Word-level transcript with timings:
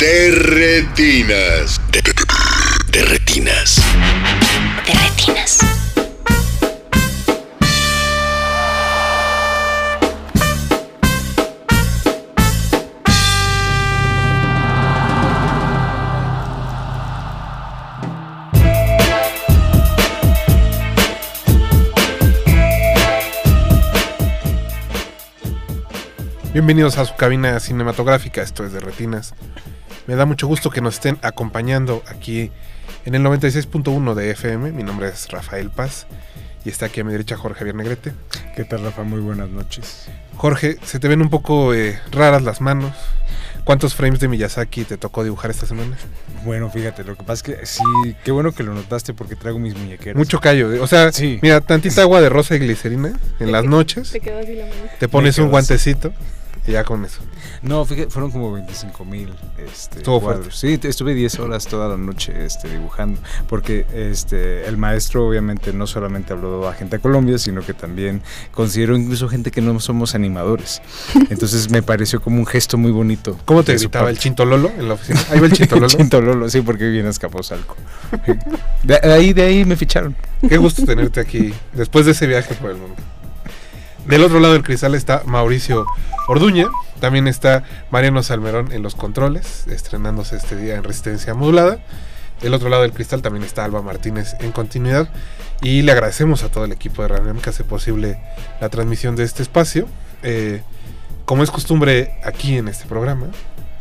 De 0.00 0.30
retinas. 0.30 1.78
De, 1.90 2.00
de- 2.00 2.12
de 2.90 3.04
retinas. 3.04 3.76
De 4.86 4.92
retinas. 4.94 5.58
Bienvenidos 26.52 26.98
a 26.98 27.04
su 27.04 27.14
cabina 27.16 27.60
cinematográfica, 27.60 28.42
esto 28.42 28.64
es 28.64 28.72
de 28.72 28.80
Retinas. 28.80 29.34
Me 30.10 30.16
da 30.16 30.26
mucho 30.26 30.48
gusto 30.48 30.70
que 30.70 30.80
nos 30.80 30.94
estén 30.94 31.18
acompañando 31.22 32.02
aquí 32.08 32.50
en 33.04 33.14
el 33.14 33.22
96.1 33.22 34.14
de 34.14 34.30
FM. 34.32 34.72
Mi 34.72 34.82
nombre 34.82 35.06
es 35.06 35.28
Rafael 35.30 35.70
Paz 35.70 36.08
y 36.64 36.68
está 36.68 36.86
aquí 36.86 36.98
a 36.98 37.04
mi 37.04 37.12
derecha 37.12 37.36
Jorge 37.36 37.60
Javier 37.60 37.76
Negrete. 37.76 38.12
¿Qué 38.56 38.64
tal, 38.64 38.82
Rafa? 38.82 39.04
Muy 39.04 39.20
buenas 39.20 39.50
noches. 39.50 40.08
Jorge, 40.34 40.78
se 40.82 40.98
te 40.98 41.06
ven 41.06 41.22
un 41.22 41.30
poco 41.30 41.74
eh, 41.74 41.96
raras 42.10 42.42
las 42.42 42.60
manos. 42.60 42.92
¿Cuántos 43.62 43.94
frames 43.94 44.18
de 44.18 44.26
Miyazaki 44.26 44.82
te 44.82 44.96
tocó 44.96 45.22
dibujar 45.22 45.52
esta 45.52 45.66
semana? 45.66 45.96
Bueno, 46.44 46.68
fíjate, 46.70 47.04
lo 47.04 47.14
que 47.14 47.22
pasa 47.22 47.34
es 47.34 47.42
que 47.44 47.66
sí, 47.66 47.84
qué 48.24 48.32
bueno 48.32 48.50
que 48.50 48.64
lo 48.64 48.74
notaste 48.74 49.14
porque 49.14 49.36
traigo 49.36 49.60
mis 49.60 49.76
muñequeras. 49.76 50.16
Mucho 50.16 50.40
callo. 50.40 50.72
eh. 50.72 50.80
O 50.80 50.88
sea, 50.88 51.12
Sí. 51.12 51.38
mira, 51.40 51.60
tantita 51.60 52.02
agua 52.02 52.20
de 52.20 52.30
rosa 52.30 52.56
y 52.56 52.58
glicerina 52.58 53.12
en 53.38 53.52
las 53.52 53.64
noches. 53.64 54.10
Te 54.10 54.18
quedó 54.18 54.40
así 54.40 54.56
la 54.56 54.64
mano. 54.64 54.76
Te 54.98 55.06
pones 55.06 55.38
un 55.38 55.54
así. 55.54 55.94
Ya 56.70 56.84
con 56.84 57.04
eso. 57.04 57.20
No, 57.62 57.84
fíjate, 57.84 58.10
fueron 58.10 58.30
como 58.30 58.52
25 58.52 59.04
mil 59.04 59.30
este, 59.58 59.98
Estuvo 59.98 60.20
cuadros. 60.20 60.58
Sí, 60.58 60.78
estuve 60.82 61.14
10 61.14 61.38
horas 61.40 61.66
toda 61.66 61.88
la 61.88 61.96
noche 61.96 62.44
este, 62.44 62.68
dibujando 62.68 63.20
porque 63.48 63.86
este, 63.94 64.66
el 64.66 64.76
maestro 64.76 65.26
obviamente 65.26 65.72
no 65.72 65.86
solamente 65.86 66.32
habló 66.32 66.68
a 66.68 66.74
gente 66.74 66.96
de 66.96 67.02
Colombia, 67.02 67.38
sino 67.38 67.62
que 67.62 67.74
también 67.74 68.22
consideró 68.52 68.96
incluso 68.96 69.28
gente 69.28 69.50
que 69.50 69.60
no 69.60 69.78
somos 69.80 70.14
animadores. 70.14 70.82
Entonces 71.30 71.70
me 71.70 71.82
pareció 71.82 72.20
como 72.20 72.38
un 72.38 72.46
gesto 72.46 72.78
muy 72.78 72.90
bonito. 72.90 73.38
¿Cómo 73.44 73.62
te 73.62 73.74
gritaba 73.74 74.08
el 74.08 74.14
parte. 74.14 74.22
Chinto 74.22 74.44
Lolo 74.44 74.70
en 74.78 74.88
la 74.88 74.94
oficina? 74.94 75.20
Ahí 75.30 75.40
va 75.40 75.46
el 75.46 75.52
Chinto 75.52 75.74
Lolo. 75.76 75.88
Chinto 75.88 76.20
Lolo, 76.20 76.48
sí, 76.48 76.60
porque 76.60 76.88
viene 76.88 77.08
a 77.08 77.10
Escaposalco. 77.10 77.76
De 78.82 78.98
ahí, 79.02 79.32
de 79.32 79.42
ahí 79.42 79.64
me 79.64 79.76
ficharon. 79.76 80.16
Qué 80.48 80.56
gusto 80.56 80.84
tenerte 80.84 81.20
aquí 81.20 81.52
después 81.72 82.06
de 82.06 82.12
ese 82.12 82.26
viaje 82.26 82.54
por 82.54 82.70
el 82.70 82.76
mundo. 82.78 82.96
Del 84.06 84.24
otro 84.24 84.40
lado 84.40 84.54
del 84.54 84.62
cristal 84.62 84.94
está 84.94 85.22
Mauricio 85.26 85.86
Orduña, 86.26 86.68
también 87.00 87.28
está 87.28 87.64
Mariano 87.90 88.22
Salmerón 88.22 88.72
en 88.72 88.82
los 88.82 88.94
controles, 88.94 89.66
estrenándose 89.68 90.36
este 90.36 90.56
día 90.56 90.76
en 90.76 90.84
Resistencia 90.84 91.34
Modulada. 91.34 91.78
Del 92.42 92.54
otro 92.54 92.70
lado 92.70 92.82
del 92.82 92.92
cristal 92.92 93.22
también 93.22 93.44
está 93.44 93.64
Alba 93.64 93.82
Martínez 93.82 94.34
en 94.40 94.52
continuidad 94.52 95.10
y 95.62 95.82
le 95.82 95.92
agradecemos 95.92 96.42
a 96.42 96.50
todo 96.50 96.64
el 96.64 96.72
equipo 96.72 97.02
de 97.02 97.08
Radio 97.08 97.34
que 97.40 97.50
hace 97.50 97.64
posible 97.64 98.18
la 98.60 98.70
transmisión 98.70 99.14
de 99.14 99.24
este 99.24 99.42
espacio. 99.42 99.86
Eh, 100.22 100.62
como 101.26 101.42
es 101.42 101.50
costumbre 101.50 102.18
aquí 102.24 102.56
en 102.56 102.68
este 102.68 102.86
programa, 102.86 103.26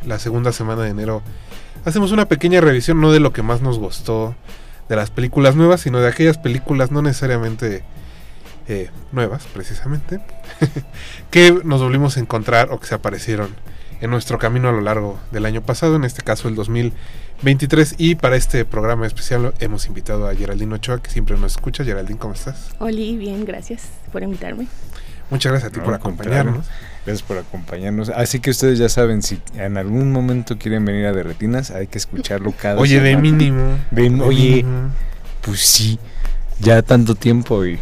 la 0.05 0.19
segunda 0.19 0.51
semana 0.51 0.83
de 0.83 0.89
enero 0.89 1.23
hacemos 1.85 2.11
una 2.11 2.27
pequeña 2.27 2.61
revisión 2.61 2.99
no 2.99 3.11
de 3.11 3.19
lo 3.19 3.31
que 3.33 3.41
más 3.41 3.61
nos 3.61 3.79
gustó 3.79 4.35
de 4.89 4.95
las 4.95 5.09
películas 5.09 5.55
nuevas, 5.55 5.81
sino 5.81 5.99
de 5.99 6.07
aquellas 6.07 6.37
películas 6.37 6.91
no 6.91 7.01
necesariamente 7.01 7.83
eh, 8.69 8.89
nuevas, 9.11 9.45
precisamente, 9.53 10.21
que 11.31 11.59
nos 11.63 11.81
volvimos 11.81 12.15
a 12.17 12.19
encontrar 12.21 12.69
o 12.71 12.79
que 12.79 12.87
se 12.87 12.95
aparecieron 12.95 13.49
en 14.01 14.09
nuestro 14.11 14.37
camino 14.39 14.69
a 14.69 14.71
lo 14.71 14.79
largo 14.81 15.19
del 15.31 15.45
año 15.45 15.61
pasado, 15.61 15.95
en 15.97 16.05
este 16.05 16.21
caso 16.21 16.47
el 16.47 16.55
2023. 16.55 17.95
Y 17.97 18.15
para 18.15 18.35
este 18.37 18.63
programa 18.63 19.05
especial 19.05 19.53
hemos 19.59 19.87
invitado 19.87 20.27
a 20.27 20.35
Geraldine 20.35 20.75
Ochoa, 20.75 21.01
que 21.01 21.09
siempre 21.11 21.37
nos 21.37 21.53
escucha. 21.53 21.83
Geraldine, 21.83 22.17
¿cómo 22.19 22.33
estás? 22.33 22.69
Oli, 22.79 23.17
bien, 23.17 23.43
gracias 23.43 23.83
por 24.11 24.23
invitarme. 24.23 24.67
Muchas 25.29 25.51
gracias 25.51 25.69
a 25.69 25.73
ti 25.73 25.79
No, 25.79 25.85
por 25.85 25.93
acompañarnos. 25.93 26.65
Gracias 27.05 27.21
por 27.27 27.37
acompañarnos. 27.37 28.09
Así 28.09 28.39
que 28.39 28.49
ustedes 28.51 28.79
ya 28.79 28.89
saben, 28.89 29.21
si 29.21 29.39
en 29.55 29.77
algún 29.77 30.11
momento 30.11 30.57
quieren 30.57 30.85
venir 30.85 31.05
a 31.05 31.13
Derretinas, 31.13 31.69
hay 31.71 31.87
que 31.87 31.97
escucharlo 31.97 32.51
cada 32.59 32.79
Oye, 32.79 32.99
de 32.99 33.09
semana. 33.09 33.21
mínimo. 33.21 33.77
De- 33.91 34.09
de 34.09 34.21
oye. 34.21 34.49
mínimo. 34.63 34.89
Pues 35.41 35.59
sí, 35.59 35.99
ya 36.59 36.81
tanto 36.81 37.15
tiempo 37.15 37.65
y 37.65 37.79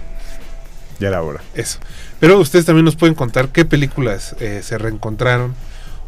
ya 1.00 1.10
era 1.10 1.22
hora. 1.22 1.42
Eso. 1.54 1.80
Pero 2.20 2.40
ustedes 2.40 2.66
también 2.66 2.86
nos 2.86 2.96
pueden 2.96 3.16
contar 3.16 3.50
qué 3.50 3.66
películas 3.66 4.36
eh, 4.40 4.62
se 4.64 4.78
reencontraron 4.78 5.56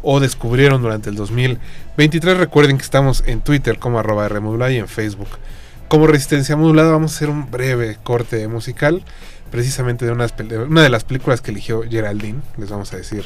o 0.02 0.20
descubrieron 0.20 0.82
durante 0.82 1.10
el 1.10 1.16
2023. 1.16 2.36
Recuerden 2.36 2.78
que 2.78 2.84
estamos 2.84 3.22
en 3.26 3.40
Twitter 3.40 3.78
como 3.78 3.98
arroba 3.98 4.70
y 4.70 4.78
en 4.78 4.88
Facebook 4.88 5.28
como 5.88 6.06
Resistencia 6.06 6.56
Modulada. 6.56 6.92
Vamos 6.92 7.12
a 7.12 7.16
hacer 7.16 7.30
un 7.30 7.50
breve 7.50 7.98
corte 8.02 8.46
musical 8.48 9.02
precisamente 9.50 10.06
de, 10.06 10.12
una 10.12 10.82
de 10.82 10.88
las 10.88 11.04
películas 11.04 11.40
que 11.40 11.50
eligió 11.50 11.82
Geraldine. 11.82 12.40
Les 12.56 12.70
vamos 12.70 12.92
a 12.92 12.96
decir. 12.96 13.24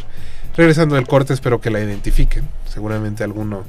Regresando 0.56 0.94
del 0.94 1.06
corte, 1.06 1.34
espero 1.34 1.60
que 1.60 1.70
la 1.70 1.80
identifiquen. 1.80 2.44
Seguramente 2.68 3.24
alguno 3.24 3.64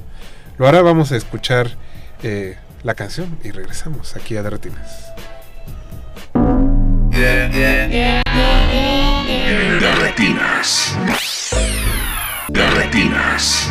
lo 0.58 0.66
hará. 0.66 0.82
Vamos 0.82 1.12
a 1.12 1.16
escuchar 1.16 1.70
eh, 2.22 2.56
la 2.82 2.94
canción 2.94 3.38
y 3.44 3.50
regresamos 3.50 4.16
aquí 4.16 4.36
a 4.36 4.42
De 7.16 8.22
Retinas. 9.98 10.94
De 12.48 12.70
retinas. 12.72 13.70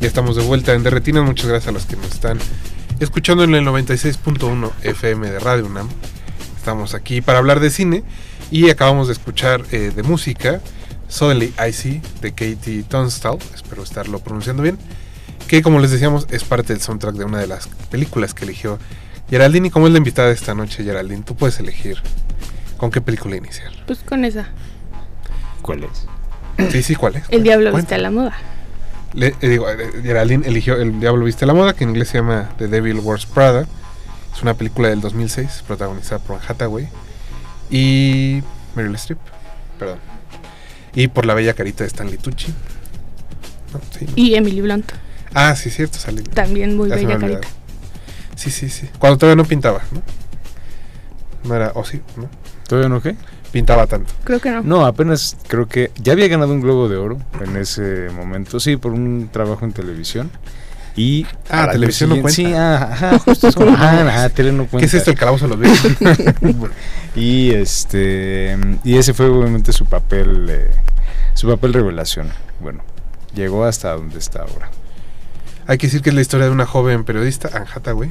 Ya 0.00 0.06
estamos 0.06 0.36
de 0.36 0.42
vuelta 0.42 0.74
en 0.74 0.84
Derretinas. 0.84 1.24
Muchas 1.24 1.46
gracias 1.46 1.68
a 1.68 1.72
los 1.72 1.84
que 1.86 1.96
nos 1.96 2.12
están 2.12 2.38
escuchando 3.00 3.42
en 3.42 3.56
el 3.56 3.66
96.1 3.66 4.70
FM 4.84 5.30
de 5.32 5.40
Radio 5.40 5.66
UNAM. 5.66 5.88
Estamos 6.56 6.94
aquí 6.94 7.20
para 7.22 7.38
hablar 7.38 7.58
de 7.58 7.70
cine 7.70 8.04
y 8.52 8.70
acabamos 8.70 9.08
de 9.08 9.14
escuchar 9.14 9.64
eh, 9.72 9.90
de 9.92 10.02
música 10.04 10.60
Suddenly 11.08 11.54
I 11.58 11.72
See 11.72 12.02
de 12.20 12.30
Katie 12.30 12.82
Tunstall. 12.82 13.38
Espero 13.54 13.82
estarlo 13.82 14.18
pronunciando 14.18 14.62
bien. 14.62 14.78
Que 15.48 15.62
como 15.62 15.78
les 15.78 15.90
decíamos 15.90 16.26
es 16.30 16.44
parte 16.44 16.72
del 16.72 16.82
soundtrack 16.82 17.14
de 17.14 17.24
una 17.24 17.38
de 17.38 17.46
las 17.46 17.68
películas 17.90 18.34
que 18.34 18.44
eligió 18.44 18.78
Geraldine. 19.30 19.68
Y 19.68 19.70
como 19.70 19.86
es 19.86 19.92
la 19.92 19.98
invitada 19.98 20.28
de 20.28 20.34
esta 20.34 20.54
noche, 20.54 20.84
Geraldine, 20.84 21.22
tú 21.22 21.36
puedes 21.36 21.58
elegir 21.60 21.98
con 22.76 22.90
qué 22.90 23.00
película 23.00 23.36
iniciar. 23.36 23.72
Pues 23.86 24.00
con 24.00 24.24
esa. 24.24 24.48
¿Cuál 25.62 25.84
es? 25.84 26.06
Sí, 26.72 26.82
sí, 26.82 26.94
¿cuál 26.94 27.16
es? 27.16 27.24
El 27.28 27.42
diablo 27.42 27.74
viste 27.74 27.94
a 27.94 27.98
la 27.98 28.10
moda. 28.10 28.36
Le, 29.12 29.28
eh, 29.40 29.48
digo, 29.48 29.68
eh, 29.68 30.02
Geraldine 30.02 30.46
eligió 30.46 30.76
El 30.76 31.00
Diablo 31.00 31.24
Viste 31.24 31.44
a 31.44 31.48
la 31.48 31.54
Moda, 31.54 31.72
que 31.72 31.84
en 31.84 31.90
inglés 31.90 32.08
se 32.08 32.18
llama 32.18 32.50
The 32.58 32.68
Devil 32.68 33.00
Wears 33.00 33.24
Prada. 33.24 33.66
Es 34.34 34.42
una 34.42 34.54
película 34.54 34.88
del 34.88 35.00
2006, 35.00 35.64
protagonizada 35.66 36.18
por 36.18 36.38
Hathaway 36.46 36.88
y 37.70 38.42
Meryl 38.74 38.94
Streep. 38.96 39.18
Perdón. 39.78 39.98
Y 40.96 41.08
por 41.08 41.26
la 41.26 41.34
bella 41.34 41.54
carita 41.54 41.84
de 41.84 41.88
Stanley 41.88 42.18
Tucci. 42.18 42.52
No, 43.72 43.80
sí, 43.96 44.06
no. 44.06 44.12
Y 44.16 44.34
Emily 44.34 44.62
Blunt. 44.62 44.90
Ah, 45.34 45.54
sí, 45.54 45.70
cierto, 45.70 45.98
sale. 45.98 46.22
También 46.22 46.76
muy 46.76 46.88
Ya 46.88 46.96
bella 46.96 47.18
carita. 47.18 47.46
Sí, 48.34 48.50
sí, 48.50 48.70
sí. 48.70 48.88
Cuando 48.98 49.18
todavía 49.18 49.36
no 49.42 49.46
pintaba, 49.46 49.82
¿no? 49.92 50.02
No 51.44 51.54
era, 51.54 51.72
o 51.74 51.84
sí, 51.84 52.00
¿no? 52.16 52.28
¿Todavía 52.66 52.88
no 52.88 53.02
qué? 53.02 53.14
Pintaba 53.52 53.86
tanto. 53.86 54.12
Creo 54.24 54.40
que 54.40 54.50
no. 54.50 54.62
No, 54.62 54.86
apenas 54.86 55.36
creo 55.46 55.68
que 55.68 55.90
ya 55.96 56.14
había 56.14 56.28
ganado 56.28 56.52
un 56.52 56.60
Globo 56.62 56.88
de 56.88 56.96
Oro 56.96 57.18
en 57.40 57.56
ese 57.56 58.08
momento, 58.10 58.58
sí, 58.58 58.76
por 58.76 58.92
un 58.92 59.28
trabajo 59.30 59.64
en 59.64 59.72
televisión. 59.72 60.30
Y 60.96 61.26
Ah, 61.50 61.68
televisión 61.70 62.10
no 62.10 62.20
cuenta. 62.22 62.34
Sí, 62.34 62.46
ah, 62.54 62.88
ajá, 62.90 63.18
justo 63.24 63.48
es 63.48 63.54
como, 63.54 63.72
ajá, 63.72 64.08
ajá, 64.08 64.28
tele 64.30 64.50
no 64.52 64.66
cuenta. 64.66 64.78
¿Qué 64.78 64.86
es 64.86 64.94
esto? 64.94 65.10
El 65.10 65.18
calabozo 65.18 65.46
de 65.46 65.56
los. 65.56 65.78
Y 67.14 67.50
este 67.52 68.58
y 68.84 68.98
ese 68.98 69.14
fue 69.14 69.26
obviamente 69.26 69.72
su 69.72 69.86
papel 69.86 70.48
eh, 70.50 70.70
su 71.34 71.48
papel 71.48 71.72
revelación. 71.72 72.30
Bueno, 72.60 72.82
llegó 73.34 73.64
hasta 73.64 73.92
donde 73.92 74.18
está 74.18 74.40
ahora. 74.40 74.70
Hay 75.66 75.78
que 75.78 75.86
decir 75.86 76.00
que 76.00 76.10
es 76.10 76.14
la 76.14 76.20
historia 76.20 76.46
de 76.46 76.52
una 76.52 76.66
joven 76.66 77.04
periodista, 77.04 77.50
Anne 77.52 77.66
Hathaway, 77.74 78.10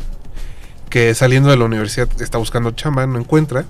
que 0.90 1.14
saliendo 1.16 1.50
de 1.50 1.58
la 1.58 1.66
universidad 1.66 2.10
está 2.20 2.38
buscando 2.38 2.72
chamba, 2.72 3.08
no 3.08 3.20
encuentra. 3.20 3.66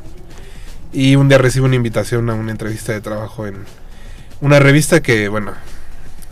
Y 0.92 1.16
un 1.16 1.30
día 1.30 1.38
recibe 1.38 1.66
una 1.66 1.76
invitación 1.76 2.30
a 2.30 2.34
una 2.34 2.52
entrevista 2.52 2.94
de 2.94 3.02
trabajo 3.02 3.48
en 3.48 3.66
una 4.42 4.60
revista 4.60 5.02
que, 5.02 5.28
bueno, 5.28 5.54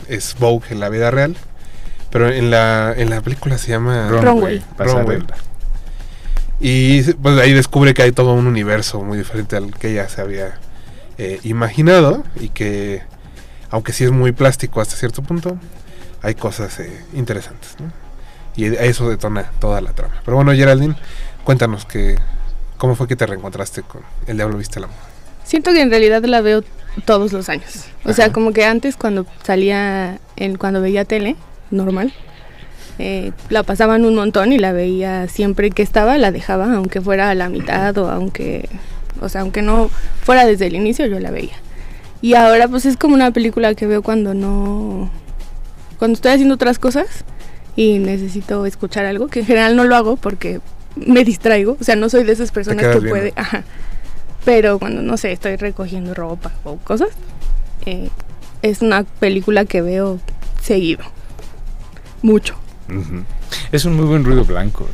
es 0.08 0.36
Vogue 0.40 0.68
en 0.70 0.80
la 0.80 0.90
vida 0.90 1.12
real. 1.12 1.36
Pero 2.14 2.30
en 2.30 2.52
la, 2.52 2.94
en 2.96 3.10
la 3.10 3.22
película 3.22 3.58
se 3.58 3.72
llama... 3.72 4.08
Runway. 4.08 4.64
pasarela. 4.78 5.26
Y 6.60 7.02
pues 7.14 7.40
ahí 7.40 7.54
descubre 7.54 7.96
que 7.96 8.04
hay 8.04 8.12
todo 8.12 8.34
un 8.34 8.46
universo 8.46 9.02
muy 9.02 9.18
diferente 9.18 9.56
al 9.56 9.74
que 9.74 9.90
ella 9.90 10.08
se 10.08 10.22
había 10.22 10.60
eh, 11.18 11.40
imaginado 11.44 12.24
y 12.40 12.50
que, 12.50 13.02
aunque 13.72 13.94
sí 13.94 14.04
es 14.04 14.12
muy 14.12 14.32
plástico 14.32 14.80
hasta 14.80 14.96
cierto 14.96 15.24
punto, 15.24 15.58
hay 16.22 16.36
cosas 16.36 16.80
eh, 16.82 17.04
interesantes. 17.16 17.76
¿no? 17.80 17.92
Y 18.56 18.66
eso 18.76 19.10
detona 19.10 19.50
toda 19.58 19.82
la 19.82 19.94
trama. 19.94 20.22
Pero 20.24 20.38
bueno, 20.38 20.54
Geraldine, 20.54 20.96
cuéntanos 21.44 21.86
que, 21.86 22.18
cómo 22.78 22.96
fue 22.96 23.08
que 23.08 23.16
te 23.16 23.26
reencontraste 23.26 23.82
con 23.82 24.02
El 24.28 24.38
Diablo 24.38 24.60
Viste 24.60 24.80
la 24.80 24.86
Moda. 24.86 25.00
Siento 25.46 25.72
que 25.72 25.82
en 25.82 25.90
realidad 25.90 26.24
la 26.26 26.42
veo 26.42 26.64
todos 27.06 27.34
los 27.34 27.50
años. 27.50 27.86
O 28.06 28.14
sea, 28.14 28.32
como 28.32 28.54
que 28.54 28.66
antes 28.66 28.98
cuando 28.98 29.26
salía, 29.42 30.20
en, 30.36 30.58
cuando 30.58 30.80
veía 30.80 31.06
tele, 31.06 31.36
normal, 31.74 32.14
eh, 33.00 33.32
la 33.50 33.64
pasaban 33.64 34.06
un 34.06 34.16
montón 34.16 34.54
y 34.54 34.60
la 34.60 34.72
veía 34.72 35.28
siempre 35.28 35.72
que 35.72 35.82
estaba, 35.82 36.18
la 36.18 36.32
dejaba, 36.32 36.74
aunque 36.74 37.02
fuera 37.02 37.30
a 37.30 37.36
la 37.36 37.50
mitad 37.50 37.98
o 37.98 38.10
aunque, 38.10 38.70
o 39.20 39.30
sea, 39.30 39.42
aunque 39.42 39.62
no 39.62 39.90
fuera 40.22 40.46
desde 40.46 40.68
el 40.68 40.76
inicio, 40.76 41.06
yo 41.08 41.20
la 41.20 41.32
veía. 41.32 41.56
Y 42.22 42.36
ahora 42.36 42.68
pues 42.68 42.86
es 42.86 42.96
como 42.96 43.16
una 43.16 43.32
película 43.32 43.74
que 43.76 43.88
veo 43.88 44.02
cuando 44.02 44.34
no, 44.34 45.10
cuando 45.98 46.16
estoy 46.16 46.32
haciendo 46.32 46.56
otras 46.56 46.80
cosas 46.80 47.26
y 47.76 48.00
necesito 48.00 48.66
escuchar 48.66 49.06
algo, 49.06 49.28
que 49.28 49.40
en 49.40 49.46
general 49.46 49.76
no 49.76 49.84
lo 49.84 49.96
hago 49.96 50.16
porque 50.16 50.62
me 50.96 51.24
distraigo, 51.24 51.78
o 51.80 51.84
sea, 51.84 51.96
no 51.96 52.10
soy 52.10 52.24
de 52.24 52.34
esas 52.34 52.52
personas 52.52 52.86
que 52.86 52.92
viendo. 52.92 53.10
puede, 53.10 53.34
ajá. 53.36 53.64
Pero 54.46 54.78
cuando, 54.78 55.02
no 55.02 55.18
sé, 55.18 55.32
estoy 55.32 55.56
recogiendo 55.56 56.14
ropa 56.14 56.52
o 56.64 56.78
cosas, 56.78 57.10
eh, 57.86 58.10
es 58.62 58.82
una 58.82 59.04
película 59.04 59.66
que 59.66 59.82
veo 59.82 60.20
seguido. 60.62 61.04
Mucho. 62.24 62.56
Es 63.72 63.86
un 63.86 63.96
muy 63.96 64.06
buen 64.06 64.24
ruido 64.24 64.44
blanco, 64.44 64.88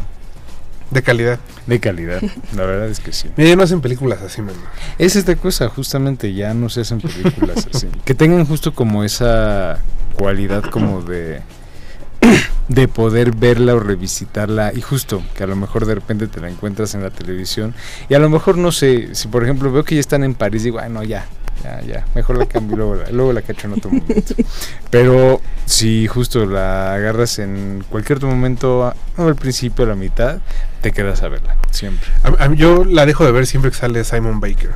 De 0.92 1.02
calidad. 1.02 1.40
de 1.68 1.80
calidad. 1.80 2.22
La 2.56 2.66
verdad 2.66 2.88
es 2.90 3.00
que 3.00 3.14
sí. 3.14 3.30
Mira, 3.38 3.50
ya 3.52 3.56
no 3.56 3.64
hacen 3.64 3.80
películas 3.82 4.22
así, 4.22 4.42
man. 4.42 4.56
Es 4.98 5.16
esta 5.16 5.36
cosa, 5.36 5.70
justamente 5.70 6.34
ya 6.34 6.54
no 6.54 6.68
se 6.70 6.82
hacen 6.82 7.00
películas 7.00 7.68
así. 7.74 7.88
Que 8.06 8.14
tengan 8.16 8.46
justo 8.46 8.74
como 8.74 9.04
esa 9.04 9.80
cualidad 10.16 10.64
como 10.64 11.02
de 11.02 11.42
de 12.68 12.88
poder 12.88 13.32
verla 13.36 13.74
o 13.74 13.80
revisitarla 13.80 14.72
y 14.76 14.82
justo 14.82 15.24
que 15.36 15.44
a 15.44 15.48
lo 15.48 15.56
mejor 15.56 15.88
de 15.88 15.96
repente 15.96 16.28
te 16.28 16.40
la 16.40 16.50
encuentras 16.50 16.94
en 16.94 17.02
la 17.02 17.10
televisión 17.10 17.74
y 18.10 18.14
a 18.14 18.20
lo 18.20 18.30
mejor 18.30 18.60
no 18.60 18.72
sé, 18.72 19.16
si 19.16 19.28
por 19.28 19.44
ejemplo 19.44 19.72
veo 19.72 19.84
que 19.84 19.96
ya 19.96 20.02
están 20.02 20.24
en 20.24 20.36
París 20.36 20.64
digo, 20.64 20.78
ay 20.80 20.92
no, 20.92 21.02
ya, 21.04 21.26
ya, 21.64 21.82
ya, 21.82 22.06
mejor 22.16 22.38
la 22.38 22.46
cambio 22.46 22.78
luego 22.78 22.96
la, 22.96 23.10
luego 23.12 23.34
la 23.34 23.42
cacho 23.42 23.68
en 23.68 23.74
otro 23.74 23.92
momento. 23.92 24.34
Pero 24.90 25.42
si 25.66 26.08
justo 26.08 26.46
la 26.46 26.94
agarras 26.94 27.40
en 27.40 27.84
cualquier 27.90 28.18
otro 28.18 28.30
momento, 28.30 28.94
al 29.18 29.36
principio, 29.36 29.86
a 29.86 29.90
la 29.90 29.96
mitad, 29.96 30.40
te 30.82 30.92
quedas 30.92 31.22
a 31.24 31.28
verla, 31.28 31.56
siempre. 31.72 32.08
A- 32.24 32.46
a 32.46 32.54
yo 32.54 32.86
la 32.86 33.06
dejo 33.06 33.26
de 33.26 33.32
ver 33.32 33.46
siempre 33.46 33.72
que 33.72 33.78
sale 33.78 34.04
Simon 34.04 34.40
Baker. 34.40 34.72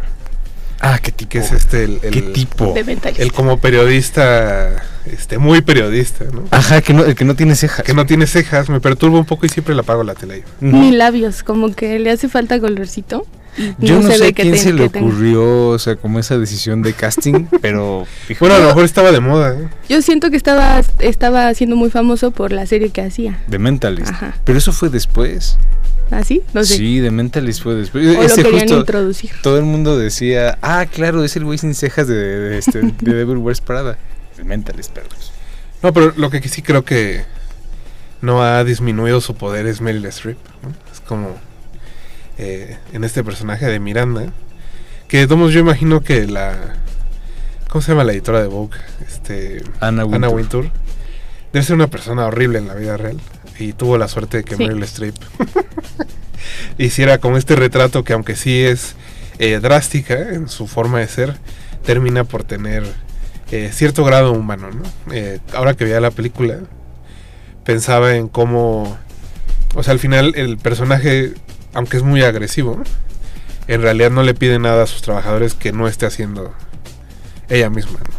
Ah, 0.85 0.99
qué 1.01 1.13
tipo. 1.13 1.29
Que 1.29 1.37
es 1.37 1.51
este, 1.53 1.85
el, 1.85 1.99
el- 2.03 2.11
¿Qué 2.11 2.21
tipo? 2.21 2.75
El 3.17 3.31
como 3.31 3.57
periodista, 3.57 4.83
este, 5.05 5.37
muy 5.37 5.61
periodista, 5.61 6.25
¿no? 6.25 6.43
Ajá, 6.51 6.81
que 6.81 6.93
no, 6.93 7.05
el 7.05 7.15
que 7.15 7.23
no 7.23 7.35
tiene 7.35 7.55
cejas. 7.55 7.85
Que 7.85 7.93
no 7.93 8.05
tiene 8.05 8.27
cejas, 8.27 8.67
me 8.69 8.81
perturba 8.81 9.17
un 9.17 9.23
poco 9.25 9.45
y 9.45 9.49
siempre 9.49 9.73
la 9.75 9.81
apago 9.81 10.03
la 10.03 10.13
tele. 10.13 10.43
Ni 10.59 10.91
labios, 10.91 11.41
como 11.43 11.73
que 11.73 11.99
le 11.99 12.11
hace 12.11 12.27
falta 12.27 12.59
colorcito. 12.59 13.25
Yo 13.77 14.01
no, 14.01 14.09
se 14.09 14.17
sé 14.17 14.33
quién 14.33 14.57
se 14.57 14.73
le 14.73 14.85
ocurrió, 14.85 15.69
o 15.69 15.79
sea, 15.79 15.95
como 15.95 16.19
esa 16.19 16.37
decisión 16.37 16.81
de 16.81 16.93
casting, 16.93 17.45
pero 17.61 18.07
fíjate, 18.27 18.39
Bueno, 18.39 18.55
a 18.55 18.59
lo 18.59 18.67
mejor 18.67 18.85
estaba 18.85 19.11
de 19.11 19.19
moda, 19.19 19.53
¿eh? 19.53 19.67
Yo 19.89 20.01
siento 20.01 20.31
que 20.31 20.37
estaba, 20.37 20.81
estaba 20.99 21.53
siendo 21.53 21.75
muy 21.75 21.89
famoso 21.89 22.31
por 22.31 22.51
la 22.51 22.65
serie 22.65 22.89
que 22.89 23.01
hacía. 23.01 23.39
de 23.47 23.59
Mentalist. 23.59 24.11
Ajá. 24.11 24.35
Pero 24.43 24.57
eso 24.57 24.71
fue 24.71 24.89
después. 24.89 25.57
¿Así? 26.11 26.41
No 26.53 26.63
sé. 26.63 26.77
Sí, 26.77 26.99
de 26.99 27.11
Mentalist 27.11 27.63
fue 27.63 27.75
después. 27.75 28.05
o 28.05 28.21
lo 28.21 28.35
querían 28.35 28.61
justo, 28.61 28.79
introducir. 28.79 29.31
todo 29.41 29.57
el 29.57 29.63
mundo 29.65 29.97
decía, 29.97 30.57
ah, 30.61 30.85
claro, 30.91 31.23
es 31.23 31.35
el 31.35 31.45
güey 31.45 31.57
sin 31.57 31.73
cejas 31.75 32.07
de, 32.07 32.15
de, 32.15 32.57
este, 32.57 32.81
de 32.81 33.13
Devil 33.13 33.37
Wears 33.37 33.61
Prada. 33.61 33.97
El 34.37 34.45
Mentalist, 34.45 34.91
perdón. 34.91 35.17
No, 35.81 35.93
pero 35.93 36.13
lo 36.15 36.29
que 36.29 36.41
sí 36.47 36.61
creo 36.61 36.85
que 36.85 37.23
no 38.21 38.41
ha 38.41 38.63
disminuido 38.63 39.21
su 39.21 39.35
poder 39.35 39.67
es 39.67 39.81
Meryl 39.81 40.05
Streep. 40.05 40.37
¿no? 40.63 40.69
Es 40.91 41.01
como 41.01 41.35
eh, 42.37 42.77
en 42.93 43.03
este 43.03 43.23
personaje 43.23 43.65
de 43.65 43.79
Miranda, 43.79 44.31
que 45.07 45.17
de 45.19 45.25
todos 45.25 45.37
modos 45.39 45.53
yo 45.53 45.59
imagino 45.59 46.01
que 46.01 46.27
la... 46.27 46.55
¿Cómo 47.69 47.81
se 47.81 47.91
llama 47.91 48.03
la 48.03 48.13
editora 48.13 48.41
de 48.41 48.47
Vogue? 48.47 48.77
Este, 49.07 49.63
Anna 49.79 50.05
Wintour. 50.05 50.15
Anna 50.15 50.29
Wintour. 50.29 50.71
Debe 51.51 51.65
ser 51.65 51.75
una 51.75 51.87
persona 51.87 52.25
horrible 52.25 52.59
en 52.59 52.67
la 52.67 52.75
vida 52.75 52.97
real. 52.97 53.19
Y 53.59 53.73
tuvo 53.73 53.97
la 53.97 54.07
suerte 54.07 54.37
de 54.37 54.43
que 54.43 54.55
Sí. 54.55 54.63
Meryl 54.63 54.83
Streep 54.83 55.15
hiciera 56.77 57.19
como 57.19 57.37
este 57.37 57.55
retrato 57.55 58.03
que 58.03 58.13
aunque 58.13 58.35
sí 58.35 58.63
es 58.63 58.95
eh, 59.39 59.59
drástica 59.59 60.33
en 60.33 60.49
su 60.49 60.67
forma 60.67 60.99
de 60.99 61.07
ser, 61.07 61.37
termina 61.85 62.23
por 62.23 62.43
tener 62.43 62.83
eh, 63.51 63.69
cierto 63.73 64.03
grado 64.03 64.31
humano. 64.31 64.69
¿no? 64.71 64.83
Eh, 65.13 65.39
ahora 65.53 65.75
que 65.75 65.83
veía 65.83 65.99
la 65.99 66.11
película, 66.11 66.57
pensaba 67.63 68.15
en 68.15 68.27
cómo, 68.27 68.97
o 69.75 69.83
sea, 69.83 69.93
al 69.93 69.99
final 69.99 70.33
el 70.35 70.57
personaje, 70.57 71.33
aunque 71.73 71.97
es 71.97 72.03
muy 72.03 72.23
agresivo, 72.23 72.81
en 73.67 73.81
realidad 73.81 74.11
no 74.11 74.23
le 74.23 74.33
pide 74.33 74.59
nada 74.59 74.83
a 74.83 74.87
sus 74.87 75.01
trabajadores 75.01 75.53
que 75.53 75.71
no 75.71 75.87
esté 75.87 76.05
haciendo 76.05 76.53
ella 77.49 77.69
misma. 77.69 77.99
¿no? 77.99 78.15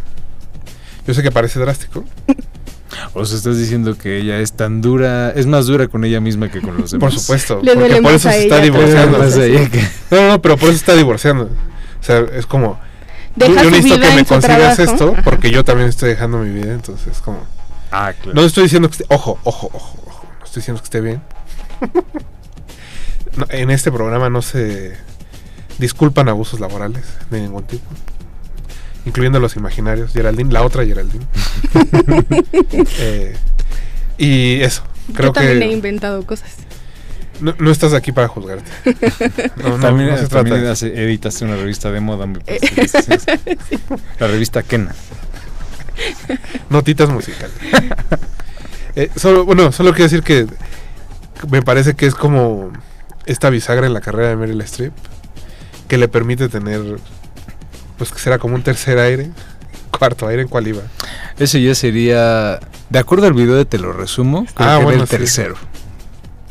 Yo 1.07 1.15
sé 1.15 1.23
que 1.23 1.31
parece 1.31 1.61
drástico, 1.61 2.05
O 3.13 3.25
sea, 3.25 3.37
estás 3.37 3.59
diciendo 3.59 3.97
que 3.99 4.19
ella 4.19 4.39
es 4.41 4.53
tan 4.53 4.81
dura, 4.81 5.31
es 5.31 5.47
más 5.47 5.67
dura 5.67 5.89
con 5.89 6.05
ella 6.05 6.21
misma 6.21 6.51
que 6.51 6.61
con 6.61 6.77
los 6.77 6.93
demás. 6.93 7.13
por 7.13 7.21
supuesto, 7.21 7.61
Le 7.63 7.75
porque 7.75 8.01
por 8.03 8.13
eso 8.13 8.31
se 8.31 8.43
está 8.45 8.59
divorciando. 8.61 9.19
que- 9.19 9.89
No, 10.11 10.29
no, 10.29 10.43
pero 10.43 10.57
por 10.57 10.69
eso 10.69 10.79
se 10.79 10.83
está 10.83 10.95
divorciando. 10.95 11.45
O 11.45 12.03
sea, 12.05 12.25
es 12.33 12.47
como, 12.47 12.79
Deja 13.35 13.53
yo 13.55 13.65
su 13.65 13.71
necesito 13.71 14.01
que 14.01 14.15
me 14.15 14.25
consigas 14.25 14.79
esto 14.79 15.15
porque 15.25 15.51
yo 15.51 15.65
también 15.65 15.89
estoy 15.89 16.11
dejando 16.11 16.39
mi 16.39 16.51
vida, 16.51 16.73
entonces 16.73 17.21
como... 17.21 17.45
Ah, 17.91 18.13
claro. 18.13 18.35
No 18.35 18.47
estoy 18.47 18.65
diciendo 18.65 18.89
que 18.89 18.93
esté, 19.03 19.07
ojo, 19.09 19.39
ojo, 19.45 19.71
ojo, 19.73 19.99
ojo, 20.07 20.27
no 20.39 20.45
estoy 20.45 20.61
diciendo 20.61 20.81
que 20.81 20.85
esté 20.85 21.01
bien. 21.01 21.23
No, 23.37 23.47
en 23.51 23.71
este 23.71 23.91
programa 23.91 24.31
no 24.31 24.43
se 24.43 24.95
disculpan 25.79 26.29
abusos 26.29 26.61
laborales 26.61 27.05
de 27.31 27.41
ningún 27.41 27.65
tipo. 27.65 27.85
Incluyendo 29.07 29.39
los 29.41 29.57
imaginarios. 29.57 30.13
Geraldine, 30.13 30.53
la 30.53 30.63
otra 30.63 30.85
Geraldine. 30.85 31.27
Eh, 32.99 33.37
y 34.19 34.61
eso. 34.61 34.83
Creo 35.15 35.29
Yo 35.29 35.33
también 35.33 35.63
he 35.63 35.73
inventado 35.73 36.25
cosas. 36.25 36.55
no, 37.41 37.55
no 37.59 37.71
estás 37.71 37.93
aquí 37.93 38.13
para 38.13 38.29
juzgarte. 38.29 38.71
No, 39.57 39.71
no, 39.71 39.79
también 39.79 40.11
no 40.11 40.17
se 40.17 40.29
trata 40.29 40.51
también 40.51 40.99
editaste 40.99 41.45
una 41.45 41.57
revista 41.57 41.91
de 41.91 42.01
moda, 42.01 42.27
me 42.27 42.39
Eh. 42.47 42.61
La 44.19 44.27
revista 44.29 44.63
Kena. 44.63 44.95
Notitas 46.71 47.09
musicales. 47.11 47.55
Eh, 48.97 49.11
solo, 49.17 49.45
bueno, 49.45 49.73
solo 49.73 49.91
quiero 49.91 50.05
decir 50.05 50.23
que 50.23 50.47
me 51.51 51.63
parece 51.63 51.95
que 51.95 52.07
es 52.07 52.15
como 52.15 52.73
esta 53.27 53.51
bisagra 53.51 53.87
en 53.87 53.93
la 53.95 54.01
carrera 54.01 54.29
de 54.31 54.37
Meryl 54.37 54.61
Streep 54.63 54.93
que 55.89 55.99
le 55.99 56.09
permite 56.09 56.49
tener, 56.49 56.81
pues 57.99 58.11
que 58.11 58.19
será 58.19 58.39
como 58.39 58.55
un 58.55 58.63
tercer 58.63 58.99
aire, 58.99 59.31
cuarto 59.97 60.27
aire 60.29 60.43
en 60.43 60.49
cual 60.49 60.67
iba. 60.69 60.83
Ese 61.39 61.61
ya 61.63 61.75
sería, 61.75 62.59
de 62.91 62.99
acuerdo 62.99 63.27
al 63.27 63.35
video 63.35 63.55
de 63.57 63.65
Te 63.65 63.79
lo 63.79 63.93
resumo, 63.93 64.47
creo 64.55 64.69
Ah, 64.69 64.79
que 64.79 64.85
bueno, 64.85 64.91
era 64.93 65.03
el 65.03 65.09
sí. 65.09 65.17
tercero. 65.19 65.57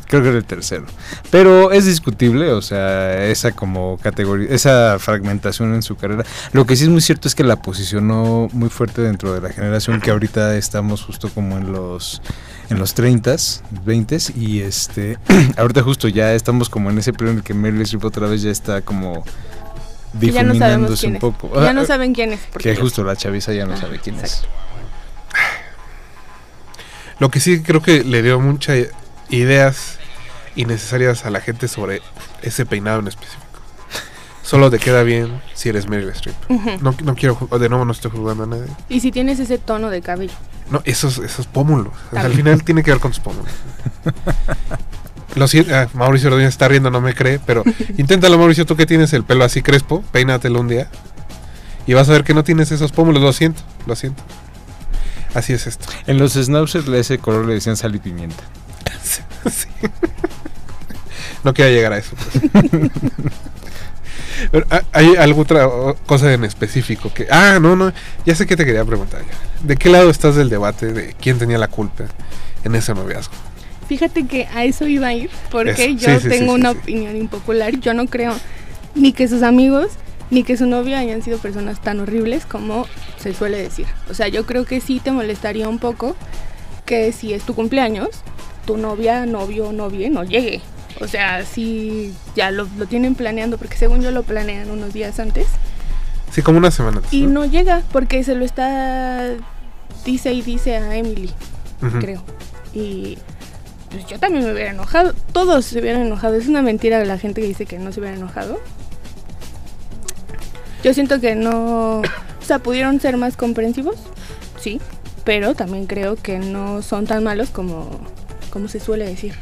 Creo 0.06 0.22
que 0.22 0.28
era 0.28 0.38
el 0.38 0.44
tercero. 0.44 0.84
Pero 1.30 1.72
es 1.72 1.86
discutible, 1.86 2.52
o 2.52 2.62
sea, 2.62 3.24
esa 3.26 3.52
como 3.52 3.98
categoría, 4.00 4.48
esa 4.50 4.98
fragmentación 5.00 5.74
en 5.74 5.82
su 5.82 5.96
carrera. 5.96 6.24
Lo 6.52 6.66
que 6.66 6.76
sí 6.76 6.84
es 6.84 6.90
muy 6.90 7.00
cierto 7.00 7.26
es 7.26 7.34
que 7.34 7.42
la 7.42 7.56
posicionó 7.56 8.48
muy 8.52 8.68
fuerte 8.68 9.00
dentro 9.02 9.32
de 9.32 9.40
la 9.40 9.48
generación 9.48 10.00
que 10.00 10.10
ahorita 10.12 10.56
estamos 10.56 11.02
justo 11.02 11.30
como 11.30 11.56
en 11.56 11.72
los 11.72 12.22
en 12.70 12.78
los 12.78 12.96
30s, 12.96 13.60
20s 13.84 14.34
y 14.36 14.60
este 14.60 15.18
ahorita 15.56 15.82
justo 15.82 16.08
ya 16.08 16.32
estamos 16.34 16.68
como 16.68 16.90
en 16.90 16.98
ese 16.98 17.12
periodo 17.12 17.32
en 17.32 17.38
el 17.38 17.44
que 17.44 17.54
Meryl 17.54 17.82
Streep 17.82 18.04
otra 18.04 18.26
vez 18.26 18.42
ya 18.42 18.50
está 18.50 18.80
como 18.82 19.24
no 20.12 20.20
difuminándose 20.20 21.06
un 21.08 21.14
es. 21.16 21.20
poco. 21.20 21.50
Ya 21.54 21.70
Ah, 21.70 21.72
no 21.72 21.84
saben 21.84 22.14
quién 22.14 22.32
es. 22.32 22.40
porque 22.52 22.74
que 22.74 22.80
justo 22.80 23.02
la 23.04 23.16
chaviza 23.16 23.52
ya 23.52 23.66
no 23.66 23.74
Ah, 23.74 23.76
sabe 23.78 23.98
quién 23.98 24.16
exacto. 24.18 24.48
Lo 27.18 27.30
que 27.30 27.40
sí 27.40 27.62
creo 27.62 27.80
que 27.82 28.02
le 28.04 28.22
dio 28.22 28.40
muchas 28.40 28.88
ideas 29.30 29.98
innecesarias 30.56 31.24
a 31.26 31.30
la 31.30 31.40
gente 31.40 31.68
sobre 31.68 32.02
ese 32.42 32.66
peinado 32.66 33.00
en 33.00 33.08
específico. 33.08 33.43
Solo 34.44 34.70
te 34.70 34.78
queda 34.78 35.02
bien 35.02 35.40
si 35.54 35.70
eres 35.70 35.88
Meryl 35.88 36.10
Streep. 36.10 36.36
No, 36.82 36.94
no 37.02 37.14
quiero, 37.14 37.48
de 37.58 37.68
nuevo 37.70 37.86
no 37.86 37.92
estoy 37.92 38.10
jugando 38.10 38.44
a 38.44 38.46
nadie. 38.46 38.66
Y 38.90 39.00
si 39.00 39.10
tienes 39.10 39.40
ese 39.40 39.56
tono 39.56 39.88
de 39.88 40.02
cabello. 40.02 40.34
No, 40.70 40.82
esos, 40.84 41.18
esos 41.18 41.46
pómulos. 41.46 41.94
O 42.12 42.14
sea, 42.14 42.26
al 42.26 42.34
final 42.34 42.62
tiene 42.62 42.82
que 42.82 42.90
ver 42.90 43.00
con 43.00 43.10
tus 43.10 43.20
pómulos. 43.20 43.50
Lo 45.34 45.48
siento, 45.48 45.74
ah, 45.74 45.88
Mauricio 45.94 46.28
Ordóñez 46.28 46.50
está 46.50 46.68
riendo, 46.68 46.90
no 46.90 47.00
me 47.00 47.14
cree, 47.14 47.40
pero 47.44 47.64
inténtalo, 47.96 48.38
Mauricio, 48.38 48.66
tú 48.66 48.76
que 48.76 48.84
tienes 48.86 49.14
el 49.14 49.24
pelo 49.24 49.44
así 49.44 49.62
crespo, 49.62 50.04
peínatelo 50.12 50.60
un 50.60 50.68
día 50.68 50.88
y 51.86 51.94
vas 51.94 52.08
a 52.08 52.12
ver 52.12 52.22
que 52.22 52.34
no 52.34 52.44
tienes 52.44 52.70
esos 52.70 52.92
pómulos, 52.92 53.22
lo 53.22 53.32
siento, 53.32 53.62
lo 53.86 53.96
siento. 53.96 54.22
Así 55.34 55.54
es 55.54 55.66
esto. 55.66 55.86
En 56.06 56.18
los 56.18 56.34
schnauzers 56.34 56.86
de 56.86 57.00
ese 57.00 57.18
color 57.18 57.46
le 57.46 57.54
decían 57.54 57.76
sal 57.76 57.94
y 57.94 57.98
pimienta. 57.98 58.44
Sí. 59.50 59.68
No 61.42 61.52
quiero 61.52 61.70
llegar 61.70 61.92
a 61.92 61.98
eso. 61.98 62.16
pues. 62.16 62.90
Pero, 64.50 64.66
ah, 64.70 64.82
¿Hay 64.92 65.14
alguna 65.16 65.42
otra 65.42 65.68
o- 65.68 65.94
cosa 66.06 66.32
en 66.32 66.44
específico 66.44 67.12
que... 67.12 67.26
Ah, 67.30 67.58
no, 67.60 67.76
no, 67.76 67.92
ya 68.24 68.34
sé 68.34 68.46
que 68.46 68.56
te 68.56 68.64
quería 68.64 68.84
preguntar. 68.84 69.22
¿De 69.62 69.76
qué 69.76 69.88
lado 69.88 70.10
estás 70.10 70.36
del 70.36 70.48
debate 70.50 70.92
de 70.92 71.14
quién 71.20 71.38
tenía 71.38 71.58
la 71.58 71.68
culpa 71.68 72.04
en 72.64 72.74
ese 72.74 72.94
noviazgo? 72.94 73.34
Fíjate 73.88 74.26
que 74.26 74.46
a 74.54 74.64
eso 74.64 74.86
iba 74.88 75.08
a 75.08 75.14
ir, 75.14 75.30
porque 75.50 75.84
Eso, 75.86 75.98
yo 75.98 76.14
sí, 76.20 76.22
sí, 76.22 76.28
tengo 76.30 76.54
sí, 76.54 76.60
una 76.60 76.70
opinión 76.70 77.16
impopular. 77.16 77.78
Yo 77.80 77.92
no 77.94 78.06
creo 78.06 78.34
ni 78.94 79.12
que 79.12 79.28
sus 79.28 79.42
amigos 79.42 79.88
ni 80.30 80.42
que 80.42 80.56
su 80.56 80.66
novia 80.66 80.98
hayan 80.98 81.22
sido 81.22 81.38
personas 81.38 81.80
tan 81.82 82.00
horribles 82.00 82.46
como 82.46 82.86
se 83.18 83.34
suele 83.34 83.58
decir. 83.58 83.86
O 84.10 84.14
sea, 84.14 84.28
yo 84.28 84.46
creo 84.46 84.64
que 84.64 84.80
sí 84.80 85.00
te 85.04 85.12
molestaría 85.12 85.68
un 85.68 85.78
poco 85.78 86.16
que 86.86 87.12
si 87.12 87.34
es 87.34 87.44
tu 87.44 87.54
cumpleaños, 87.54 88.08
tu 88.66 88.76
novia, 88.78 89.26
novio, 89.26 89.70
novia 89.72 90.08
no 90.10 90.24
llegue. 90.24 90.62
O 91.00 91.08
sea, 91.08 91.44
si 91.44 92.14
ya 92.36 92.50
lo, 92.50 92.68
lo 92.78 92.86
tienen 92.86 93.14
planeando, 93.14 93.58
porque 93.58 93.76
según 93.76 94.00
yo 94.00 94.10
lo 94.10 94.22
planean 94.22 94.70
unos 94.70 94.92
días 94.92 95.18
antes, 95.18 95.46
Sí, 96.30 96.42
como 96.42 96.58
una 96.58 96.70
semana 96.72 96.96
antes. 96.98 97.12
y 97.12 97.26
¿no? 97.26 97.40
no 97.40 97.44
llega 97.44 97.82
porque 97.92 98.24
se 98.24 98.34
lo 98.34 98.44
está, 98.44 99.30
dice 100.04 100.32
y 100.32 100.42
dice 100.42 100.76
a 100.76 100.96
Emily 100.96 101.32
creo. 102.00 102.22
Y 102.72 103.18
pues 103.90 104.06
yo 104.06 104.18
también 104.18 104.44
me 104.44 104.52
hubiera 104.52 104.70
enojado. 104.70 105.12
Todos 105.32 105.66
se 105.66 105.78
hubieran 105.80 106.02
enojado. 106.02 106.34
Es 106.34 106.48
una 106.48 106.62
mentira 106.62 106.98
de 106.98 107.06
la 107.06 107.18
gente 107.18 107.40
que 107.40 107.46
dice 107.46 107.66
que 107.66 107.78
no 107.78 107.92
se 107.92 108.00
hubiera 108.00 108.16
enojado. 108.16 108.58
Yo 110.82 110.92
siento 110.94 111.20
que 111.20 111.34
no... 111.34 112.02
O 112.42 112.46
sea, 112.46 112.58
pudieron 112.58 113.00
ser 113.00 113.16
más 113.16 113.38
comprensivos, 113.38 113.96
sí, 114.60 114.78
pero 115.24 115.54
también 115.54 115.86
creo 115.86 116.14
que 116.16 116.38
no 116.38 116.82
son 116.82 117.06
tan 117.06 117.24
malos 117.24 117.48
como, 117.48 117.88
como 118.50 118.68
se 118.68 118.80
suele 118.80 119.06
decir. 119.06 119.32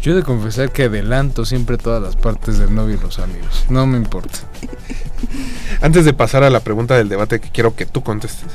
Yo 0.00 0.12
he 0.12 0.14
de 0.14 0.22
confesar 0.22 0.70
que 0.70 0.84
adelanto 0.84 1.44
siempre 1.44 1.78
todas 1.78 2.02
las 2.02 2.16
partes 2.16 2.58
del 2.58 2.74
novio 2.74 2.96
y 2.96 3.00
los 3.00 3.18
amigos. 3.18 3.64
No 3.68 3.86
me 3.86 3.96
importa. 3.96 4.38
Antes 5.80 6.04
de 6.04 6.12
pasar 6.12 6.44
a 6.44 6.50
la 6.50 6.60
pregunta 6.60 6.96
del 6.96 7.08
debate 7.08 7.40
que 7.40 7.50
quiero 7.50 7.74
que 7.74 7.86
tú 7.86 8.02
contestes. 8.02 8.46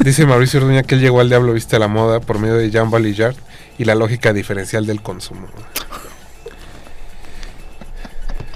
Dice 0.00 0.26
Mauricio 0.26 0.60
Orduña 0.60 0.82
que 0.82 0.96
él 0.96 1.00
llegó 1.00 1.20
al 1.20 1.28
diablo 1.28 1.52
viste 1.52 1.76
a 1.76 1.78
la 1.78 1.88
moda 1.88 2.20
por 2.20 2.38
medio 2.38 2.54
de 2.54 2.70
Jean 2.70 2.90
Valillard 2.90 3.36
y 3.78 3.84
la 3.84 3.94
lógica 3.94 4.32
diferencial 4.32 4.86
del 4.86 5.00
consumo. 5.00 5.48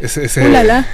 Ese, 0.01 0.27
ese 0.27 0.47
Ulala. 0.47 0.87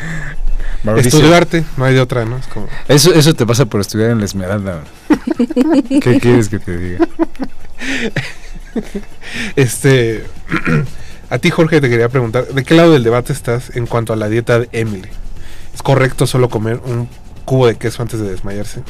Mauricio, 0.83 1.09
estudio 1.09 1.35
arte, 1.35 1.64
no 1.76 1.87
hay 1.87 1.95
de 1.95 2.00
otra, 2.00 2.25
¿no? 2.26 2.37
Es 2.37 2.47
como, 2.47 2.69
eso, 2.88 3.12
eso 3.14 3.35
te 3.35 3.47
pasa 3.47 3.64
por 3.64 3.81
estudiar 3.81 4.11
en 4.11 4.19
la 4.19 4.26
Esmeralda. 4.26 4.83
¿Qué 5.88 6.21
quieres 6.21 6.50
que 6.50 6.59
te 6.59 6.76
diga? 6.76 7.09
este, 9.57 10.25
a 11.35 11.38
ti 11.38 11.50
Jorge 11.50 11.81
te 11.81 11.88
quería 11.91 12.09
preguntar, 12.09 12.47
¿de 12.47 12.64
qué 12.64 12.75
lado 12.75 12.93
del 12.93 13.03
debate 13.03 13.33
estás 13.33 13.75
en 13.76 13.87
cuanto 13.87 14.12
a 14.12 14.17
la 14.17 14.29
dieta 14.29 14.61
de 14.61 14.69
Emily? 14.73 15.09
¿Es 15.75 15.83
correcto 15.83 16.26
solo 16.26 16.49
comer 16.49 16.81
un 16.85 17.09
cubo 17.45 17.67
de 17.67 17.76
queso 17.76 18.03
antes 18.03 18.21
de 18.21 18.31
desmayarse? 18.31 18.83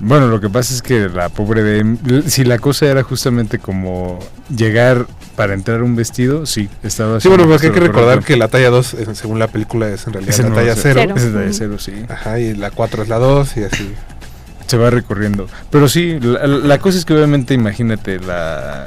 Bueno, 0.00 0.28
lo 0.28 0.40
que 0.40 0.48
pasa 0.48 0.72
es 0.72 0.80
que 0.80 1.08
la 1.08 1.28
pobre 1.28 1.62
de... 1.62 2.22
Si 2.30 2.44
la 2.44 2.58
cosa 2.58 2.86
era 2.86 3.02
justamente 3.02 3.58
como 3.58 4.18
llegar 4.48 5.06
para 5.34 5.54
entrar 5.54 5.82
un 5.82 5.96
vestido, 5.96 6.46
sí, 6.46 6.68
estaba 6.84 7.20
Sí, 7.20 7.28
bueno, 7.28 7.46
porque 7.48 7.66
hay 7.66 7.72
que 7.72 7.80
recordar 7.80 8.04
correcto. 8.20 8.26
que 8.26 8.36
la 8.36 8.48
talla 8.48 8.70
2, 8.70 8.94
eh, 8.94 9.06
según 9.14 9.38
la 9.40 9.48
película, 9.48 9.88
es 9.88 10.06
en 10.06 10.12
realidad 10.12 10.34
Es 10.34 10.42
la 10.44 10.54
talla 10.54 10.74
cero. 10.76 11.00
0. 11.04 11.14
Es 11.16 11.24
la 11.34 11.40
Ujú. 11.42 11.48
cero, 11.52 11.76
sí. 11.78 11.92
Ajá, 12.08 12.38
y 12.38 12.54
la 12.54 12.70
4 12.70 13.02
es 13.02 13.08
la 13.08 13.18
2 13.18 13.56
y 13.56 13.64
así. 13.64 13.92
Se 14.68 14.76
va 14.76 14.90
recorriendo. 14.90 15.48
Pero 15.70 15.88
sí, 15.88 16.18
la, 16.20 16.46
la 16.46 16.78
cosa 16.78 16.96
es 16.96 17.04
que 17.04 17.14
obviamente 17.14 17.54
imagínate 17.54 18.20
la... 18.20 18.86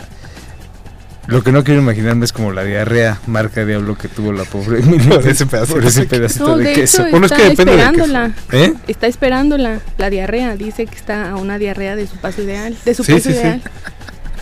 Lo 1.27 1.43
que 1.43 1.51
no 1.51 1.63
quiero 1.63 1.81
imaginarme 1.81 2.25
es 2.25 2.33
como 2.33 2.51
la 2.51 2.63
diarrea 2.63 3.19
marca 3.27 3.63
diablo 3.63 3.95
que 3.97 4.07
tuvo 4.07 4.33
la 4.33 4.43
pobre 4.43 4.79
Emily. 4.79 5.07
Por 5.07 5.27
ese 5.27 5.45
pedacito 5.45 5.75
Por 5.75 5.85
ese 5.85 6.01
de 6.01 6.07
queso. 6.07 6.17
pedacito 6.17 6.47
No, 6.47 6.57
de, 6.57 6.63
de 6.65 6.73
queso. 6.73 7.01
hecho 7.03 7.11
Bueno, 7.11 7.25
es 7.27 7.31
está 7.31 7.43
que 7.43 7.49
depende 7.49 7.71
del 7.77 7.91
queso. 7.91 8.03
esperándola. 8.05 8.35
¿Eh? 8.51 8.73
Está 8.87 9.07
esperándola, 9.07 9.79
la 9.97 10.09
diarrea. 10.09 10.55
Dice 10.55 10.85
que 10.87 10.95
está 10.95 11.29
a 11.31 11.35
una 11.35 11.57
diarrea 11.59 11.95
de 11.95 12.07
su 12.07 12.17
paso 12.17 12.41
ideal. 12.41 12.75
De 12.83 12.93
su 12.95 13.03
Sí, 13.03 13.13
paso 13.13 13.29
sí, 13.29 13.33
sí. 13.35 13.39
ideal. 13.39 13.61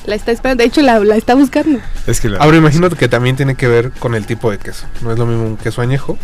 La 0.06 0.16
está 0.16 0.32
esperando. 0.32 0.62
De 0.64 0.68
hecho, 0.68 0.82
la, 0.82 1.00
la 1.00 1.18
está 1.18 1.36
buscando. 1.36 1.80
Es 2.08 2.22
que 2.22 2.30
la... 2.30 2.40
Ahora 2.40 2.58
imagino 2.58 2.90
que 2.90 3.08
también 3.10 3.36
tiene 3.36 3.56
que 3.56 3.68
ver 3.68 3.92
con 3.92 4.16
el 4.16 4.26
tipo 4.26 4.50
de 4.50 4.58
queso. 4.58 4.86
No 5.02 5.12
es 5.12 5.20
lo 5.20 5.26
mismo 5.26 5.46
un 5.46 5.58
queso 5.58 5.82
añejo 5.82 6.18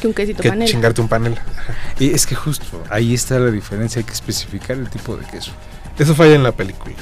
Que 0.00 0.06
un 0.06 0.14
quesito 0.14 0.42
que 0.42 0.50
panela. 0.50 0.70
chingarte 0.70 1.00
un 1.00 1.08
panela. 1.08 1.36
Ajá. 1.58 1.74
Y 1.98 2.10
es 2.14 2.26
que 2.26 2.34
justo 2.34 2.84
ahí 2.90 3.14
está 3.14 3.38
la 3.40 3.50
diferencia, 3.50 3.98
hay 4.00 4.04
que 4.04 4.12
especificar 4.12 4.76
el 4.76 4.88
tipo 4.90 5.16
de 5.16 5.24
queso. 5.26 5.52
Eso 5.98 6.14
falla 6.14 6.34
en 6.34 6.42
la 6.42 6.52
película. 6.52 6.94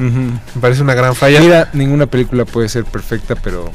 Me 0.00 0.60
parece 0.60 0.82
una 0.82 0.94
gran 0.94 1.14
falla. 1.14 1.40
Mira, 1.40 1.68
ninguna 1.72 2.06
película 2.06 2.44
puede 2.44 2.68
ser 2.68 2.84
perfecta, 2.84 3.34
pero 3.36 3.70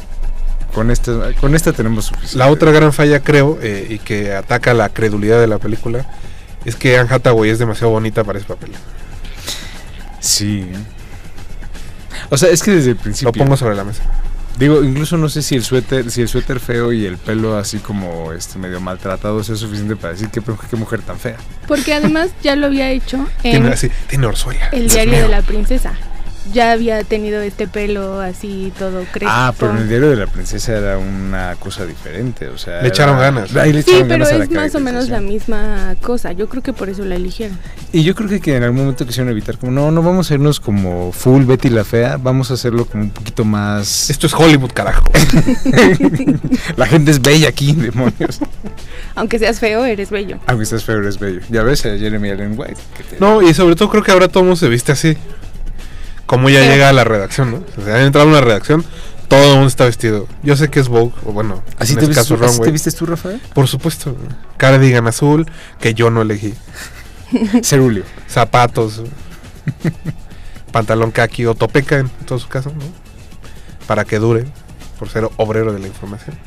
con 0.74 0.92
esta, 0.92 1.34
con 1.40 1.56
esta 1.56 1.72
tenemos 1.72 2.06
suficiente. 2.06 2.38
La 2.38 2.48
otra 2.50 2.72
gran 2.72 2.92
falla, 2.92 3.20
creo, 3.22 3.60
eh, 3.62 3.88
y 3.90 4.00
que 4.00 4.34
ataca 4.34 4.74
la 4.74 4.90
credulidad 4.90 5.40
de 5.40 5.48
la 5.48 5.60
película, 5.60 6.06
es 6.66 6.76
que 6.76 6.98
Anne 6.98 7.10
Hathaway 7.14 7.52
es 7.52 7.60
demasiado 7.60 7.92
bonita 7.92 8.24
para 8.24 8.40
ese 8.40 8.48
papel. 8.48 8.72
Sí. 10.20 10.66
O 12.30 12.38
sea, 12.38 12.50
es 12.50 12.64
que 12.64 12.72
desde 12.72 12.92
el 12.92 12.96
principio. 12.96 13.32
Lo 13.32 13.38
pongo 13.38 13.56
sobre 13.56 13.76
la 13.76 13.84
mesa. 13.84 14.04
Digo, 14.58 14.84
incluso 14.84 15.18
no 15.18 15.28
sé 15.28 15.42
si 15.42 15.56
el 15.56 15.64
suéter, 15.64 16.10
si 16.10 16.22
el 16.22 16.30
suéter 16.30 16.62
feo 16.62 16.94
y 16.94 17.06
el 17.06 17.18
pelo 17.18 17.58
así 17.58 17.80
como 17.80 18.32
este 18.32 18.58
medio 18.58 18.80
maltratado 18.80 19.44
sea 19.44 19.58
suficiente 19.58 19.98
para 19.98 20.14
decir 20.14 20.30
que 20.30 20.42
qué 20.42 20.76
mujer 20.78 21.02
tan 21.02 21.20
fea. 21.20 21.36
Porque 21.68 21.94
además 21.94 22.30
ya 22.42 22.56
lo 22.56 22.68
había 22.68 22.90
hecho 22.90 23.18
en 23.44 23.52
Tiene, 23.52 23.70
así, 23.70 23.92
tiene 24.08 24.26
orzuela. 24.28 24.70
el 24.72 24.88
diario 24.88 25.24
de 25.24 25.28
la 25.28 25.42
princesa. 25.42 25.94
Ya 26.54 26.72
había 26.72 27.04
tenido 27.04 27.42
este 27.42 27.68
pelo 27.68 28.20
así 28.22 28.72
todo 28.78 29.04
crespo. 29.12 29.30
Ah, 29.36 29.54
pero 29.58 29.72
en 29.72 29.78
el 29.80 29.90
diario 29.90 30.10
de 30.12 30.16
la 30.16 30.28
princesa 30.28 30.78
era 30.78 30.98
una 30.98 31.56
cosa 31.60 31.86
diferente, 31.86 32.48
o 32.50 32.58
sea. 32.58 32.82
Le 32.82 32.90
echaron 32.90 33.18
ganas. 33.20 33.56
Ahí 33.56 33.74
le 33.74 33.82
Sí, 33.82 33.90
echaron 33.92 34.08
pero 34.08 34.26
ganas 34.26 34.42
es 34.42 34.52
más 34.52 34.76
o 34.76 34.80
menos 34.80 35.10
la 35.10 35.22
misma 35.22 35.96
cosa. 36.02 36.32
Yo 36.34 36.48
creo 36.48 36.62
que 36.62 36.72
por 36.72 36.88
eso 36.90 37.04
la 37.04 37.16
eligieron. 37.16 37.58
Y 37.92 38.04
yo 38.04 38.14
creo 38.16 38.30
que, 38.30 38.40
que 38.40 38.56
en 38.56 38.64
algún 38.64 38.82
momento 38.82 39.06
quisieron 39.06 39.30
evitar 39.32 39.58
como, 39.58 39.72
no, 39.72 39.90
no 39.92 40.02
vamos 40.04 40.30
a 40.30 40.34
irnos 40.36 40.60
como 40.60 41.12
full 41.12 41.44
Betty 41.46 41.70
la 41.70 41.84
fea, 41.84 42.18
vamos 42.18 42.52
a 42.52 42.54
hacerlo 42.56 42.86
como 42.86 43.04
un 43.04 43.10
poquito 43.10 43.44
más... 43.44 44.10
Esto 44.10 44.28
es 44.28 44.34
Hollywood, 44.34 44.72
carajo. 44.72 45.04
la 46.78 46.86
gente 46.86 47.12
es 47.12 47.22
bella 47.22 47.50
aquí, 47.50 47.74
demonios. 47.74 48.40
Aunque 49.16 49.40
seas 49.40 49.60
feo, 49.60 49.86
eres 49.86 50.10
bello. 50.10 50.38
Aunque 50.48 50.64
estés 50.64 50.84
feo, 50.84 51.00
eres 51.00 51.20
bello. 51.20 51.42
Ya 51.50 51.64
ves 51.64 51.86
a 51.86 51.98
Jeremy 51.98 52.30
Allen 52.32 52.54
White. 52.58 52.76
que 52.98 53.04
te- 53.04 53.20
No, 53.20 53.42
y 53.42 53.54
sobre 53.54 53.76
todo 53.76 53.90
creo 53.90 54.04
que 54.04 54.12
ahora 54.12 54.28
todo 54.28 54.42
el 54.42 54.46
mundo 54.48 54.58
se 54.58 54.68
viste 54.70 54.92
así. 54.92 55.18
Como 56.26 56.50
ya 56.50 56.62
llega 56.62 56.90
a 56.90 56.94
la 56.94 57.04
redacción, 57.04 57.52
¿no? 57.52 57.64
O 57.78 57.86
sea, 57.86 57.96
han 57.96 58.02
entrado 58.02 58.28
a 58.28 58.32
una 58.32 58.42
redacción, 58.42 58.84
todo 59.28 59.44
el 59.44 59.52
mundo 59.54 59.68
está 59.68 59.86
vestido. 59.86 60.28
Yo 60.44 60.56
sé 60.56 60.70
que 60.70 60.80
es 60.80 60.88
Vogue, 60.88 61.14
o 61.26 61.32
bueno, 61.32 61.64
¿Así 61.78 61.94
en 61.94 62.00
te, 62.00 62.06
este 62.06 62.08
vistes, 62.08 62.16
caso 62.18 62.36
tú- 62.38 62.46
así 62.46 62.62
te 62.62 62.72
vistes 62.72 62.96
tú, 62.96 63.06
Rafael? 63.06 63.40
Por 63.54 63.68
supuesto. 63.68 64.16
Cardigan 64.58 65.08
azul, 65.08 65.46
que 65.80 65.94
yo 65.94 66.10
no 66.10 66.22
elegí. 66.24 66.54
Cerulio. 67.64 68.04
Zapatos. 68.30 69.02
pantalón 70.72 71.12
kaki 71.12 71.46
o 71.46 71.56
topeca 71.56 72.00
en 72.00 72.10
todo 72.26 72.40
su 72.40 72.48
caso, 72.48 72.70
¿no? 72.72 72.84
Para 73.88 74.04
que 74.06 74.20
dure, 74.20 74.46
por 75.00 75.10
ser 75.10 75.28
obrero 75.38 75.74
de 75.74 75.80
la 75.80 75.88
información. 75.88 76.38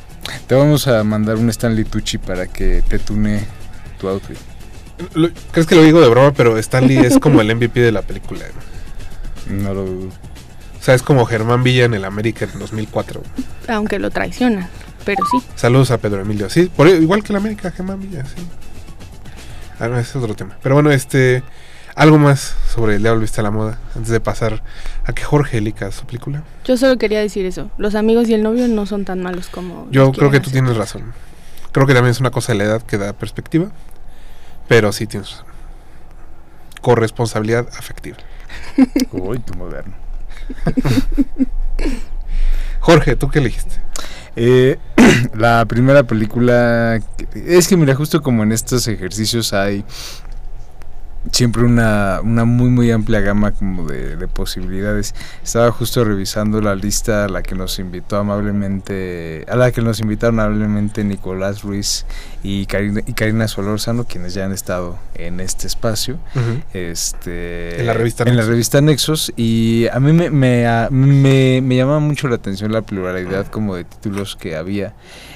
Te 0.47 0.55
vamos 0.55 0.87
a 0.87 1.03
mandar 1.03 1.37
un 1.37 1.49
Stanley 1.49 1.85
Tucci 1.85 2.17
para 2.17 2.47
que 2.47 2.83
te 2.87 2.99
tune 2.99 3.45
tu 3.99 4.07
outfit. 4.07 4.37
Lo- 5.13 5.29
¿Crees 5.51 5.65
que 5.67 5.75
lo 5.75 5.83
digo 5.83 6.01
de 6.01 6.09
broma? 6.09 6.33
Pero 6.33 6.57
Stanley 6.57 6.97
es 6.97 7.17
como 7.19 7.41
el 7.41 7.55
MVP 7.55 7.79
de 7.79 7.91
la 7.91 8.01
película. 8.01 8.41
¿no? 8.47 8.68
No 9.49 9.73
lo 9.73 9.85
dudo. 9.85 10.09
O 10.79 10.83
sea, 10.83 10.95
es 10.95 11.03
como 11.03 11.25
Germán 11.25 11.63
Villa 11.63 11.85
en 11.85 11.93
el 11.93 12.05
América 12.05 12.47
en 12.51 12.57
2004. 12.57 13.21
Aunque 13.67 13.99
lo 13.99 14.09
traicionan. 14.09 14.69
Pero 15.03 15.25
sí. 15.29 15.43
Saludos 15.55 15.91
a 15.91 15.97
Pedro 15.97 16.21
Emilio. 16.21 16.49
Sí, 16.49 16.71
por, 16.73 16.87
igual 16.87 17.23
que 17.23 17.33
el 17.33 17.37
América, 17.37 17.71
Germán 17.71 17.99
Villa, 17.99 18.23
sí. 18.25 18.41
Ah, 19.79 19.87
no, 19.87 19.97
ese 19.97 20.17
es 20.17 20.23
otro 20.23 20.35
tema. 20.35 20.57
Pero 20.61 20.75
bueno, 20.75 20.91
este. 20.91 21.43
Algo 21.95 22.17
más 22.17 22.55
sobre 22.73 22.95
el 22.95 23.01
Diablo 23.01 23.19
Viste 23.19 23.41
a 23.41 23.43
la 23.43 23.51
Moda. 23.51 23.77
Antes 23.93 24.09
de 24.09 24.21
pasar 24.21 24.63
a 25.03 25.11
que 25.11 25.23
Jorge 25.23 25.57
elija 25.57 25.91
su 25.91 26.05
película. 26.05 26.43
Yo 26.63 26.77
solo 26.77 26.97
quería 26.97 27.19
decir 27.19 27.45
eso. 27.45 27.71
Los 27.77 27.95
amigos 27.95 28.29
y 28.29 28.33
el 28.33 28.41
novio 28.41 28.69
no 28.69 28.85
son 28.85 29.03
tan 29.03 29.21
malos 29.21 29.47
como. 29.47 29.87
Yo 29.91 30.11
creo 30.13 30.31
que 30.31 30.39
tú 30.39 30.49
tienes 30.49 30.77
razón. 30.77 31.13
Creo 31.73 31.87
que 31.87 31.93
también 31.93 32.11
es 32.11 32.21
una 32.21 32.31
cosa 32.31 32.53
de 32.53 32.59
la 32.59 32.63
edad 32.65 32.81
que 32.83 32.97
da 32.97 33.11
perspectiva. 33.11 33.69
Pero 34.69 34.93
sí 34.93 35.07
tienes 35.07 35.31
razón. 35.31 35.47
Corresponsabilidad 36.81 37.67
afectiva. 37.77 38.17
Uy, 39.11 39.39
tu 39.39 39.53
moderno. 39.55 39.93
Jorge, 42.79 43.15
¿tú 43.15 43.29
qué 43.29 43.39
elegiste? 43.39 43.75
Eh, 44.35 44.77
la 45.35 45.65
primera 45.65 46.03
película. 46.03 46.99
Es 47.33 47.67
que 47.67 47.77
mira, 47.77 47.95
justo 47.95 48.21
como 48.21 48.43
en 48.43 48.51
estos 48.51 48.87
ejercicios 48.87 49.53
hay 49.53 49.83
siempre 51.31 51.63
una, 51.63 52.21
una 52.23 52.45
muy 52.45 52.69
muy 52.69 52.91
amplia 52.91 53.19
gama 53.19 53.51
como 53.51 53.87
de, 53.87 54.15
de 54.15 54.27
posibilidades. 54.27 55.13
Estaba 55.43 55.71
justo 55.71 56.03
revisando 56.03 56.61
la 56.61 56.75
lista 56.75 57.25
a 57.25 57.29
la 57.29 57.43
que 57.43 57.55
nos 57.55 57.79
invitó 57.79 58.17
amablemente, 58.17 59.45
a 59.49 59.55
la 59.55 59.71
que 59.71 59.81
nos 59.81 59.99
invitaron 59.99 60.39
amablemente 60.39 61.03
Nicolás 61.03 61.63
Ruiz 61.63 62.05
y 62.43 62.65
Karina, 62.67 63.01
y 63.05 63.13
Karina 63.13 63.47
Solórzano, 63.47 64.05
quienes 64.05 64.33
ya 64.33 64.45
han 64.45 64.53
estado 64.53 64.97
en 65.15 65.39
este 65.39 65.67
espacio. 65.67 66.19
Este, 66.73 67.79
En 67.79 67.85
la 67.85 67.93
revista 67.93 68.23
en 68.23 68.29
la 68.29 68.35
Nexos. 68.35 68.49
revista 68.49 68.81
Nexos 68.81 69.33
y 69.35 69.87
a 69.91 69.99
mí 69.99 70.13
me, 70.13 70.29
me, 70.29 70.65
me, 70.89 71.61
me 71.61 71.75
llama 71.75 71.99
mucho 71.99 72.27
la 72.27 72.35
atención 72.35 72.71
la 72.71 72.81
pluralidad 72.81 73.47
como 73.47 73.75
de 73.75 73.83
títulos 73.83 74.35
que 74.35 74.55
había 74.55 74.93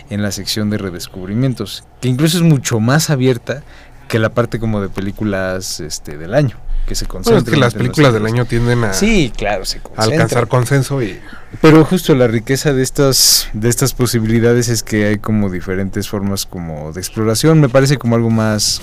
en 0.09 0.21
la 0.21 0.31
sección 0.31 0.69
de 0.69 0.77
redescubrimientos, 0.77 1.83
que 2.01 2.07
incluso 2.07 2.37
es 2.37 2.43
mucho 2.43 2.79
más 2.79 3.09
abierta 3.09 3.63
que 4.07 4.19
la 4.19 4.29
parte 4.29 4.59
como 4.59 4.81
de 4.81 4.89
películas 4.89 5.79
este 5.79 6.17
del 6.17 6.33
año, 6.33 6.57
que 6.87 6.95
se 6.95 7.05
Bueno, 7.05 7.37
es 7.37 7.43
que 7.43 7.57
las 7.57 7.73
películas 7.73 8.13
del 8.13 8.25
año 8.25 8.45
tienden 8.45 8.83
a, 8.83 8.93
Sí, 8.93 9.31
claro, 9.35 9.65
se 9.65 9.81
alcanzar 9.95 10.47
consenso 10.47 11.01
y 11.01 11.19
Pero 11.61 11.83
justo 11.85 12.13
la 12.15 12.27
riqueza 12.27 12.73
de 12.73 12.83
estas, 12.83 13.49
de 13.53 13.69
estas 13.69 13.93
posibilidades 13.93 14.69
es 14.69 14.83
que 14.83 15.05
hay 15.05 15.17
como 15.17 15.49
diferentes 15.49 16.07
formas 16.07 16.45
como 16.45 16.91
de 16.91 16.99
exploración, 16.99 17.59
me 17.59 17.69
parece 17.69 17.97
como 17.97 18.15
algo 18.15 18.29
más, 18.29 18.81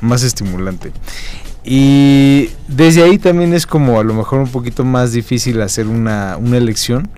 más 0.00 0.22
estimulante. 0.22 0.92
Y 1.64 2.50
desde 2.66 3.02
ahí 3.02 3.18
también 3.18 3.52
es 3.52 3.66
como 3.66 4.00
a 4.00 4.04
lo 4.04 4.14
mejor 4.14 4.40
un 4.40 4.48
poquito 4.48 4.84
más 4.84 5.12
difícil 5.12 5.60
hacer 5.60 5.86
una, 5.86 6.36
una 6.38 6.56
elección. 6.56 7.10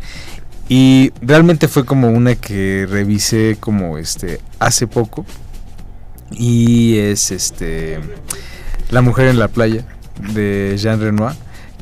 Y 0.68 1.12
realmente 1.20 1.66
fue 1.66 1.84
como 1.84 2.08
una 2.08 2.36
que 2.36 2.86
revisé 2.88 3.56
como 3.58 3.98
este 3.98 4.40
hace 4.58 4.86
poco. 4.86 5.26
Y 6.32 6.98
es 6.98 7.30
este 7.30 8.00
La 8.90 9.02
mujer 9.02 9.28
en 9.28 9.38
la 9.38 9.48
playa 9.48 9.84
de 10.34 10.76
Jean 10.78 11.00
Renoir 11.00 11.34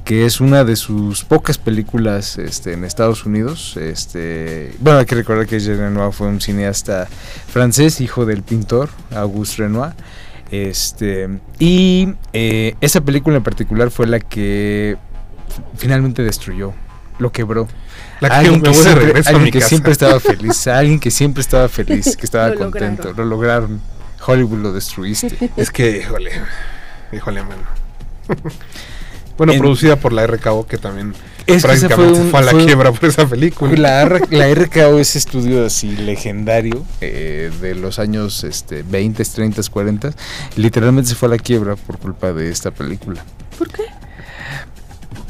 que 0.09 0.25
es 0.25 0.41
una 0.41 0.65
de 0.65 0.75
sus 0.75 1.23
pocas 1.23 1.59
películas 1.59 2.39
este, 2.39 2.73
en 2.73 2.85
Estados 2.85 3.27
Unidos. 3.27 3.77
Este, 3.77 4.75
bueno, 4.81 5.01
hay 5.01 5.05
que 5.05 5.15
recordar 5.15 5.47
que 5.47 5.61
Jean 5.61 5.77
Renoir 5.77 6.15
fue 6.15 6.29
un 6.29 6.41
cineasta 6.41 7.07
francés, 7.47 8.01
hijo 8.01 8.25
del 8.25 8.43
pintor 8.43 8.89
Auguste 9.15 9.65
Renoir. 9.65 9.93
Este, 10.51 11.29
y 11.59 12.15
eh, 12.33 12.75
esa 12.81 13.03
película 13.03 13.37
en 13.37 13.43
particular 13.43 13.91
fue 13.91 14.07
la 14.07 14.19
que 14.19 14.97
finalmente 15.77 16.23
destruyó, 16.23 16.73
lo 17.19 17.31
quebró. 17.31 17.69
la 18.21 18.31
que 18.31 18.35
Alguien 18.37 18.63
que, 18.63 18.73
siempre, 18.73 19.13
alguien 19.27 19.43
mi 19.43 19.51
que 19.51 19.59
casa. 19.59 19.69
siempre 19.69 19.93
estaba 19.93 20.21
feliz, 20.21 20.67
alguien 20.69 21.01
que 21.01 21.11
siempre 21.11 21.43
estaba 21.43 21.69
feliz, 21.69 22.17
que 22.17 22.25
estaba 22.25 22.49
Lo 22.55 22.59
contento, 22.59 23.13
lograron. 23.13 23.17
lo 23.17 23.25
lograron. 23.37 23.98
Hollywood 24.27 24.59
lo 24.59 24.73
destruiste. 24.73 25.51
Es 25.57 25.71
que, 25.71 25.99
híjole, 25.99 26.33
híjole, 27.13 27.43
mano. 27.43 27.63
bueno, 29.37 29.53
En- 29.53 29.59
producida 29.61 29.97
por 29.97 30.13
la 30.13 30.27
RKO, 30.27 30.67
que 30.67 30.79
también 30.79 31.15
Es 31.47 31.65
que 31.65 31.73
ese 31.73 31.89
prácticamente 31.89 32.21
un- 32.21 32.31
fue 32.31 32.41
a 32.41 32.43
la 32.43 32.51
fue- 32.53 32.65
quiebra 32.65 32.93
por 32.93 33.09
esa 33.09 33.27
película. 33.27 33.73
La, 33.77 34.03
R- 34.03 34.21
la 34.31 34.53
RKO 34.55 34.99
es 34.99 35.17
estudio 35.17 35.65
así 35.65 35.97
legendario 35.97 36.85
eh, 37.01 37.51
de 37.61 37.75
los 37.75 37.99
años 37.99 38.45
este, 38.45 38.83
20, 38.83 39.25
30, 39.25 39.63
40. 39.71 40.13
Literalmente 40.57 41.11
se 41.11 41.15
fue 41.15 41.29
a 41.29 41.31
la 41.33 41.39
quiebra 41.39 41.77
por 41.77 41.99
culpa 41.99 42.33
de 42.33 42.51
esta 42.51 42.71
película. 42.71 43.25
¿Por 43.57 43.69
qué? 43.71 43.85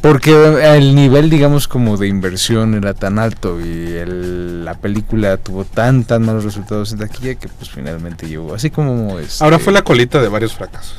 Porque 0.00 0.76
el 0.76 0.94
nivel, 0.94 1.28
digamos, 1.28 1.66
como 1.66 1.96
de 1.96 2.06
inversión 2.06 2.74
era 2.74 2.94
tan 2.94 3.18
alto 3.18 3.60
y 3.60 3.64
el- 3.96 4.64
la 4.64 4.74
película 4.74 5.36
tuvo 5.38 5.64
tan, 5.64 6.04
tan 6.04 6.24
malos 6.24 6.44
resultados 6.44 6.92
en 6.92 6.98
taquilla 6.98 7.34
que 7.34 7.48
pues 7.48 7.70
finalmente 7.70 8.28
llegó. 8.28 8.54
Así 8.54 8.70
como... 8.70 9.18
este, 9.18 9.42
Ahora 9.42 9.58
fue 9.58 9.72
la 9.72 9.82
colita 9.82 10.20
de 10.22 10.28
varios 10.28 10.54
fracasos. 10.54 10.96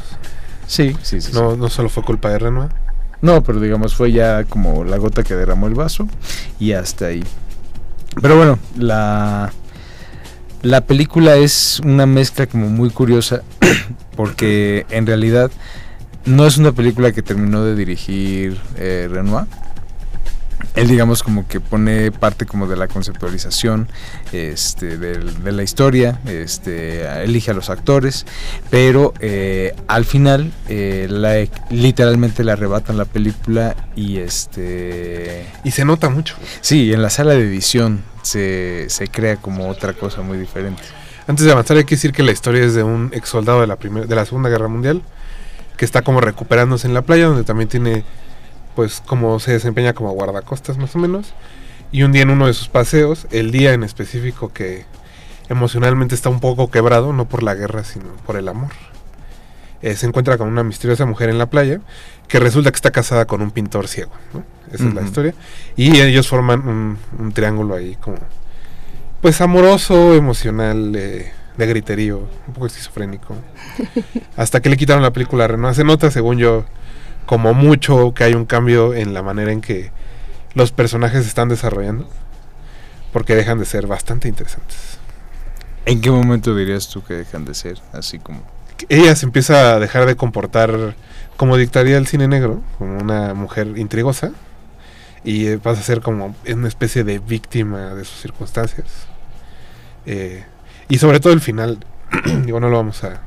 Sí, 0.68 0.96
sí, 1.01 1.22
sí. 1.22 1.32
sí. 1.32 1.34
No, 1.34 1.55
no 1.55 1.70
solo 1.70 1.90
fue 1.90 2.03
culpa 2.03 2.29
de 2.29 2.40
Renoir. 2.40 2.70
No, 3.22 3.42
pero 3.44 3.59
digamos 3.59 3.96
fue 3.96 4.12
ya 4.12 4.44
como 4.46 4.83
la 4.83 4.98
gota 4.98 5.24
que 5.24 5.35
derramó 5.35 5.68
el 5.68 5.74
vaso 5.75 6.07
y 6.59 6.74
hasta 6.74 7.07
ahí. 7.07 7.24
Pero 8.22 8.38
bueno, 8.38 8.59
la 8.77 9.51
la 10.62 10.81
película 10.81 11.35
es 11.38 11.79
una 11.85 12.05
mezcla 12.05 12.48
como 12.48 12.68
muy 12.70 12.90
curiosa 12.90 13.44
porque 14.18 14.85
en 14.90 15.05
realidad 15.07 15.51
no 16.29 16.46
es 16.46 16.57
una 16.57 16.72
película 16.72 17.11
que 17.11 17.22
terminó 17.22 17.63
de 17.63 17.75
dirigir 17.75 18.59
eh, 18.77 19.07
Renoir. 19.11 19.46
Él 20.75 20.87
digamos 20.87 21.24
como 21.24 21.48
que 21.48 21.59
pone 21.61 22.11
parte 22.11 22.46
como 22.46 22.68
de 22.68 22.75
la 22.75 22.87
conceptualización 22.87 23.87
este, 24.31 24.98
del- 24.98 25.44
de, 25.44 25.51
la 25.51 25.63
historia, 25.63 26.20
este, 26.25 27.01
elige 27.24 27.51
a 27.51 27.53
los 27.53 27.70
actores, 27.70 28.25
pero 28.70 29.13
eh, 29.20 29.74
al 29.87 30.05
final 30.05 30.51
eh, 30.68 31.07
la- 31.09 31.48
literalmente 31.70 32.44
le 32.44 32.51
arrebatan 32.51 32.98
la 32.98 33.05
película 33.05 33.75
y 33.96 34.18
este 34.18 35.46
Y 35.63 35.72
se 35.72 35.85
nota 35.85 36.09
mucho. 36.09 36.35
sí, 36.61 36.94
en 36.94 37.01
la 37.01 37.09
sala 37.09 37.33
de 37.33 37.42
edición 37.42 38.01
se, 38.22 38.85
se 38.89 39.07
crea 39.07 39.37
como 39.37 39.70
otra 39.70 39.94
cosa 39.94 40.22
muy 40.22 40.37
diferente. 40.37 40.83
Antes 41.27 41.46
de 41.46 41.51
avanzar 41.51 41.77
hay 41.77 41.85
que 41.85 41.96
decir 41.96 42.11
que 42.11 42.24
la 42.24 42.31
historia 42.31 42.63
es 42.63 42.74
de 42.75 42.83
un 42.83 43.11
ex 43.13 43.29
soldado 43.29 43.61
de 43.61 43.68
la, 43.68 43.77
primer- 43.77 44.07
de 44.07 44.15
la 44.15 44.25
Segunda 44.25 44.50
Guerra 44.50 44.68
Mundial 44.68 45.01
que 45.79 45.85
está 45.85 46.01
como 46.01 46.20
recuperándose 46.20 46.87
en 46.87 46.94
la 46.94 47.03
playa 47.03 47.27
donde 47.27 47.46
también 47.46 47.70
tiene 47.70 48.03
pues 48.75 49.01
como 49.05 49.39
se 49.39 49.53
desempeña 49.53 49.94
como 49.94 50.11
guardacostas 50.11 50.77
más 50.77 50.94
o 50.96 51.00
menos 51.00 51.33
y 51.92 52.03
un 52.03 52.11
día 52.11 52.24
en 52.24 52.29
uno 52.29 52.48
de 52.48 52.53
sus 52.53 52.68
paseos, 52.68 53.27
el 53.31 53.50
día 53.51 53.72
en 53.74 53.83
específico 53.83 54.51
que 54.53 54.85
emocionalmente 55.48 56.15
está 56.15 56.27
un 56.29 56.42
poco 56.42 56.70
quebrado, 56.70 57.13
no 57.13 57.29
por 57.29 57.44
la 57.44 57.55
guerra 57.55 57.85
sino 57.85 58.05
por 58.25 58.35
el 58.35 58.50
amor. 58.50 58.72
eh, 59.81 59.96
se 59.96 60.05
encuentra 60.05 60.37
con 60.37 60.50
una 60.50 60.63
misteriosa 60.63 61.05
mujer 61.05 61.29
en 61.29 61.37
la 61.37 61.46
playa 61.46 61.79
que 62.27 62.39
resulta 62.42 62.72
que 62.72 62.75
está 62.75 62.92
casada 62.92 63.25
con 63.25 63.42
un 63.42 63.51
pintor 63.51 63.87
ciego, 63.87 64.11
¿no? 64.33 64.44
Esa 64.74 64.87
es 64.89 64.94
la 64.94 65.01
historia. 65.01 65.33
Y 65.77 66.00
ellos 66.01 66.27
forman 66.27 66.68
un, 66.68 66.98
un 67.18 67.31
triángulo 67.31 67.75
ahí 67.75 67.96
como 68.01 68.18
pues 69.22 69.42
amoroso, 69.42 70.13
emocional, 70.13 70.94
eh, 70.96 71.31
de 71.57 71.66
griterío, 71.68 72.27
un 72.48 72.53
poco 72.53 72.68
esquizofrénico. 72.68 73.35
Hasta 74.35 74.62
que 74.62 74.70
le 74.70 74.77
quitaron 74.77 75.03
la 75.03 75.12
película 75.14 75.46
a 75.46 75.48
Renoir. 75.48 75.75
Se 75.75 75.83
nota, 75.83 76.12
según 76.12 76.38
yo, 76.38 76.66
como 77.25 77.53
mucho 77.53 78.14
que 78.14 78.24
hay 78.24 78.33
un 78.33 78.46
cambio 78.46 78.94
en 78.94 79.14
la 79.14 79.22
manera 79.22 79.51
en 79.51 79.62
que 79.62 79.92
los 80.53 80.72
personajes 80.72 81.24
se 81.24 81.29
están 81.29 81.50
desarrollando. 81.50 82.07
Porque 83.12 83.35
dejan 83.35 83.59
de 83.59 83.66
ser 83.66 83.88
bastante 83.88 84.27
interesantes. 84.27 85.00
¿En 85.85 86.01
qué 86.01 86.12
momento 86.12 86.55
dirías 86.55 86.90
tú 86.90 87.03
que 87.03 87.16
dejan 87.16 87.46
de 87.46 87.55
ser 87.55 87.79
así 87.94 88.20
como 88.20 88.44
Ella 88.90 89.16
se 89.16 89.25
empieza 89.25 89.74
a 89.74 89.79
dejar 89.79 90.05
de 90.05 90.16
comportar 90.16 90.94
como 91.35 91.57
dictaría 91.57 91.98
el 91.98 92.05
cine 92.05 92.27
negro, 92.27 92.62
como 92.77 92.98
una 93.00 93.33
mujer 93.33 93.77
intrigosa. 93.77 94.31
Y 95.24 95.48
eh, 95.48 95.57
pasa 95.57 95.81
a 95.81 95.83
ser 95.83 96.01
como 96.01 96.35
una 96.48 96.68
especie 96.68 97.03
de 97.03 97.20
víctima 97.20 97.96
de 97.96 98.05
sus 98.05 98.22
circunstancias. 98.22 98.85
Eh, 100.05 100.44
y 100.90 100.98
sobre 100.98 101.20
todo 101.22 101.32
el 101.34 101.40
final, 101.42 101.78
digo, 102.46 102.60
no 102.60 102.70
lo 102.70 102.78
vamos 102.78 103.04
a, 103.06 103.22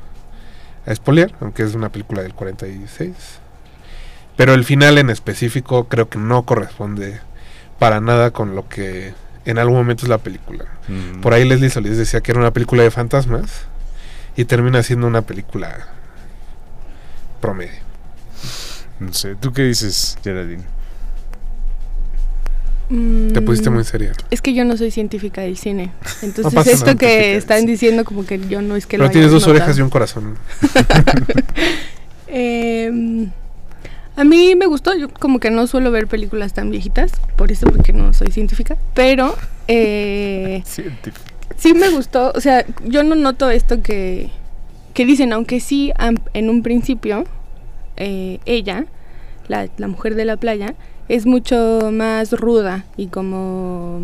a 0.85 0.91
espolear, 0.91 1.33
aunque 1.41 1.63
es 1.63 1.73
una 1.73 1.89
película 1.89 2.21
del 2.21 2.33
46. 2.35 3.13
Pero 4.35 4.53
el 4.53 4.63
final 4.65 4.97
en 4.97 5.09
específico 5.09 5.87
creo 5.87 6.09
que 6.09 6.19
no 6.19 6.43
corresponde 6.43 7.19
para 7.79 7.99
nada 8.01 8.31
con 8.31 8.55
lo 8.55 8.67
que 8.67 9.13
en 9.45 9.57
algún 9.59 9.75
momento 9.77 10.03
es 10.05 10.09
la 10.09 10.17
película. 10.19 10.65
mm, 10.87 11.21
Por 11.21 11.33
ahí 11.33 11.47
Leslie 11.47 11.69
Solís 11.69 11.97
decía 11.97 12.21
que 12.21 12.31
era 12.31 12.39
una 12.39 12.51
película 12.51 12.83
de 12.83 12.91
fantasmas 12.91 13.65
y 14.35 14.45
termina 14.45 14.81
siendo 14.83 15.05
una 15.07 15.21
película 15.21 15.87
promedio. 17.41 17.81
no 18.99 19.13
sé, 19.13 19.35
¿tú 19.35 19.51
qué 19.53 19.63
dices, 19.63 20.17
Geraldine? 20.23 20.63
Te 22.89 23.41
pusiste 23.41 23.69
Mm, 23.69 23.73
muy 23.73 23.83
seria. 23.83 24.11
Es 24.29 24.41
que 24.41 24.53
yo 24.53 24.65
no 24.65 24.77
soy 24.77 24.91
científica 24.91 25.41
del 25.41 25.57
cine. 25.57 25.91
Entonces, 26.21 26.67
esto 26.67 26.85
nada, 26.85 26.97
que 26.97 27.07
científica 27.07 27.37
están 27.37 27.65
diciendo, 27.65 28.05
como 28.05 28.25
que 28.25 28.39
yo 28.47 28.61
no 28.61 28.75
es 28.75 28.85
que 28.85 28.97
Pero 28.97 29.05
lo 29.05 29.11
tienes 29.11 29.31
dos 29.31 29.47
orejas 29.47 29.77
y 29.77 29.81
un 29.81 29.89
corazón. 29.89 30.37
Em, 32.35 33.29
a 34.15 34.23
mí 34.23 34.55
me 34.55 34.65
gustó, 34.65 34.95
yo 34.97 35.07
como 35.07 35.39
que 35.39 35.51
no 35.51 35.67
suelo 35.67 35.91
ver 35.91 36.07
películas 36.07 36.53
tan 36.53 36.71
viejitas, 36.71 37.11
por 37.35 37.51
eso 37.51 37.67
porque 37.67 37.93
no 37.93 38.11
soy 38.13 38.31
científica, 38.31 38.75
pero 38.95 39.35
eh, 39.67 40.63
Científico. 40.65 41.23
sí 41.57 41.75
me 41.75 41.89
gustó, 41.89 42.31
o 42.33 42.41
sea, 42.41 42.65
yo 42.83 43.03
no 43.03 43.13
noto 43.13 43.51
esto 43.51 43.83
que, 43.83 44.31
que 44.95 45.05
dicen, 45.05 45.31
aunque 45.31 45.59
sí 45.59 45.91
en 46.33 46.49
un 46.49 46.63
principio 46.63 47.25
eh, 47.97 48.39
ella, 48.45 48.85
la, 49.47 49.67
la 49.77 49.87
mujer 49.87 50.15
de 50.15 50.25
la 50.25 50.37
playa, 50.37 50.73
es 51.09 51.25
mucho 51.25 51.89
más 51.91 52.31
ruda 52.31 52.85
y 52.97 53.07
como 53.07 54.01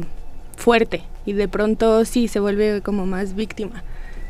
fuerte 0.58 1.04
y 1.26 1.34
de 1.34 1.48
pronto 1.48 2.06
sí 2.06 2.28
se 2.28 2.40
vuelve 2.40 2.82
como 2.82 3.06
más 3.06 3.36
víctima, 3.36 3.84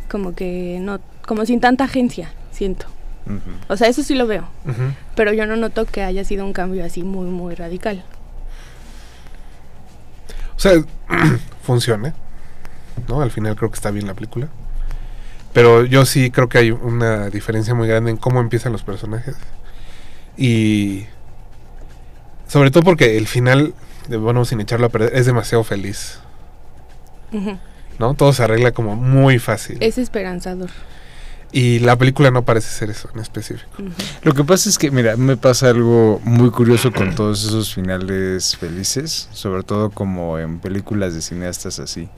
como 0.09 0.35
que 0.35 0.79
no, 0.81 0.99
como 1.25 1.45
sin 1.45 1.59
tanta 1.59 1.85
agencia, 1.85 2.31
siento. 2.51 2.85
O 3.67 3.77
sea, 3.77 3.87
eso 3.87 4.01
sí 4.01 4.15
lo 4.15 4.25
veo, 4.25 4.47
pero 5.15 5.33
yo 5.33 5.45
no 5.45 5.55
noto 5.55 5.85
que 5.85 6.01
haya 6.01 6.23
sido 6.23 6.45
un 6.45 6.53
cambio 6.53 6.83
así 6.83 7.03
muy, 7.03 7.27
muy 7.27 7.53
radical. 7.53 8.03
O 10.55 10.61
sea, 10.61 10.73
funciona. 11.63 12.13
¿No? 13.07 13.21
Al 13.21 13.31
final 13.31 13.55
creo 13.55 13.69
que 13.71 13.75
está 13.75 13.91
bien 13.91 14.07
la 14.07 14.13
película. 14.13 14.49
Pero 15.53 15.85
yo 15.85 16.05
sí 16.05 16.31
creo 16.31 16.49
que 16.49 16.57
hay 16.57 16.71
una 16.71 17.29
diferencia 17.29 17.73
muy 17.73 17.87
grande 17.87 18.11
en 18.11 18.17
cómo 18.17 18.41
empiezan 18.41 18.73
los 18.73 18.83
personajes. 18.83 19.37
Y 20.37 21.05
sobre 22.49 22.71
todo 22.71 22.83
porque 22.83 23.17
el 23.17 23.27
final, 23.27 23.73
de 24.07 24.17
bueno, 24.17 24.43
sin 24.43 24.59
echarlo 24.59 24.87
a 24.87 24.89
perder, 24.89 25.15
es 25.15 25.25
demasiado 25.25 25.63
feliz. 25.63 26.19
¿No? 27.99 28.15
Todo 28.15 28.33
se 28.33 28.43
arregla 28.43 28.71
como 28.71 28.95
muy 28.95 29.39
fácil. 29.39 29.77
Es 29.79 29.97
esperanzador. 29.97 30.69
Y 31.51 31.79
la 31.79 31.95
película 31.95 32.31
no 32.31 32.43
parece 32.43 32.69
ser 32.69 32.89
eso 32.89 33.09
en 33.13 33.21
específico. 33.21 33.69
Lo 34.23 34.33
que 34.33 34.43
pasa 34.43 34.69
es 34.69 34.77
que, 34.77 34.91
mira, 34.91 35.15
me 35.15 35.37
pasa 35.37 35.69
algo 35.69 36.19
muy 36.23 36.49
curioso 36.49 36.91
con 36.91 37.15
todos 37.15 37.43
esos 37.43 37.73
finales 37.73 38.57
felices, 38.57 39.29
sobre 39.31 39.63
todo 39.63 39.91
como 39.91 40.37
en 40.37 40.59
películas 40.59 41.13
de 41.13 41.21
cineastas 41.21 41.79
así. 41.79 42.09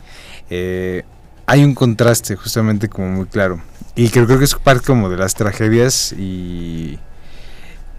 Eh, 0.50 1.04
hay 1.46 1.64
un 1.64 1.76
contraste 1.76 2.36
justamente 2.36 2.88
como 2.88 3.08
muy 3.10 3.26
claro. 3.26 3.62
Y 3.96 4.10
creo, 4.10 4.26
creo 4.26 4.40
que 4.40 4.46
es 4.46 4.56
parte 4.56 4.86
como 4.88 5.10
de 5.10 5.18
las 5.18 5.34
tragedias 5.34 6.14
y 6.14 7.00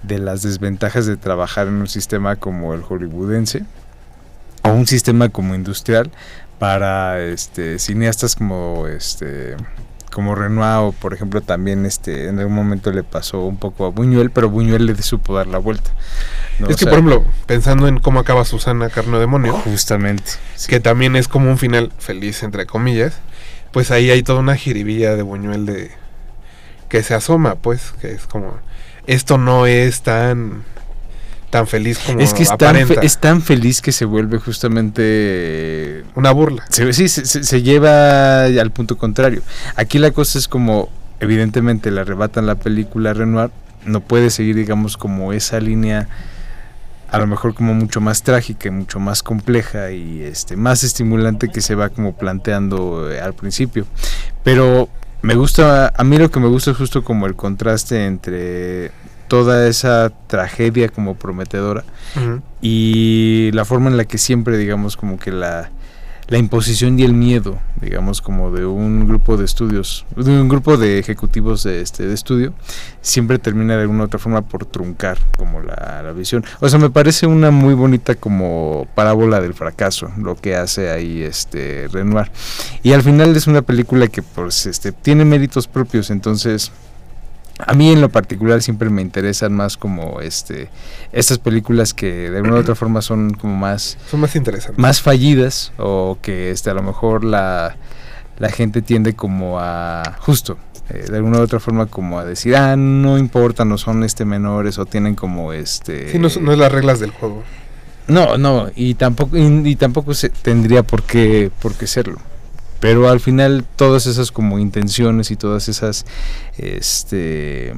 de 0.02 0.18
las 0.18 0.42
desventajas 0.42 1.06
de 1.06 1.16
trabajar 1.16 1.68
en 1.68 1.74
un 1.74 1.88
sistema 1.88 2.36
como 2.36 2.74
el 2.74 2.82
hollywoodense 2.82 3.64
o 4.62 4.70
un 4.70 4.86
sistema 4.86 5.28
como 5.28 5.54
industrial 5.54 6.10
para 6.58 7.20
este 7.20 7.78
cineastas 7.78 8.36
como 8.36 8.86
este 8.86 9.56
como 10.12 10.34
Renoir 10.34 10.88
o 10.88 10.92
por 10.92 11.14
ejemplo 11.14 11.40
también 11.40 11.86
este 11.86 12.28
en 12.28 12.38
algún 12.38 12.54
momento 12.54 12.92
le 12.92 13.02
pasó 13.02 13.40
un 13.46 13.56
poco 13.56 13.86
a 13.86 13.90
Buñuel 13.90 14.30
pero 14.30 14.50
Buñuel 14.50 14.86
le 14.86 15.00
supo 15.02 15.34
dar 15.34 15.46
la 15.46 15.58
vuelta 15.58 15.90
¿no? 16.58 16.68
es 16.68 16.74
O 16.74 16.78
que, 16.78 16.84
sea, 16.84 16.90
por 16.90 16.98
ejemplo, 16.98 17.24
pensando 17.46 17.88
en 17.88 17.98
cómo 17.98 18.20
acaba 18.20 18.44
Susana 18.44 18.90
Carno 18.90 19.18
Demonio, 19.18 19.54
justamente 19.54 20.32
sí. 20.54 20.68
que 20.68 20.80
también 20.80 21.16
es 21.16 21.28
como 21.28 21.50
un 21.50 21.58
final 21.58 21.92
feliz, 21.98 22.42
entre 22.42 22.66
comillas, 22.66 23.14
pues 23.72 23.90
ahí 23.90 24.10
hay 24.10 24.22
toda 24.22 24.40
una 24.40 24.54
jiribilla 24.56 25.16
de 25.16 25.22
Buñuel 25.22 25.66
de 25.66 25.90
que 26.88 27.02
se 27.02 27.14
asoma, 27.14 27.54
pues, 27.54 27.94
que 28.00 28.12
es 28.12 28.26
como 28.26 28.58
esto 29.06 29.38
no 29.38 29.66
es 29.66 30.02
tan 30.02 30.64
tan 31.50 31.66
feliz 31.66 31.98
como 31.98 32.18
es 32.20 32.32
que 32.32 32.44
es 32.44 32.56
tan, 32.56 32.86
fe- 32.86 32.98
es 33.02 33.18
tan 33.18 33.42
feliz 33.42 33.82
que 33.82 33.92
se 33.92 34.06
vuelve 34.06 34.38
justamente 34.38 36.02
una 36.14 36.30
burla. 36.30 36.64
Se, 36.70 36.90
sí, 36.94 37.08
se, 37.08 37.62
lleva 37.62 38.44
al 38.44 38.70
punto 38.70 38.96
contrario. 38.96 39.42
Aquí 39.76 39.98
la 39.98 40.12
cosa 40.12 40.38
es 40.38 40.48
como, 40.48 40.88
evidentemente 41.20 41.90
le 41.90 42.00
arrebatan 42.00 42.46
la 42.46 42.54
película 42.54 43.10
a 43.10 43.12
Renoir, 43.12 43.50
no 43.84 44.00
puede 44.00 44.30
seguir, 44.30 44.56
digamos, 44.56 44.96
como 44.96 45.34
esa 45.34 45.60
línea, 45.60 46.08
a 47.10 47.18
lo 47.18 47.26
mejor 47.26 47.54
como 47.54 47.74
mucho 47.74 48.00
más 48.00 48.22
trágica, 48.22 48.68
y 48.68 48.70
mucho 48.70 48.98
más 48.98 49.22
compleja 49.22 49.90
y 49.90 50.22
este 50.22 50.56
más 50.56 50.82
estimulante 50.84 51.50
que 51.50 51.60
se 51.60 51.74
va 51.74 51.90
como 51.90 52.14
planteando 52.14 53.12
eh, 53.12 53.20
al 53.20 53.34
principio. 53.34 53.84
Pero 54.42 54.88
me 55.22 55.34
gusta, 55.34 55.92
a 55.96 56.04
mí 56.04 56.18
lo 56.18 56.30
que 56.30 56.40
me 56.40 56.48
gusta 56.48 56.72
es 56.72 56.76
justo 56.76 57.04
como 57.04 57.26
el 57.26 57.36
contraste 57.36 58.06
entre 58.06 58.90
toda 59.28 59.66
esa 59.66 60.12
tragedia 60.26 60.88
como 60.88 61.14
prometedora 61.14 61.84
y 62.60 63.50
la 63.52 63.64
forma 63.64 63.88
en 63.88 63.96
la 63.96 64.04
que 64.04 64.18
siempre, 64.18 64.58
digamos, 64.58 64.96
como 64.96 65.18
que 65.18 65.32
la, 65.32 65.70
la 66.28 66.38
imposición 66.38 66.98
y 66.98 67.02
el 67.02 67.14
miedo, 67.14 67.58
digamos, 67.80 68.20
como 68.20 68.50
de 68.50 68.64
un 68.64 69.06
grupo 69.06 69.36
de 69.36 69.44
estudios, 69.44 70.06
de 70.16 70.30
un 70.30 70.48
grupo 70.48 70.76
de 70.76 70.98
ejecutivos 70.98 71.62
de, 71.62 71.80
este, 71.80 72.06
de 72.06 72.14
estudio, 72.14 72.54
siempre 73.00 73.38
termina 73.38 73.76
de 73.76 73.82
alguna 73.82 74.04
u 74.04 74.06
otra 74.06 74.18
forma 74.18 74.42
por 74.42 74.64
truncar 74.64 75.18
como 75.36 75.60
la, 75.60 76.02
la 76.02 76.12
visión. 76.12 76.44
O 76.60 76.68
sea, 76.68 76.78
me 76.78 76.90
parece 76.90 77.26
una 77.26 77.50
muy 77.50 77.74
bonita 77.74 78.14
como 78.14 78.86
parábola 78.94 79.40
del 79.40 79.54
fracaso, 79.54 80.10
lo 80.16 80.36
que 80.36 80.56
hace 80.56 80.90
ahí 80.90 81.22
este 81.22 81.88
Renoir. 81.92 82.30
Y 82.82 82.92
al 82.92 83.02
final 83.02 83.36
es 83.36 83.46
una 83.46 83.62
película 83.62 84.06
que 84.08 84.22
pues 84.22 84.66
este 84.66 84.92
tiene 84.92 85.24
méritos 85.24 85.66
propios, 85.66 86.10
entonces 86.10 86.72
a 87.66 87.74
mí 87.74 87.90
en 87.92 88.00
lo 88.00 88.08
particular 88.08 88.62
siempre 88.62 88.90
me 88.90 89.02
interesan 89.02 89.52
más 89.52 89.76
como 89.76 90.20
este 90.20 90.68
estas 91.12 91.38
películas 91.38 91.94
que 91.94 92.30
de 92.30 92.36
alguna 92.38 92.56
u 92.56 92.58
otra 92.60 92.74
forma 92.74 93.02
son 93.02 93.32
como 93.34 93.56
más 93.56 93.96
Son 94.10 94.20
más 94.20 94.34
interesantes. 94.36 94.78
más 94.78 95.00
fallidas 95.02 95.72
o 95.78 96.18
que 96.22 96.50
este 96.50 96.70
a 96.70 96.74
lo 96.74 96.82
mejor 96.82 97.24
la, 97.24 97.76
la 98.38 98.48
gente 98.50 98.82
tiende 98.82 99.14
como 99.14 99.58
a 99.60 100.02
justo 100.20 100.58
eh, 100.90 101.04
de 101.10 101.16
alguna 101.16 101.38
u 101.38 101.42
otra 101.42 101.60
forma 101.60 101.86
como 101.86 102.18
a 102.18 102.24
decir 102.24 102.56
ah 102.56 102.76
no 102.76 103.18
importa 103.18 103.64
no 103.64 103.78
son 103.78 104.02
este 104.04 104.24
menores 104.24 104.78
o 104.78 104.86
tienen 104.86 105.14
como 105.14 105.52
este 105.52 106.10
Sí, 106.10 106.18
no, 106.18 106.26
es- 106.28 106.40
no 106.40 106.52
es 106.52 106.58
las 106.58 106.72
reglas 106.72 106.98
del 107.00 107.10
juego. 107.10 107.42
no, 108.08 108.36
no, 108.38 108.68
y 108.74 108.94
tampoco, 108.94 109.36
y, 109.36 109.42
y 109.68 109.76
tampoco 109.76 110.12
se 110.14 110.28
tendría 110.30 110.82
por 110.82 111.02
qué, 111.04 111.50
por 111.62 111.74
qué 111.74 111.86
serlo. 111.86 112.18
Pero 112.82 113.08
al 113.08 113.20
final 113.20 113.64
todas 113.76 114.06
esas 114.06 114.32
como 114.32 114.58
intenciones 114.58 115.30
y 115.30 115.36
todas 115.36 115.68
esas, 115.68 116.04
este, 116.58 117.72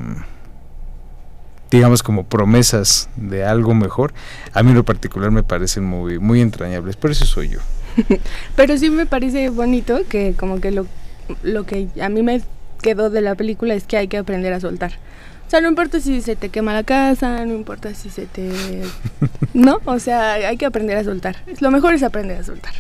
digamos 1.71 2.03
como 2.03 2.25
promesas 2.25 3.11
de 3.15 3.45
algo 3.45 3.75
mejor, 3.75 4.15
a 4.55 4.63
mí 4.63 4.71
en 4.71 4.77
lo 4.77 4.85
particular 4.87 5.31
me 5.31 5.43
parecen 5.43 5.85
muy, 5.85 6.19
muy 6.19 6.41
entrañables. 6.41 6.97
Por 6.97 7.11
eso 7.11 7.27
soy 7.27 7.51
yo. 7.51 7.59
Pero 8.57 8.79
sí 8.79 8.89
me 8.89 9.05
parece 9.05 9.51
bonito 9.51 10.01
que 10.09 10.33
como 10.39 10.59
que 10.59 10.71
lo, 10.71 10.87
lo 11.43 11.67
que 11.67 11.89
a 12.01 12.09
mí 12.09 12.23
me 12.23 12.41
quedó 12.81 13.11
de 13.11 13.21
la 13.21 13.35
película 13.35 13.75
es 13.75 13.85
que 13.85 13.99
hay 13.99 14.09
que 14.09 14.17
aprender 14.17 14.55
a 14.55 14.61
soltar. 14.61 14.93
O 15.47 15.51
sea, 15.51 15.61
no 15.61 15.69
importa 15.69 16.01
si 16.01 16.23
se 16.23 16.35
te 16.35 16.49
quema 16.49 16.73
la 16.73 16.83
casa, 16.83 17.45
no 17.45 17.53
importa 17.53 17.93
si 17.93 18.09
se 18.09 18.25
te... 18.25 18.51
No, 19.53 19.83
o 19.85 19.99
sea, 19.99 20.33
hay 20.33 20.57
que 20.57 20.65
aprender 20.65 20.97
a 20.97 21.05
soltar. 21.05 21.37
Lo 21.61 21.71
mejor 21.71 21.93
es 21.93 22.03
aprender 22.03 22.39
a 22.39 22.43
soltar. 22.43 22.73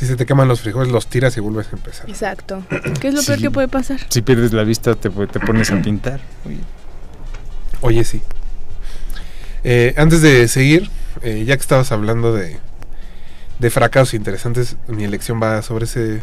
Si 0.00 0.06
se 0.06 0.16
te 0.16 0.24
queman 0.24 0.48
los 0.48 0.62
frijoles, 0.62 0.90
los 0.90 1.08
tiras 1.08 1.36
y 1.36 1.40
vuelves 1.40 1.66
a 1.66 1.76
empezar. 1.76 2.08
Exacto. 2.08 2.64
¿Qué 3.02 3.08
es 3.08 3.14
lo 3.14 3.22
peor 3.22 3.38
que 3.38 3.50
puede 3.50 3.68
pasar? 3.68 4.00
Si 4.08 4.22
pierdes 4.22 4.54
la 4.54 4.64
vista 4.64 4.94
te, 4.94 5.10
pones 5.10 5.70
a 5.72 5.82
pintar. 5.82 6.20
Oye, 6.46 6.60
Oye, 7.82 8.04
sí. 8.04 8.22
Eh, 9.62 9.92
antes 9.98 10.22
de 10.22 10.48
seguir, 10.48 10.88
eh, 11.20 11.44
ya 11.46 11.54
que 11.54 11.60
estabas 11.60 11.92
hablando 11.92 12.32
de, 12.32 12.56
de 13.58 13.68
fracasos 13.68 14.14
interesantes, 14.14 14.78
mi 14.86 15.04
elección 15.04 15.38
va 15.38 15.60
sobre 15.60 15.84
ese, 15.84 16.22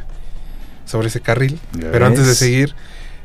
sobre 0.87 1.09
ese 1.09 1.21
carril. 1.21 1.59
¿Ya 1.73 1.91
Pero 1.91 2.07
antes 2.07 2.25
de 2.25 2.33
seguir, 2.33 2.73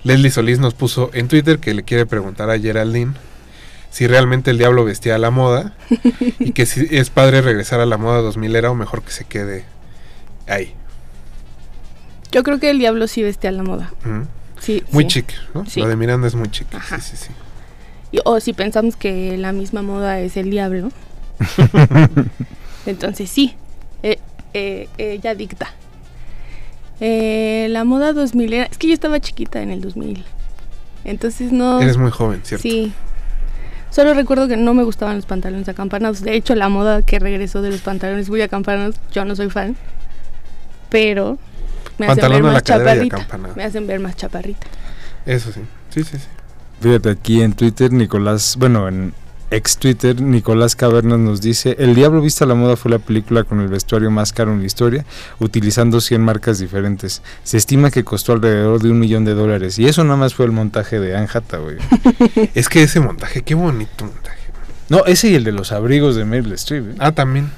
Leslie 0.04 0.30
Solís 0.30 0.58
nos 0.58 0.74
puso 0.74 1.10
en 1.14 1.28
Twitter 1.28 1.60
que 1.60 1.72
le 1.72 1.82
quiere 1.82 2.04
preguntar 2.04 2.50
a 2.50 2.58
Geraldine 2.58 3.14
si 3.90 4.06
realmente 4.06 4.50
el 4.50 4.58
diablo 4.58 4.84
vestía 4.84 5.14
a 5.14 5.18
la 5.18 5.30
moda 5.30 5.72
y 6.38 6.52
que 6.52 6.66
si 6.66 6.88
es 6.90 7.08
padre 7.08 7.40
regresar 7.40 7.80
a 7.80 7.86
la 7.86 7.96
moda 7.96 8.20
2000 8.20 8.54
era 8.54 8.70
o 8.70 8.74
mejor 8.74 9.02
que 9.02 9.12
se 9.12 9.24
quede 9.24 9.64
ahí. 10.46 10.74
Yo 12.31 12.42
creo 12.42 12.59
que 12.59 12.70
el 12.70 12.78
diablo 12.78 13.07
sí 13.09 13.22
vestía 13.22 13.50
a 13.50 13.52
la 13.52 13.62
moda. 13.62 13.92
Sí. 14.59 14.83
Muy 14.90 15.05
sí. 15.05 15.09
chic, 15.09 15.33
¿no? 15.55 15.66
Sí. 15.66 15.81
Lo 15.81 15.88
de 15.88 15.96
Miranda 15.96 16.26
es 16.26 16.35
muy 16.35 16.48
chic. 16.50 16.72
Ajá. 16.74 16.98
Sí, 17.00 17.16
sí, 17.16 17.26
sí. 17.26 17.33
Y- 18.12 18.20
o 18.24 18.40
si 18.40 18.52
pensamos 18.52 18.96
que 18.96 19.37
la 19.37 19.52
misma 19.52 19.83
moda 19.83 20.20
es 20.20 20.37
el 20.37 20.50
diablo, 20.50 20.90
entonces 22.87 23.31
sí, 23.31 23.55
eh, 24.02 24.18
eh, 24.55 24.88
ella 24.98 25.35
dicta. 25.35 25.68
Eh, 27.00 27.66
la 27.70 27.85
moda 27.85 28.12
2000 28.12 28.52
era... 28.52 28.64
Es 28.66 28.78
que 28.78 28.87
yo 28.87 28.94
estaba 28.94 29.18
chiquita 29.18 29.61
en 29.61 29.70
el 29.70 29.81
2000. 29.81 30.24
Entonces 31.05 31.50
no... 31.50 31.81
Eres 31.81 31.96
muy 31.96 32.12
joven, 32.12 32.40
¿cierto? 32.44 32.62
Sí. 32.62 32.92
Solo 33.90 34.14
recuerdo 34.14 34.46
que 34.46 34.57
no 34.57 34.72
me 34.72 34.85
gustaban 34.85 35.16
los 35.16 35.26
pantalones 35.26 35.68
acampanados. 35.68 36.20
De 36.22 36.35
hecho, 36.37 36.55
la 36.55 36.68
moda 36.68 37.02
que 37.02 37.18
regresó 37.18 37.61
de 37.61 37.70
los 37.70 37.81
pantalones 37.81 38.31
muy 38.31 38.40
acampanados, 38.40 38.96
yo 39.12 39.24
no 39.24 39.35
soy 39.35 39.50
fan. 39.50 39.76
Pero 40.92 41.38
me 41.98 42.07
hacen 42.07 42.31
ver 42.31 42.42
más 42.42 42.62
chaparrita. 42.62 43.26
Me 43.57 43.64
hacen 43.64 43.87
ver 43.87 43.98
más 43.98 44.14
chaparrita. 44.14 44.66
Eso 45.26 45.50
sí. 45.50 45.61
Sí, 45.90 46.05
sí, 46.05 46.18
sí. 46.18 46.26
Fíjate, 46.81 47.11
aquí 47.11 47.42
en 47.42 47.52
Twitter, 47.52 47.92
Nicolás, 47.92 48.57
bueno, 48.59 48.88
en 48.88 49.14
ex 49.52 49.76
Twitter, 49.76 50.20
Nicolás 50.20 50.74
Cavernas 50.74 51.18
nos 51.18 51.40
dice, 51.40 51.76
El 51.78 51.94
Diablo 51.94 52.20
Vista 52.20 52.44
a 52.44 52.48
la 52.48 52.55
Moda 52.55 52.76
fue 52.76 52.90
la 52.90 52.98
película 52.98 53.44
con 53.44 53.61
el 53.61 53.68
vestuario 53.68 54.11
más 54.11 54.33
caro 54.33 54.52
en 54.52 54.61
la 54.61 54.66
historia, 54.66 55.05
utilizando 55.38 56.00
100 56.00 56.22
marcas 56.22 56.59
diferentes. 56.59 57.22
Se 57.44 57.57
estima 57.57 57.90
que 57.90 58.02
costó 58.02 58.33
alrededor 58.33 58.83
de 58.83 58.90
un 58.90 58.98
millón 58.98 59.24
de 59.24 59.35
dólares. 59.35 59.78
Y 59.78 59.87
eso 59.87 60.02
nada 60.05 60.16
más 60.16 60.35
fue 60.35 60.46
el 60.46 60.52
montaje 60.52 60.98
de 60.98 61.16
Anne 61.16 61.28
Hathaway. 61.33 61.76
Es 62.55 62.68
que 62.68 62.83
ese 62.83 63.00
montaje, 63.00 63.42
qué 63.42 63.55
bonito 63.55 64.05
montaje. 64.05 64.38
No, 64.88 65.05
ese 65.05 65.28
y 65.28 65.35
el 65.35 65.44
de 65.44 65.52
los 65.52 65.72
abrigos 65.72 66.16
de 66.16 66.24
Meryl 66.24 66.52
Streep. 66.52 66.90
¿eh? 66.90 66.94
Ah, 66.98 67.12
también. 67.12 67.50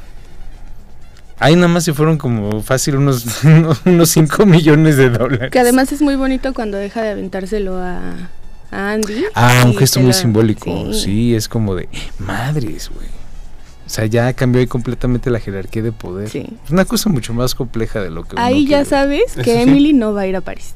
Ahí 1.44 1.56
nada 1.56 1.68
más 1.68 1.84
se 1.84 1.92
fueron 1.92 2.16
como 2.16 2.62
fácil 2.62 2.96
unos, 2.96 3.26
unos 3.84 4.08
5 4.10 4.46
millones 4.46 4.96
de 4.96 5.10
dólares. 5.10 5.50
Que 5.50 5.58
además 5.58 5.92
es 5.92 6.00
muy 6.00 6.16
bonito 6.16 6.54
cuando 6.54 6.78
deja 6.78 7.02
de 7.02 7.10
aventárselo 7.10 7.76
a, 7.76 7.98
a 8.70 8.92
Andy. 8.92 9.24
Ah, 9.34 9.62
un 9.66 9.76
gesto 9.76 10.00
muy 10.00 10.08
la- 10.08 10.14
simbólico. 10.14 10.92
sí. 10.94 11.00
Sí. 11.00 11.34
es 11.34 11.48
como 11.48 11.74
de 11.74 11.88
madres, 12.18 12.90
güey. 12.94 13.08
O 13.86 13.90
sea, 13.90 14.06
ya 14.06 14.32
cambió 14.32 14.60
ahí 14.62 14.66
completamente 14.66 15.28
la 15.28 15.38
jerarquía 15.38 15.82
de 15.82 15.92
poder. 15.92 16.30
Sí. 16.30 16.46
Es 16.64 16.70
una 16.70 16.86
cosa 16.86 17.10
mucho 17.10 17.34
más 17.34 17.54
compleja 17.54 18.00
de 18.00 18.08
lo 18.10 18.24
que 18.24 18.36
uno 18.36 18.42
Ahí 18.42 18.62
ya 18.64 18.78
quiere. 18.78 18.84
sabes 18.86 19.22
Eso 19.32 19.42
que 19.42 19.54
sí. 19.56 19.60
Emily 19.62 19.92
no 19.92 20.14
va 20.14 20.22
a 20.22 20.26
ir 20.26 20.36
a 20.36 20.40
París. 20.40 20.72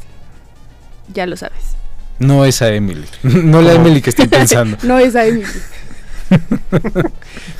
Ya 1.15 1.25
lo 1.25 1.37
sabes. 1.39 1.77
No 2.19 2.45
es 2.45 2.61
a 2.61 2.69
Emily. 2.75 3.07
No 3.23 3.63
la 3.63 3.73
¿Cómo? 3.73 3.87
Emily 3.87 4.03
que 4.03 4.11
estoy 4.11 4.27
pensando. 4.29 4.77
No 4.83 4.99
es 4.99 5.17
a 5.17 5.25
Emily. 5.25 5.47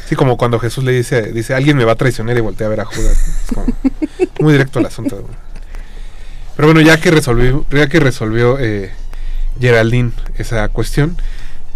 Sí, 0.07 0.17
como 0.17 0.39
cuando 0.39 0.59
Jesús 0.59 0.85
le 0.85 0.93
dice, 0.93 1.33
dice, 1.33 1.55
alguien 1.55 1.77
me 1.77 1.85
va 1.85 1.93
a 1.93 1.97
traicionar 1.97 2.37
y 2.37 2.41
voltea 2.41 2.67
a 2.67 2.71
ver 2.71 2.81
a 2.81 2.85
Judas. 2.87 3.47
Es 4.19 4.41
muy 4.41 4.53
directo 4.53 4.79
al 4.79 4.87
asunto. 4.87 5.29
Pero 6.57 6.69
bueno, 6.69 6.81
ya 6.81 6.99
que 6.99 7.11
resolvió, 7.11 7.67
ya 7.71 7.89
que 7.89 8.01
resolvió 8.01 8.59
eh, 8.59 8.91
Geraldine 9.61 10.13
esa 10.39 10.67
cuestión, 10.69 11.17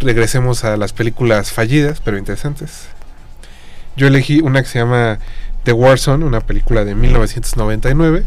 regresemos 0.01 0.65
a 0.65 0.77
las 0.77 0.93
películas 0.93 1.53
fallidas, 1.53 2.01
pero 2.01 2.19
interesantes. 2.19 2.87
Yo 3.97 4.07
elegí 4.07 4.41
una 4.41 4.63
que 4.63 4.69
se 4.69 4.79
llama 4.79 5.19
The 5.65 5.73
War 5.73 5.99
Zone, 5.99 6.25
una 6.25 6.41
película 6.41 6.85
de 6.85 6.95
1999, 6.95 8.25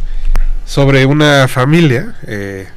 sobre 0.65 1.05
una 1.05 1.47
familia 1.47 2.15
eh, 2.27 2.67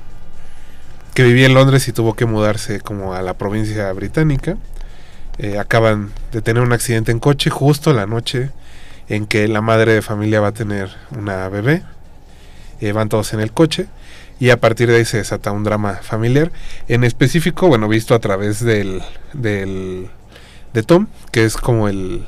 que 1.14 1.22
vivía 1.22 1.46
en 1.46 1.54
Londres 1.54 1.86
y 1.88 1.92
tuvo 1.92 2.14
que 2.14 2.24
mudarse 2.24 2.80
como 2.80 3.14
a 3.14 3.22
la 3.22 3.34
provincia 3.34 3.92
británica. 3.92 4.56
Eh, 5.38 5.58
acaban 5.58 6.12
de 6.32 6.42
tener 6.42 6.62
un 6.62 6.72
accidente 6.72 7.12
en 7.12 7.20
coche 7.20 7.48
justo 7.48 7.92
la 7.92 8.06
noche 8.06 8.50
en 9.08 9.26
que 9.26 9.46
la 9.46 9.60
madre 9.60 9.92
de 9.92 10.02
familia 10.02 10.40
va 10.40 10.48
a 10.48 10.52
tener 10.52 10.90
una 11.16 11.48
bebé. 11.48 11.82
Eh, 12.80 12.92
van 12.92 13.08
todos 13.08 13.32
en 13.32 13.40
el 13.40 13.52
coche 13.52 13.86
y 14.40 14.50
a 14.50 14.60
partir 14.60 14.88
de 14.88 14.96
ahí 14.96 15.04
se 15.04 15.18
desata 15.18 15.52
un 15.52 15.64
drama 15.64 15.94
familiar. 15.94 16.52
En 16.88 17.04
específico, 17.04 17.68
bueno, 17.68 17.88
visto 17.88 18.14
a 18.14 18.18
través 18.18 18.64
del, 18.64 19.02
del 19.32 20.10
de 20.72 20.82
Tom, 20.82 21.08
que 21.32 21.44
es 21.44 21.56
como 21.56 21.88
el 21.88 22.26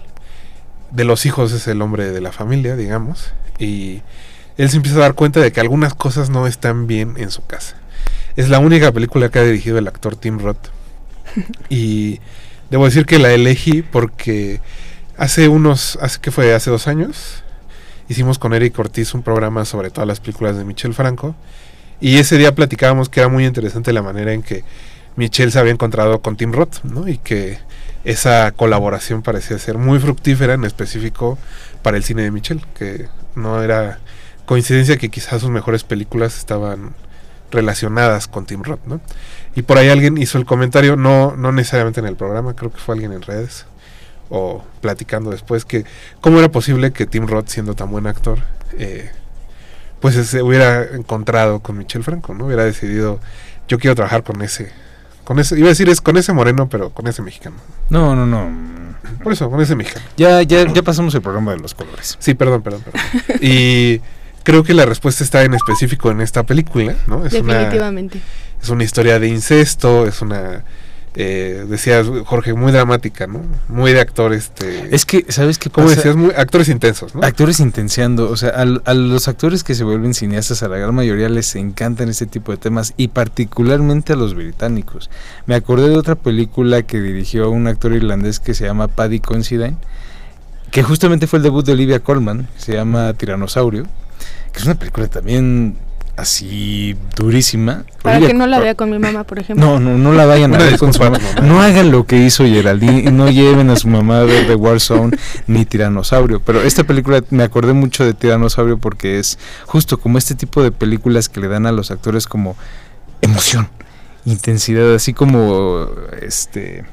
de 0.91 1.05
los 1.05 1.25
hijos 1.27 1.53
es 1.53 1.69
el 1.69 1.83
hombre 1.83 2.11
de 2.11 2.21
la 2.21 2.33
familia, 2.33 2.75
digamos, 2.75 3.33
y 3.59 4.03
él 4.57 4.71
se 4.71 4.77
empieza 4.77 4.99
a 4.99 5.03
dar 5.03 5.15
cuenta 5.15 5.41
de 5.41 5.53
que 5.53 5.61
algunas 5.61 5.95
cosas 5.95 6.31
no 6.31 6.47
están 6.47 6.87
bien 6.87 7.15
en 7.17 7.31
su 7.31 7.47
casa. 7.47 7.77
Es 8.37 8.49
la 8.49 8.59
única 8.59 8.91
película 8.93 9.29
que 9.29 9.39
ha 9.39 9.45
dirigido 9.45 9.79
el 9.79 9.89
actor 9.89 10.17
Tim 10.17 10.39
Roth. 10.39 10.69
Y 11.69 12.21
debo 12.71 12.85
decir 12.85 13.07
que 13.07 13.19
la 13.19 13.33
elegí 13.33 13.83
porque 13.83 14.61
hace 15.17 15.49
unos, 15.49 15.99
hace 16.01 16.21
que 16.21 16.31
fue 16.31 16.55
hace 16.55 16.71
dos 16.71 16.87
años, 16.87 17.43
hicimos 18.09 18.39
con 18.39 18.55
Eric 18.55 18.79
Ortiz 18.79 19.15
un 19.15 19.23
programa 19.23 19.65
sobre 19.65 19.91
todas 19.91 20.09
las 20.09 20.21
películas 20.21 20.57
de 20.57 20.65
Michel 20.65 20.95
Franco. 20.95 21.35
Y 22.01 22.17
ese 22.17 22.39
día 22.39 22.55
platicábamos 22.55 23.09
que 23.09 23.21
era 23.21 23.29
muy 23.29 23.45
interesante 23.45 23.93
la 23.93 24.03
manera 24.03 24.33
en 24.33 24.43
que 24.43 24.65
Michel 25.17 25.53
se 25.53 25.59
había 25.59 25.73
encontrado 25.73 26.21
con 26.23 26.37
Tim 26.37 26.53
Roth, 26.53 26.83
¿no? 26.83 27.07
Y 27.07 27.19
que 27.19 27.59
esa 28.05 28.53
colaboración 28.53 29.23
parecía 29.23 29.59
ser 29.59 29.77
muy 29.77 29.99
fructífera, 29.99 30.55
en 30.55 30.65
específico 30.65 31.39
para 31.83 31.97
el 31.97 32.05
cine 32.05 32.23
de 32.23 32.31
Michel, 32.31 32.65
que 32.75 33.09
no 33.35 33.63
era 33.63 33.99
coincidencia 34.47 34.97
que 34.97 35.11
quizás 35.11 35.43
sus 35.43 35.51
mejores 35.51 35.85
películas 35.85 36.39
estaban 36.39 36.95
relacionadas 37.51 38.29
con 38.29 38.47
Tim 38.47 38.63
Roth, 38.63 38.85
¿no? 38.87 39.01
Y 39.55 39.63
por 39.63 39.79
ahí 39.79 39.89
alguien 39.89 40.19
hizo 40.19 40.39
el 40.39 40.45
comentario, 40.45 40.97
no, 40.97 41.35
no 41.37 41.53
necesariamente 41.53 42.01
en 42.01 42.07
el 42.07 42.17
programa, 42.17 42.55
creo 42.55 42.73
que 42.73 42.79
fue 42.79 42.95
alguien 42.95 43.13
en 43.13 43.23
redes, 43.23 43.67
o 44.29 44.65
platicando 44.81 45.31
después, 45.31 45.65
que 45.65 45.85
cómo 46.21 46.39
era 46.39 46.51
posible 46.51 46.93
que 46.93 47.07
Tim 47.07 47.27
Roth, 47.27 47.49
siendo 47.49 47.75
tan 47.75 47.91
buen 47.91 48.07
actor, 48.07 48.39
eh, 48.79 49.11
pues 50.01 50.15
se 50.15 50.43
hubiera 50.43 50.85
encontrado 50.95 51.61
con 51.61 51.77
Michel 51.77 52.05
Franco, 52.05 52.35
¿no? 52.35 52.47
Hubiera 52.47 52.65
decidido, 52.65 53.21
yo 53.69 53.79
quiero 53.79 53.95
trabajar 53.95 54.23
con 54.23 54.41
ese, 54.41 54.73
con 55.25 55.39
ese, 55.39 55.59
iba 55.59 55.67
a 55.67 55.71
decir 55.71 55.89
es 55.89 56.01
con 56.01 56.17
ese 56.17 56.33
moreno, 56.33 56.69
pero 56.69 56.91
con 56.91 57.07
ese 57.07 57.23
mexicano. 57.23 57.57
No, 57.91 58.15
no, 58.17 58.25
no. 58.25 58.49
Por 59.23 59.33
eso, 59.33 59.51
con 59.51 59.61
ese 59.61 59.75
mexicano. 59.75 60.07
Ya, 60.17 60.43
ya, 60.43 60.73
ya 60.73 60.83
pasamos 60.83 61.15
el 61.15 61.23
programa 61.23 61.53
de 61.53 61.59
los 61.59 61.75
colores. 61.75 62.17
Sí, 62.21 62.35
perdón, 62.35 62.63
perdón, 62.63 62.83
perdón. 62.83 63.01
y 63.43 64.01
creo 64.43 64.63
que 64.63 64.75
la 64.75 64.87
respuesta 64.87 65.25
está 65.25 65.43
en 65.45 65.55
específico 65.55 66.11
en 66.11 66.21
esta 66.21 66.43
película, 66.45 66.95
¿no? 67.07 67.25
Es 67.27 67.33
una, 67.35 67.55
Definitivamente. 67.55 68.21
es 68.63 68.69
una 68.69 68.85
historia 68.85 69.19
de 69.19 69.29
incesto, 69.29 70.07
es 70.07 70.21
una 70.23 70.65
eh, 71.17 71.67
decías 71.69 72.07
Jorge, 72.25 72.55
muy 72.55 72.71
dramática, 72.71 73.27
¿no? 73.27 73.41
Muy 73.69 73.93
de 73.93 74.01
actor, 74.01 74.33
este... 74.33 74.95
Es 74.95 75.05
que, 75.05 75.27
¿sabes 75.29 75.59
qué 75.59 75.69
¿Cómo 75.69 75.89
pasa? 75.89 75.97
decías? 75.97 76.15
Muy, 76.15 76.31
actores 76.37 76.69
intensos, 76.69 77.17
¿no? 77.17 77.23
Actores 77.25 77.59
intenseando, 77.59 78.31
o 78.31 78.37
sea, 78.37 78.51
al- 78.51 78.81
a, 78.85 78.95
los 78.95 79.27
actores 79.27 79.65
que 79.65 79.75
se 79.75 79.83
vuelven 79.83 80.15
cineastas, 80.15 80.63
a 80.63 80.69
la 80.69 80.77
gran 80.77 80.95
mayoría 80.95 81.29
les 81.29 81.57
encantan 81.57 82.09
este 82.11 82.27
tipo 82.27 82.53
de 82.53 82.59
temas 82.59 82.95
y 82.97 83.09
particularmente 83.09 84.13
a 84.13 84.17
los 84.17 84.35
británicos. 84.35 85.11
Me 85.47 85.57
acordé 85.57 85.89
de 85.89 85.97
otra 85.97 86.15
película 86.15 86.83
que 86.83 87.01
dirigió 87.01 87.51
un 87.51 87.67
actor 87.67 87.93
irlandés 87.93 88.39
que 88.39 88.55
se 88.55 88.67
llama 88.67 88.87
Paddy 88.87 89.19
Considine, 89.19 89.77
que 90.71 90.85
justamente 90.85 91.27
fue 91.27 91.39
el 91.39 91.43
debut 91.43 91.67
de 91.67 91.73
Olivia 91.73 91.99
Colman, 91.99 92.47
se 92.57 92.75
llama 92.75 93.13
Tiranosaurio, 93.15 93.87
que 94.53 94.59
es 94.59 94.65
una 94.65 94.75
película 94.75 95.09
también 95.09 95.77
así 96.21 96.97
durísima. 97.17 97.85
Para 98.03 98.21
que 98.21 98.35
no 98.35 98.47
la 98.47 98.61
vea 98.61 98.75
con 98.75 98.91
mi 98.91 98.99
mamá, 98.99 99.25
por 99.25 99.39
ejemplo. 99.39 99.65
no, 99.65 99.81
no, 99.81 99.97
no 99.99 100.13
la 100.13 100.27
vayan 100.27 100.55
a 100.55 100.59
ver 100.59 100.79
con 100.79 100.93
su 100.93 101.01
mamá. 101.01 101.19
No 101.43 101.61
hagan 101.61 101.91
lo 101.91 102.07
que 102.07 102.19
hizo 102.19 102.45
Geraldine 102.45 103.01
y 103.01 103.11
no 103.11 103.31
lleven 103.31 103.71
a 103.71 103.77
su 103.77 103.89
mamá 103.89 104.21
a 104.21 104.25
ver 104.25 104.47
The 104.47 104.55
Warzone 104.55 105.17
ni 105.47 105.65
Tiranosaurio. 105.65 106.41
Pero 106.41 106.63
esta 106.63 106.85
película 106.85 107.23
me 107.31 107.43
acordé 107.43 107.73
mucho 107.73 108.05
de 108.05 108.15
Tiranosaurio 108.15 108.79
porque 108.79 109.19
es 109.19 109.39
justo 109.67 109.99
como 109.99 110.19
este 110.19 110.35
tipo 110.35 110.63
de 110.63 110.73
películas 110.73 111.29
que 111.29 111.41
le 111.41 111.49
dan 111.49 111.67
a 111.67 111.73
los 111.73 111.91
actores 111.91 112.27
como 112.27 112.57
emoción, 113.23 113.69
intensidad, 114.25 114.95
así 114.95 115.13
como 115.13 115.89
este 116.21 116.85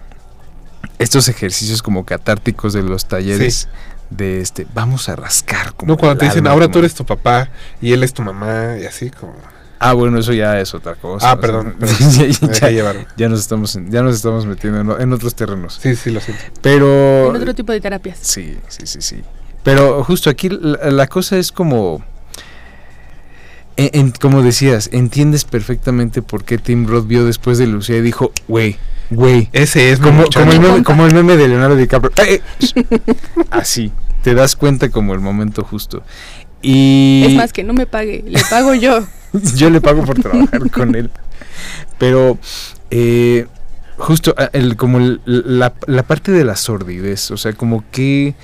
estos 0.99 1.27
ejercicios 1.27 1.83
como 1.83 2.05
catárticos 2.05 2.73
de 2.73 2.81
los 2.81 3.07
talleres 3.07 3.69
de 4.09 4.41
este 4.41 4.65
vamos 4.73 5.09
a 5.09 5.15
rascar 5.15 5.73
como 5.73 5.93
no, 5.93 5.97
cuando 5.97 6.17
te 6.19 6.25
dicen, 6.25 6.39
alma, 6.39 6.51
ahora 6.51 6.65
como- 6.65 6.73
tú 6.73 6.79
eres 6.79 6.93
tu 6.95 7.05
papá 7.05 7.49
y 7.81 7.91
él 7.93 8.03
es 8.03 8.13
tu 8.13 8.21
mamá 8.21 8.75
y 8.81 8.85
así 8.85 9.09
como... 9.09 9.33
Ah, 9.79 9.93
bueno, 9.93 10.17
eso 10.17 10.33
ya 10.33 10.59
es 10.59 10.73
otra 10.73 10.95
cosa. 10.95 11.29
Ah, 11.29 11.33
o 11.33 11.35
sea, 11.35 11.39
perdón, 11.41 11.75
ya, 13.17 13.29
nos 13.29 13.39
estamos 13.39 13.75
en- 13.75 13.91
ya 13.91 14.01
nos 14.01 14.15
estamos 14.15 14.45
metiendo 14.47 14.95
en, 14.95 15.01
en 15.01 15.13
otros 15.13 15.35
terrenos. 15.35 15.77
Sí, 15.81 15.95
sí, 15.95 16.09
lo 16.09 16.19
siento. 16.19 16.43
Pero 16.63 17.29
En 17.29 17.35
otro 17.35 17.53
tipo 17.53 17.71
de 17.71 17.79
terapias. 17.79 18.17
Sí, 18.21 18.57
sí, 18.69 18.87
sí, 18.87 19.01
sí. 19.01 19.21
Pero 19.63 20.03
justo 20.03 20.31
aquí 20.31 20.49
la, 20.49 20.89
la 20.89 21.05
cosa 21.07 21.37
es 21.37 21.51
como... 21.51 22.03
en- 23.75 23.89
en- 23.93 24.11
como 24.11 24.41
decías, 24.41 24.89
entiendes 24.93 25.45
perfectamente 25.45 26.21
por 26.23 26.43
qué 26.43 26.57
Tim 26.57 26.87
Roth 26.87 27.05
vio 27.05 27.25
después 27.25 27.57
de 27.59 27.67
Lucía 27.67 27.97
y 27.97 28.01
dijo, 28.01 28.31
güey, 28.47 28.77
güey. 29.09 29.49
Ese 29.53 29.91
es 29.91 29.99
Como, 29.99 30.25
como, 30.25 30.51
el 30.51 30.59
meme, 30.59 30.83
como 30.83 31.05
el 31.05 31.13
meme 31.13 31.37
de 31.37 31.47
Leonardo 31.47 31.75
DiCaprio. 31.75 32.11
¡Eh! 32.25 32.41
Así, 33.51 33.91
te 34.23 34.33
das 34.33 34.55
cuenta 34.55 34.89
como 34.89 35.13
el 35.13 35.19
momento 35.19 35.63
justo. 35.63 36.03
Y 36.61 37.23
Es 37.27 37.35
más, 37.35 37.53
que 37.53 37.63
no 37.63 37.73
me 37.73 37.85
pague, 37.85 38.23
le 38.27 38.41
pago 38.49 38.73
yo. 38.73 39.05
yo 39.55 39.69
le 39.69 39.81
pago 39.81 40.03
por 40.03 40.19
trabajar 40.19 40.69
con 40.71 40.95
él. 40.95 41.11
Pero 41.97 42.37
eh, 42.91 43.47
justo 43.97 44.33
ah, 44.37 44.49
el, 44.53 44.75
como 44.75 44.97
el- 44.99 45.21
la, 45.25 45.73
la 45.85 46.03
parte 46.03 46.31
de 46.31 46.43
la 46.43 46.55
sordidez, 46.55 47.31
o 47.31 47.37
sea, 47.37 47.53
como 47.53 47.83
que... 47.91 48.35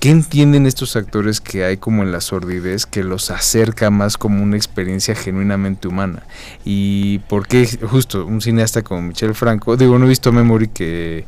¿Qué 0.00 0.10
entienden 0.10 0.66
estos 0.66 0.94
actores 0.94 1.40
que 1.40 1.64
hay 1.64 1.76
como 1.76 2.04
en 2.04 2.12
la 2.12 2.20
sordidez 2.20 2.86
que 2.86 3.02
los 3.02 3.32
acerca 3.32 3.90
más 3.90 4.16
como 4.16 4.42
una 4.44 4.56
experiencia 4.56 5.16
genuinamente 5.16 5.88
humana? 5.88 6.22
Y 6.64 7.18
por 7.28 7.48
qué 7.48 7.66
justo 7.66 8.24
un 8.24 8.40
cineasta 8.40 8.82
como 8.82 9.02
Michel 9.02 9.34
Franco, 9.34 9.76
digo, 9.76 9.98
no 9.98 10.06
he 10.06 10.08
visto 10.08 10.30
Memory 10.30 10.68
que 10.68 11.24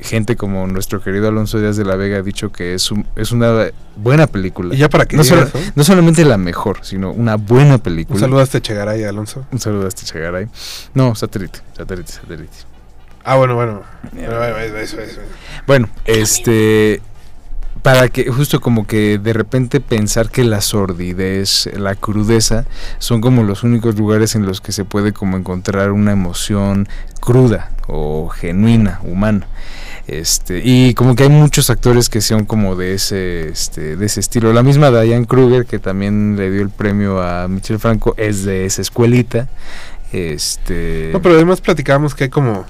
gente 0.00 0.34
como 0.34 0.66
nuestro 0.66 1.02
querido 1.02 1.28
Alonso 1.28 1.60
Díaz 1.60 1.76
de 1.76 1.84
la 1.84 1.94
Vega 1.94 2.18
ha 2.18 2.22
dicho 2.22 2.50
que 2.50 2.74
es, 2.74 2.90
un- 2.90 3.06
es 3.16 3.30
una 3.32 3.68
buena 3.96 4.26
película. 4.26 4.74
Y 4.74 4.78
ya 4.78 4.88
para 4.88 5.04
que 5.06 5.16
no, 5.16 5.22
solo- 5.22 5.46
¿no? 5.76 5.84
solamente 5.84 6.24
la 6.24 6.36
mejor, 6.38 6.78
sino 6.82 7.12
una 7.12 7.36
buena 7.36 7.78
película. 7.78 8.14
Un 8.16 8.20
saludo 8.20 8.40
a 8.40 8.42
este 8.44 8.60
Chegaray, 8.60 9.04
Alonso. 9.04 9.46
Un 9.52 9.60
saludo 9.60 9.84
a 9.84 9.88
este 9.88 10.04
Chegaray. 10.04 10.48
No, 10.94 11.14
satélite, 11.14 11.60
satélite, 11.76 12.10
satélite. 12.12 12.56
Ah, 13.22 13.36
bueno, 13.36 13.54
bueno. 13.54 13.82
Bueno, 14.14 14.56
eso, 14.78 14.98
eso. 15.00 15.20
Bueno, 15.66 15.88
este. 16.06 17.02
Para 17.82 18.08
que 18.08 18.30
justo 18.30 18.60
como 18.60 18.86
que 18.86 19.18
de 19.18 19.32
repente 19.32 19.80
pensar 19.80 20.30
que 20.30 20.44
la 20.44 20.60
sordidez, 20.60 21.70
la 21.74 21.94
crudeza, 21.94 22.66
son 22.98 23.20
como 23.20 23.42
los 23.42 23.62
únicos 23.62 23.96
lugares 23.96 24.34
en 24.34 24.44
los 24.44 24.60
que 24.60 24.72
se 24.72 24.84
puede 24.84 25.12
como 25.12 25.36
encontrar 25.36 25.92
una 25.92 26.12
emoción 26.12 26.88
cruda 27.20 27.70
o 27.86 28.28
genuina, 28.28 29.00
humana. 29.02 29.46
Este, 30.06 30.60
y 30.64 30.94
como 30.94 31.14
que 31.14 31.22
hay 31.22 31.28
muchos 31.28 31.70
actores 31.70 32.08
que 32.08 32.20
son 32.20 32.44
como 32.44 32.74
de 32.74 32.94
ese, 32.94 33.48
este, 33.48 33.96
de 33.96 34.06
ese 34.06 34.20
estilo. 34.20 34.52
La 34.52 34.62
misma 34.64 34.90
Diane 34.90 35.26
Kruger, 35.26 35.66
que 35.66 35.78
también 35.78 36.36
le 36.36 36.50
dio 36.50 36.62
el 36.62 36.70
premio 36.70 37.22
a 37.22 37.46
Michel 37.46 37.78
Franco, 37.78 38.14
es 38.16 38.44
de 38.44 38.64
esa 38.64 38.82
escuelita. 38.82 39.48
Este. 40.12 41.10
No, 41.12 41.22
pero 41.22 41.36
además 41.36 41.60
platicábamos 41.60 42.16
que 42.16 42.24
hay 42.24 42.30
como 42.30 42.66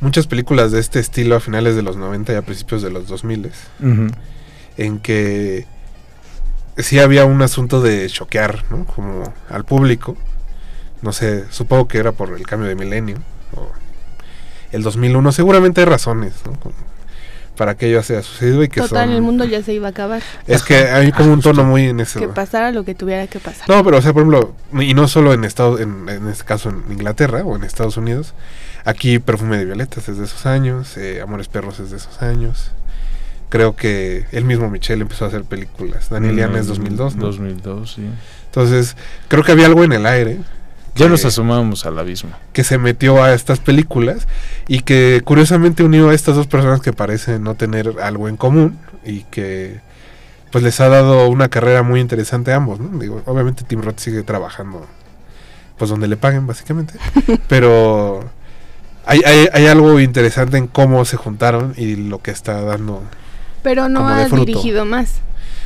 muchas 0.00 0.26
películas 0.26 0.72
de 0.72 0.80
este 0.80 1.00
estilo 1.00 1.36
a 1.36 1.40
finales 1.40 1.76
de 1.76 1.82
los 1.82 1.96
90 1.96 2.32
y 2.32 2.36
a 2.36 2.42
principios 2.42 2.82
de 2.82 2.90
los 2.90 3.06
2000 3.08 3.46
Ujú. 3.80 4.06
en 4.76 4.98
que 4.98 5.66
sí 6.78 6.98
había 6.98 7.24
un 7.24 7.40
asunto 7.42 7.80
de 7.80 8.08
choquear, 8.08 8.64
¿no? 8.70 8.84
Como 8.84 9.32
al 9.48 9.64
público. 9.64 10.16
No 11.02 11.12
sé, 11.12 11.44
supongo 11.50 11.86
que 11.88 11.98
era 11.98 12.12
por 12.12 12.30
el 12.36 12.46
cambio 12.46 12.68
de 12.68 12.74
milenio 12.74 13.18
o 13.54 13.68
el 14.72 14.82
2001. 14.82 15.32
Seguramente 15.32 15.80
hay 15.82 15.86
razones, 15.86 16.34
¿no? 16.46 16.58
Como 16.58 16.74
para 17.56 17.76
que 17.76 17.86
ello 17.88 18.00
haya 18.00 18.22
sucedido 18.22 18.62
y 18.62 18.68
que 18.68 18.80
Total, 18.80 19.08
son... 19.08 19.16
el 19.16 19.22
mundo 19.22 19.44
ya 19.44 19.62
se 19.62 19.72
iba 19.72 19.88
a 19.88 19.90
acabar. 19.90 20.22
Es 20.46 20.62
que 20.62 20.76
hay 20.76 21.12
como 21.12 21.32
un 21.32 21.40
tono 21.40 21.64
muy 21.64 21.86
en 21.86 22.00
ese... 22.00 22.18
Que 22.18 22.28
pasara 22.28 22.72
lo 22.72 22.84
que 22.84 22.94
tuviera 22.94 23.26
que 23.26 23.38
pasar. 23.38 23.68
No, 23.68 23.84
pero 23.84 23.98
o 23.98 24.02
sea, 24.02 24.12
por 24.12 24.22
ejemplo, 24.22 24.54
y 24.80 24.94
no 24.94 25.08
solo 25.08 25.32
en 25.32 25.44
Estados, 25.44 25.80
en, 25.80 26.08
en 26.08 26.28
este 26.28 26.44
caso 26.44 26.70
en 26.70 26.82
Inglaterra 26.92 27.42
o 27.44 27.56
en 27.56 27.64
Estados 27.64 27.96
Unidos, 27.96 28.34
aquí 28.84 29.18
Perfume 29.18 29.58
de 29.58 29.64
Violetas 29.64 30.08
es 30.08 30.18
de 30.18 30.24
esos 30.24 30.46
años, 30.46 30.96
eh, 30.96 31.20
Amores 31.22 31.48
Perros 31.48 31.80
es 31.80 31.90
de 31.90 31.96
esos 31.96 32.22
años, 32.22 32.72
creo 33.48 33.76
que 33.76 34.26
el 34.32 34.44
mismo 34.44 34.68
Michel 34.68 35.00
empezó 35.00 35.24
a 35.24 35.28
hacer 35.28 35.44
películas. 35.44 36.10
Daniel 36.10 36.36
Liana 36.36 36.58
es 36.58 36.66
2002, 36.66 37.16
¿no? 37.16 37.26
2002, 37.26 37.92
sí. 37.92 38.02
Entonces, 38.46 38.96
creo 39.28 39.42
que 39.42 39.52
había 39.52 39.66
algo 39.66 39.84
en 39.84 39.92
el 39.92 40.06
aire 40.06 40.38
Ya 40.96 41.06
que- 41.06 41.10
nos 41.10 41.24
asomábamos 41.24 41.86
al 41.86 41.98
abismo. 41.98 42.30
que 42.52 42.64
se 42.64 42.78
metió 42.78 43.22
a 43.22 43.34
estas 43.34 43.58
películas 43.60 44.26
y 44.68 44.80
que 44.80 45.22
curiosamente 45.24 45.82
unió 45.82 46.10
a 46.10 46.14
estas 46.14 46.36
dos 46.36 46.46
personas 46.46 46.80
que 46.80 46.92
parecen 46.92 47.42
no 47.42 47.54
tener 47.54 47.94
algo 48.02 48.28
en 48.28 48.36
común 48.36 48.78
y 49.04 49.20
que 49.24 49.80
pues 50.50 50.62
les 50.62 50.78
ha 50.80 50.88
dado 50.88 51.28
una 51.28 51.48
carrera 51.48 51.82
muy 51.82 52.00
interesante 52.00 52.52
a 52.52 52.56
ambos, 52.56 52.78
¿no? 52.78 52.96
Digo, 52.98 53.22
obviamente 53.26 53.64
Tim 53.64 53.82
Roth 53.82 53.98
sigue 53.98 54.22
trabajando 54.22 54.86
pues 55.76 55.90
donde 55.90 56.06
le 56.06 56.16
paguen 56.16 56.46
básicamente, 56.46 56.94
pero 57.48 58.20
hay, 59.04 59.20
hay, 59.26 59.48
hay 59.52 59.66
algo 59.66 59.98
interesante 59.98 60.56
en 60.56 60.68
cómo 60.68 61.04
se 61.04 61.16
juntaron 61.16 61.74
y 61.76 61.96
lo 61.96 62.22
que 62.22 62.30
está 62.30 62.60
dando. 62.62 63.02
Pero 63.64 63.88
no 63.88 64.06
ha 64.08 64.26
dirigido 64.28 64.84
más. 64.84 65.14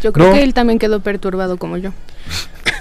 Yo 0.02 0.12
creo 0.14 0.28
No. 0.28 0.32
que 0.34 0.42
él 0.42 0.54
también 0.54 0.78
quedó 0.78 1.00
perturbado 1.00 1.58
como 1.58 1.76
yo. 1.76 1.90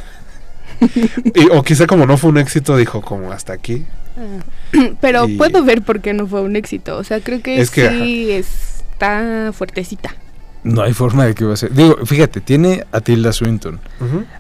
y- 1.36 1.50
o 1.52 1.64
quizá 1.64 1.88
como 1.88 2.06
no 2.06 2.18
fue 2.18 2.30
un 2.30 2.38
éxito, 2.38 2.76
dijo 2.78 3.02
como 3.02 3.32
hasta 3.32 3.54
aquí. 3.54 3.86
Pero 5.02 5.28
Y- 5.28 5.38
puedo 5.38 5.64
ver 5.64 5.82
por 5.82 6.02
qué 6.02 6.14
no 6.14 6.28
fue 6.28 6.42
un 6.42 6.56
éxito. 6.56 6.98
O 6.98 7.04
sea, 7.04 7.20
creo 7.22 7.42
que, 7.42 7.60
Es 7.62 7.70
que, 7.72 7.90
sí 7.90 8.32
está 8.32 9.52
fuertecita. 9.54 10.16
No 10.64 10.82
hay 10.82 10.94
forma 10.94 11.26
de 11.26 11.36
que 11.36 11.46
va 11.46 11.54
a 11.54 11.58
ser. 11.58 11.72
Digo, 11.74 11.98
fíjate, 12.06 12.42
tiene 12.42 12.84
a 12.92 13.00
Tilda 13.00 13.32
Swinton, 13.32 13.80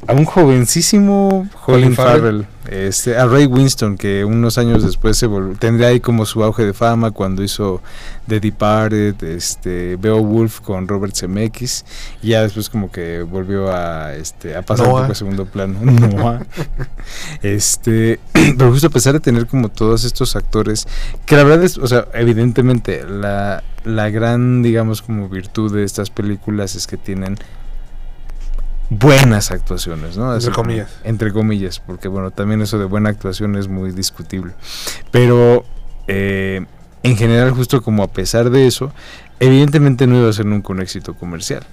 a 0.07 0.13
un 0.13 0.25
jovencísimo 0.25 1.47
Colin 1.63 1.93
Colin 1.93 1.95
Farrell. 1.95 2.21
Farrell, 2.21 2.45
este, 2.69 3.17
a 3.17 3.25
Ray 3.25 3.45
Winston, 3.45 3.97
que 3.97 4.25
unos 4.25 4.57
años 4.57 4.83
después 4.83 5.17
se 5.17 5.27
tendría 5.59 5.87
ahí 5.87 5.99
como 5.99 6.25
su 6.25 6.43
auge 6.43 6.65
de 6.65 6.73
fama 6.73 7.11
cuando 7.11 7.43
hizo 7.43 7.81
The 8.27 8.39
Departed, 8.39 9.23
este, 9.23 9.95
Beowulf 9.95 10.59
con 10.61 10.87
Robert 10.87 11.15
Zemeckis, 11.15 11.85
y 12.21 12.29
ya 12.29 12.41
después 12.41 12.69
como 12.69 12.91
que 12.91 13.21
volvió 13.21 13.71
a, 13.71 14.15
este, 14.15 14.55
a 14.55 14.61
pasar 14.61 14.87
Noah. 14.87 14.95
un 14.95 15.01
poco 15.03 15.11
a 15.11 15.15
segundo 15.15 15.45
plano. 15.45 15.79
Noah. 15.81 16.45
este, 17.41 18.19
pero 18.57 18.71
justo 18.71 18.87
a 18.87 18.91
pesar 18.91 19.13
de 19.13 19.19
tener 19.19 19.47
como 19.47 19.69
todos 19.69 20.03
estos 20.03 20.35
actores, 20.35 20.87
que 21.25 21.35
la 21.35 21.43
verdad 21.43 21.63
es, 21.63 21.77
o 21.77 21.87
sea, 21.87 22.07
evidentemente 22.13 23.05
la, 23.07 23.63
la 23.83 24.09
gran, 24.09 24.61
digamos, 24.61 25.01
como 25.01 25.29
virtud 25.29 25.73
de 25.73 25.83
estas 25.83 26.09
películas 26.09 26.75
es 26.75 26.87
que 26.87 26.97
tienen 26.97 27.37
buenas 28.89 29.51
actuaciones, 29.51 30.17
¿no? 30.17 30.33
Entre 30.33 30.49
Así 30.49 30.55
comillas. 30.55 30.89
Entre 31.03 31.31
comillas, 31.31 31.79
porque 31.79 32.07
bueno, 32.07 32.31
también 32.31 32.61
eso 32.61 32.79
de 32.79 32.85
buena 32.85 33.09
actuación 33.09 33.55
es 33.55 33.67
muy 33.67 33.91
discutible. 33.91 34.53
Pero 35.11 35.65
eh, 36.07 36.65
en 37.03 37.17
general, 37.17 37.51
justo 37.51 37.81
como 37.81 38.03
a 38.03 38.07
pesar 38.07 38.49
de 38.49 38.67
eso, 38.67 38.91
evidentemente 39.39 40.07
no 40.07 40.17
iba 40.17 40.29
a 40.29 40.33
ser 40.33 40.45
nunca 40.45 40.73
un 40.73 40.81
éxito 40.81 41.13
comercial. 41.13 41.65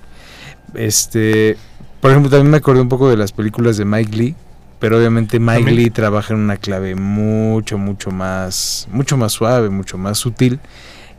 Este, 0.75 1.57
por 2.01 2.11
ejemplo, 2.11 2.31
también 2.31 2.51
me 2.51 2.57
acordé 2.57 2.81
un 2.81 2.89
poco 2.89 3.09
de 3.09 3.17
las 3.17 3.33
películas 3.33 3.77
de 3.77 3.85
Mike 3.85 4.17
Lee, 4.17 4.35
pero 4.79 4.99
obviamente 4.99 5.39
Mike 5.39 5.65
También. 5.65 5.77
Lee 5.77 5.91
trabaja 5.91 6.35
en 6.35 6.41
una 6.41 6.57
clave 6.57 6.95
mucho, 6.95 7.79
mucho 7.79 8.11
más, 8.11 8.89
mucho 8.91 9.17
más 9.17 9.33
suave, 9.33 9.71
mucho 9.71 9.97
más 9.99 10.19
sutil 10.19 10.61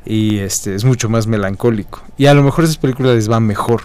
y 0.05 0.37
este 0.37 0.75
es 0.75 0.85
mucho 0.85 1.09
más 1.09 1.25
melancólico. 1.25 2.03
Y 2.17 2.27
a 2.27 2.33
lo 2.33 2.43
mejor 2.43 2.65
esas 2.65 2.77
películas 2.77 3.15
les 3.15 3.27
van 3.27 3.43
mejor. 3.43 3.83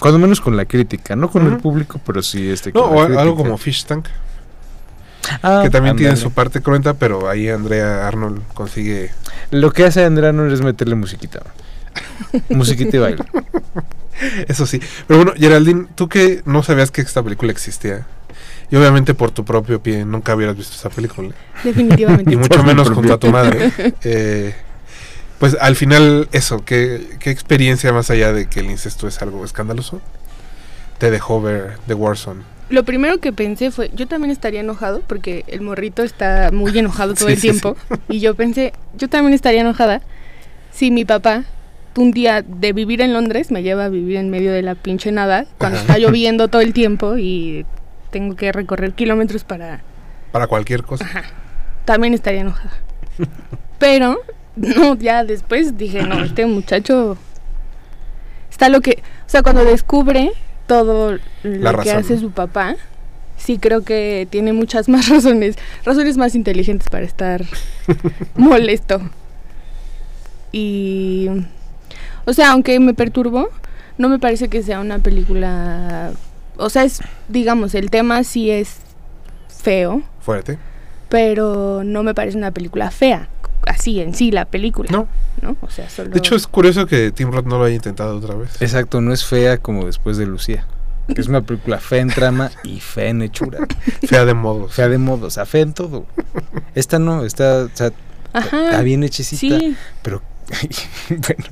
Cuando 0.00 0.18
menos 0.18 0.40
con 0.40 0.56
la 0.56 0.64
crítica, 0.64 1.14
no 1.14 1.30
con 1.30 1.46
el 1.46 1.58
público, 1.58 2.00
pero 2.04 2.22
sí 2.22 2.50
este 2.50 2.72
No, 2.72 2.84
o 2.84 3.00
algo 3.02 3.36
como 3.36 3.56
Fish 3.56 3.84
Tank, 3.84 4.06
Ah, 5.42 5.60
que 5.62 5.70
también 5.70 5.96
tiene 5.96 6.16
su 6.16 6.32
parte 6.32 6.60
cruenta, 6.60 6.94
pero 6.94 7.28
ahí 7.28 7.48
Andrea 7.48 8.06
Arnold 8.06 8.42
consigue 8.54 9.10
Lo 9.50 9.70
que 9.72 9.84
hace 9.84 10.04
Andrea 10.04 10.32
no 10.32 10.46
es 10.46 10.60
meterle 10.62 10.94
musiquita. 10.94 11.40
musiquita 12.48 12.96
y 12.96 13.00
baile. 13.00 13.24
Eso 14.48 14.66
sí. 14.66 14.80
Pero 15.06 15.24
bueno, 15.24 15.32
Geraldine, 15.36 15.86
tú 15.94 16.08
que 16.08 16.42
no 16.44 16.62
sabías 16.62 16.90
que 16.90 17.00
esta 17.00 17.22
película 17.22 17.52
existía. 17.52 18.06
Y 18.70 18.76
obviamente 18.76 19.14
por 19.14 19.30
tu 19.30 19.44
propio 19.44 19.82
pie 19.82 20.04
nunca 20.04 20.34
hubieras 20.34 20.56
visto 20.56 20.76
esa 20.76 20.90
película. 20.90 21.30
Definitivamente. 21.64 22.32
Y 22.32 22.36
mucho 22.36 22.62
menos 22.62 22.90
junto 22.90 23.14
a 23.14 23.18
tu 23.18 23.28
madre. 23.28 23.72
eh, 24.04 24.54
pues 25.40 25.56
al 25.60 25.74
final, 25.74 26.28
eso, 26.32 26.64
¿qué, 26.64 27.16
¿qué 27.18 27.30
experiencia 27.30 27.92
más 27.92 28.10
allá 28.10 28.32
de 28.32 28.46
que 28.46 28.60
el 28.60 28.70
incesto 28.70 29.08
es 29.08 29.20
algo 29.22 29.44
escandaloso? 29.44 30.00
Te 30.98 31.10
dejó 31.10 31.40
ver 31.40 31.78
The 31.88 31.94
Warzone. 31.94 32.42
Lo 32.68 32.84
primero 32.84 33.18
que 33.18 33.32
pensé 33.32 33.70
fue, 33.72 33.90
yo 33.94 34.06
también 34.06 34.30
estaría 34.30 34.60
enojado 34.60 35.00
porque 35.08 35.44
el 35.48 35.62
morrito 35.62 36.02
está 36.04 36.50
muy 36.52 36.78
enojado 36.78 37.14
todo 37.14 37.26
Sí, 37.28 37.32
el 37.32 37.40
sí, 37.40 37.48
tiempo. 37.48 37.76
Y 38.08 38.20
yo 38.20 38.34
pensé, 38.36 38.72
yo 38.96 39.08
también 39.08 39.32
estaría 39.34 39.62
enojada 39.62 40.02
si 40.72 40.90
mi 40.92 41.04
papá 41.04 41.44
un 41.96 42.12
día 42.12 42.42
de 42.42 42.72
vivir 42.72 43.00
en 43.00 43.12
Londres 43.12 43.50
me 43.50 43.62
lleva 43.64 43.86
a 43.86 43.88
vivir 43.88 44.18
en 44.18 44.30
medio 44.30 44.52
de 44.52 44.62
la 44.62 44.74
pinche 44.76 45.10
nada 45.10 45.46
cuando 45.58 45.78
Ajá. 45.78 45.86
está 45.86 45.98
lloviendo 45.98 46.48
todo 46.48 46.62
el 46.62 46.72
tiempo 46.72 47.16
y 47.18 47.66
tengo 48.10 48.36
que 48.36 48.52
recorrer 48.52 48.92
kilómetros 48.92 49.42
para... 49.42 49.80
Para 50.30 50.46
cualquier 50.46 50.82
cosa. 50.84 51.08
También 51.86 52.14
estaría 52.14 52.42
enojada. 52.42 52.72
Pero, 53.80 54.20
no, 54.56 54.96
ya 54.96 55.24
después 55.24 55.76
dije, 55.76 56.02
no, 56.02 56.22
este 56.24 56.46
muchacho 56.46 57.16
está 58.50 58.68
lo 58.68 58.80
que... 58.80 59.02
O 59.26 59.30
sea, 59.30 59.42
cuando 59.42 59.64
descubre 59.64 60.32
todo 60.66 61.18
La 61.42 61.72
lo 61.72 61.78
que 61.80 61.92
hace 61.92 62.18
su 62.18 62.30
papá, 62.30 62.76
sí 63.36 63.58
creo 63.58 63.82
que 63.82 64.28
tiene 64.30 64.52
muchas 64.52 64.88
más 64.88 65.08
razones, 65.08 65.56
razones 65.84 66.16
más 66.16 66.34
inteligentes 66.34 66.88
para 66.88 67.04
estar 67.04 67.44
molesto. 68.36 69.00
Y, 70.52 71.28
o 72.24 72.32
sea, 72.32 72.52
aunque 72.52 72.78
me 72.80 72.94
perturbó, 72.94 73.48
no 73.98 74.08
me 74.08 74.18
parece 74.18 74.48
que 74.48 74.62
sea 74.62 74.80
una 74.80 74.98
película, 74.98 76.12
o 76.56 76.70
sea, 76.70 76.84
es, 76.84 77.00
digamos, 77.28 77.74
el 77.74 77.90
tema 77.90 78.24
sí 78.24 78.50
es 78.50 78.78
feo, 79.48 80.02
Fuerte. 80.20 80.58
pero 81.08 81.82
no 81.84 82.02
me 82.02 82.14
parece 82.14 82.36
una 82.36 82.50
película 82.50 82.90
fea, 82.90 83.28
así 83.66 84.00
en 84.00 84.14
sí 84.14 84.30
la 84.30 84.44
película, 84.44 84.88
No. 84.90 85.08
¿no? 85.42 85.56
O 85.60 85.70
sea, 85.70 85.88
solo... 85.88 86.10
De 86.10 86.18
hecho, 86.18 86.34
es 86.36 86.46
curioso 86.46 86.86
que 86.86 87.10
Tim 87.12 87.30
Roth 87.30 87.46
no 87.46 87.58
lo 87.58 87.64
haya 87.64 87.76
intentado 87.76 88.16
otra 88.16 88.34
vez. 88.34 88.60
Exacto, 88.60 89.00
no 89.00 89.12
es 89.12 89.24
fea 89.24 89.58
como 89.58 89.86
después 89.86 90.16
de 90.16 90.26
Lucía. 90.26 90.66
Que 91.14 91.20
es 91.20 91.26
una 91.28 91.40
película 91.40 91.78
fea 91.78 92.00
en 92.02 92.08
trama 92.08 92.50
y 92.62 92.78
fea 92.80 93.08
en 93.08 93.22
hechura. 93.22 93.58
Fea 94.06 94.24
de 94.24 94.34
modos. 94.34 94.72
Fea 94.74 94.88
de 94.88 94.98
modo, 94.98 95.26
o 95.26 95.30
sea, 95.30 95.44
fea 95.44 95.62
en 95.62 95.72
todo. 95.72 96.06
Esta 96.76 96.98
no, 97.00 97.24
está, 97.24 97.64
o 97.64 97.70
sea, 97.74 97.90
Ajá, 98.32 98.66
está 98.66 98.82
bien 98.82 99.02
hechecita. 99.02 99.58
sí, 99.58 99.76
Pero, 100.02 100.22
bueno, 101.08 101.44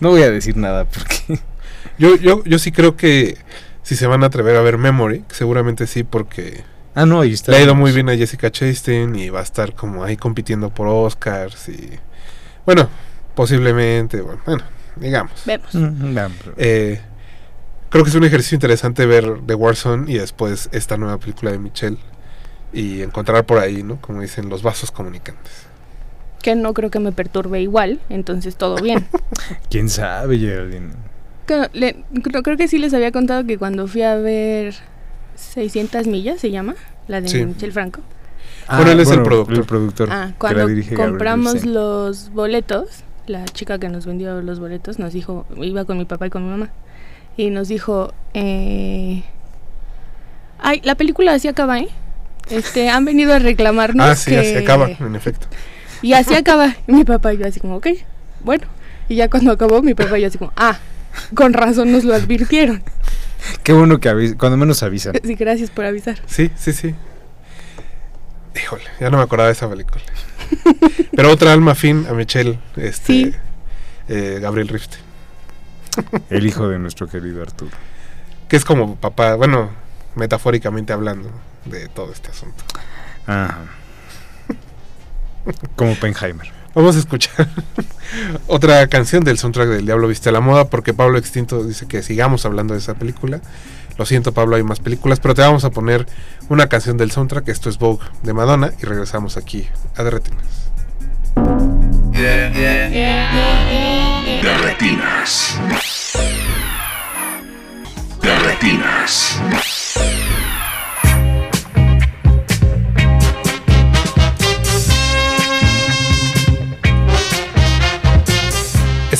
no 0.00 0.10
voy 0.10 0.22
a 0.22 0.30
decir 0.30 0.56
nada 0.56 0.86
porque... 0.86 1.40
Yo, 1.98 2.16
yo, 2.16 2.42
yo 2.44 2.58
sí 2.58 2.72
creo 2.72 2.96
que 2.96 3.36
si 3.82 3.96
se 3.96 4.06
van 4.06 4.22
a 4.22 4.26
atrever 4.26 4.56
a 4.56 4.62
ver 4.62 4.78
Memory, 4.78 5.24
seguramente 5.30 5.86
sí, 5.86 6.04
porque 6.04 6.64
Ah, 6.94 7.06
no, 7.06 7.20
ahí 7.20 7.32
está. 7.32 7.52
le 7.52 7.58
ha 7.58 7.62
ido 7.62 7.74
muy 7.74 7.92
bien 7.92 8.08
a 8.10 8.16
Jessica 8.16 8.50
Chastain 8.50 9.14
y 9.16 9.30
va 9.30 9.40
a 9.40 9.42
estar 9.42 9.74
como 9.74 10.04
ahí 10.04 10.16
compitiendo 10.16 10.70
por 10.70 10.86
Oscars 10.88 11.68
y 11.68 11.90
bueno, 12.66 12.88
posiblemente, 13.34 14.20
bueno, 14.20 14.40
bueno, 14.44 14.62
digamos. 14.96 15.32
vemos. 15.46 15.74
Mm, 15.74 16.14
pero- 16.44 16.54
Eh, 16.58 17.00
creo 17.88 18.04
que 18.04 18.10
es 18.10 18.16
un 18.16 18.24
ejercicio 18.24 18.56
interesante 18.56 19.06
ver 19.06 19.40
The 19.46 19.54
Warzone 19.54 20.10
y 20.12 20.18
después 20.18 20.68
esta 20.72 20.96
nueva 20.98 21.18
película 21.18 21.50
de 21.50 21.58
Michelle 21.58 21.96
y 22.74 23.02
encontrar 23.02 23.44
por 23.46 23.58
ahí, 23.58 23.82
¿no? 23.82 24.00
Como 24.00 24.20
dicen, 24.20 24.48
los 24.50 24.62
vasos 24.62 24.90
comunicantes. 24.90 25.52
Que 26.42 26.54
no 26.56 26.74
creo 26.74 26.90
que 26.90 26.98
me 26.98 27.12
perturbe 27.12 27.60
igual, 27.62 28.00
entonces 28.10 28.56
todo 28.56 28.76
bien. 28.82 29.06
¿Quién 29.70 29.88
sabe, 29.88 30.38
Geraldine? 30.38 30.90
Creo, 31.46 31.68
le- 31.72 32.04
creo, 32.22 32.42
creo 32.42 32.56
que 32.56 32.68
sí 32.68 32.78
les 32.78 32.92
había 32.94 33.12
contado 33.12 33.44
que 33.46 33.56
cuando 33.58 33.86
fui 33.88 34.02
a 34.02 34.16
ver 34.16 34.74
600 35.42 36.06
millas, 36.06 36.40
se 36.40 36.50
llama, 36.50 36.74
la 37.08 37.20
de 37.20 37.28
Sí. 37.28 37.44
Michel 37.44 37.72
Franco. 37.72 38.00
Bueno, 38.68 38.92
él 38.92 39.00
es 39.00 39.10
el 39.10 39.22
productor. 39.22 39.56
El 39.56 39.64
productor. 39.64 40.08
Ah, 40.10 40.26
que 40.26 40.32
la 40.32 40.36
cuando 40.38 40.58
Gabriel 40.60 40.94
compramos 40.94 41.64
los 41.64 42.30
boletos, 42.30 42.88
la 43.26 43.44
chica 43.44 43.78
que 43.78 43.88
nos 43.88 44.06
vendió 44.06 44.40
los 44.40 44.60
boletos 44.60 44.98
nos 44.98 45.12
dijo, 45.12 45.46
iba 45.60 45.84
con 45.84 45.98
mi 45.98 46.04
papá 46.04 46.26
y 46.26 46.30
con 46.30 46.44
mi 46.44 46.50
mamá, 46.50 46.70
y 47.36 47.50
nos 47.50 47.68
dijo, 47.68 48.12
eh, 48.34 49.24
ay, 50.58 50.80
la 50.84 50.94
película 50.94 51.34
así 51.34 51.48
acaba, 51.48 51.78
¿eh? 51.80 51.88
Este, 52.50 52.88
han 52.88 53.04
venido 53.04 53.34
a 53.34 53.38
reclamarnos 53.38 54.06
ah, 54.06 54.16
sí, 54.16 54.30
que... 54.30 54.38
así 54.38 54.54
acaba, 54.56 54.88
en 54.88 55.16
efecto. 55.16 55.46
Y 56.02 56.14
así 56.14 56.34
acaba. 56.34 56.74
Y 56.86 56.92
mi 56.92 57.04
papá 57.04 57.32
y 57.32 57.38
yo 57.38 57.46
así 57.46 57.60
como, 57.60 57.76
ok, 57.76 57.88
bueno. 58.44 58.66
Y 59.08 59.16
ya 59.16 59.30
cuando 59.30 59.52
acabó, 59.52 59.82
mi 59.82 59.94
papá 59.94 60.18
y 60.18 60.22
yo 60.22 60.28
así 60.28 60.38
como, 60.38 60.52
ah, 60.56 60.78
con 61.34 61.52
razón 61.52 61.92
nos 61.92 62.04
lo 62.04 62.14
advirtieron. 62.14 62.82
Qué 63.62 63.72
bueno 63.72 63.98
que 64.00 64.08
avisa, 64.08 64.36
cuando 64.38 64.56
menos 64.56 64.82
avisan. 64.82 65.14
Sí, 65.24 65.34
gracias 65.34 65.70
por 65.70 65.84
avisar. 65.84 66.20
Sí, 66.26 66.50
sí, 66.56 66.72
sí. 66.72 66.94
Híjole, 68.54 68.84
ya 69.00 69.10
no 69.10 69.16
me 69.18 69.22
acordaba 69.24 69.46
de 69.48 69.52
esa 69.54 69.68
película. 69.68 70.00
Pero 71.16 71.30
otra 71.30 71.52
alma 71.52 71.74
fin 71.74 72.06
a 72.08 72.12
Michelle, 72.12 72.58
este, 72.76 73.06
Sí. 73.06 73.34
eh, 74.08 74.38
Gabriel 74.42 74.68
Rifte, 74.68 74.96
El 76.30 76.46
hijo 76.46 76.68
de 76.68 76.78
nuestro 76.78 77.08
querido 77.08 77.42
Arturo. 77.42 77.70
que 78.48 78.56
es 78.56 78.64
como 78.64 78.96
papá, 78.96 79.34
bueno, 79.36 79.70
metafóricamente 80.16 80.92
hablando 80.92 81.30
de 81.64 81.88
todo 81.88 82.12
este 82.12 82.30
asunto. 82.30 82.62
Ajá. 83.26 83.58
Como 85.76 85.94
Penheimer. 85.96 86.50
Vamos 86.74 86.96
a 86.96 86.98
escuchar 87.00 87.48
otra 88.46 88.86
canción 88.86 89.24
del 89.24 89.38
soundtrack 89.38 89.68
del 89.68 89.84
Diablo 89.84 90.08
Viste 90.08 90.30
a 90.30 90.32
la 90.32 90.40
Moda 90.40 90.68
porque 90.68 90.94
Pablo 90.94 91.18
Extinto 91.18 91.62
dice 91.64 91.86
que 91.86 92.02
sigamos 92.02 92.46
hablando 92.46 92.74
de 92.74 92.80
esa 92.80 92.94
película. 92.94 93.40
Lo 93.98 94.06
siento 94.06 94.32
Pablo, 94.32 94.56
hay 94.56 94.62
más 94.62 94.80
películas, 94.80 95.20
pero 95.20 95.34
te 95.34 95.42
vamos 95.42 95.64
a 95.64 95.70
poner 95.70 96.06
una 96.48 96.68
canción 96.68 96.96
del 96.96 97.10
soundtrack. 97.10 97.48
Esto 97.48 97.68
es 97.68 97.78
Vogue 97.78 98.04
de 98.22 98.32
Madonna 98.32 98.72
y 98.80 98.86
regresamos 98.86 99.36
aquí 99.36 99.68
a 99.96 100.02
Derretinas. 100.02 100.70
De 104.42 104.58
retinas. 104.62 105.58
De 108.22 108.38
retinas. 108.38 109.40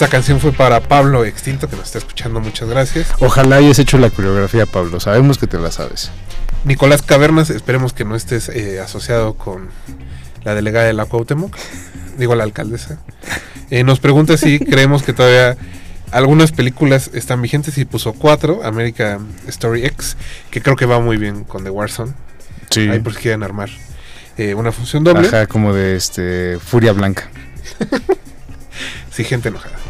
Esa 0.03 0.11
canción 0.11 0.40
fue 0.40 0.50
para 0.50 0.80
Pablo 0.80 1.24
Extinto 1.24 1.70
que 1.70 1.76
nos 1.76 1.84
está 1.84 1.98
escuchando. 1.98 2.40
Muchas 2.40 2.68
gracias. 2.68 3.07
Ojalá 3.20 3.59
hayas 3.59 3.78
hecho 3.78 3.98
la 3.98 4.11
coreografía, 4.11 4.66
Pablo. 4.66 4.98
Sabemos 4.98 5.38
que 5.38 5.46
te 5.46 5.61
la 5.61 5.70
sabes. 5.70 6.11
Nicolás 6.64 7.03
Cavernas, 7.03 7.50
esperemos 7.50 7.92
que 7.92 8.05
no 8.05 8.16
estés 8.16 8.48
eh, 8.48 8.80
asociado 8.80 9.34
con 9.34 9.68
la 10.42 10.57
delegada 10.57 10.86
de 10.86 10.92
la 10.92 11.05
Cuauhtémoc, 11.05 11.57
digo 12.18 12.34
la 12.34 12.42
alcaldesa. 12.42 12.98
Eh, 13.70 13.84
nos 13.84 14.00
pregunta 14.00 14.36
si 14.36 14.59
creemos 14.70 15.05
que 15.05 15.12
todavía 15.12 15.57
algunas 16.11 16.50
películas 16.50 17.09
están 17.14 17.40
vigentes 17.40 17.78
y 17.78 17.84
puso 17.84 18.12
cuatro, 18.12 18.64
American 18.64 19.28
Story 19.46 19.86
X, 19.86 20.16
que 20.50 20.62
creo 20.62 20.74
que 20.74 20.84
va 20.84 20.98
muy 20.98 21.16
bien 21.16 21.44
con 21.44 21.62
The 21.62 21.70
Warzone. 21.70 22.12
Sí. 22.70 22.88
Ahí 22.88 22.98
por 22.98 23.14
si 23.14 23.20
quieren 23.20 23.44
armar 23.44 23.70
eh, 24.36 24.55
una 24.55 24.72
función 24.72 25.05
doble. 25.05 25.28
Ajá, 25.28 25.46
como 25.46 25.72
de 25.72 25.94
este 25.94 26.59
Furia 26.59 26.92
Blanca. 26.92 27.30
Sí, 29.12 29.24
gente 29.24 29.50
enojada. 29.50 29.81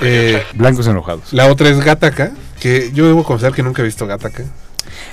Eh, 0.00 0.42
Blancos 0.54 0.86
enojados. 0.86 1.32
la 1.32 1.46
otra 1.46 1.68
es 1.68 1.80
Gataca, 1.80 2.32
que 2.60 2.90
yo 2.92 3.06
debo 3.06 3.24
confesar 3.24 3.52
que 3.52 3.62
nunca 3.62 3.82
he 3.82 3.84
visto 3.84 4.06
Gataca. 4.06 4.44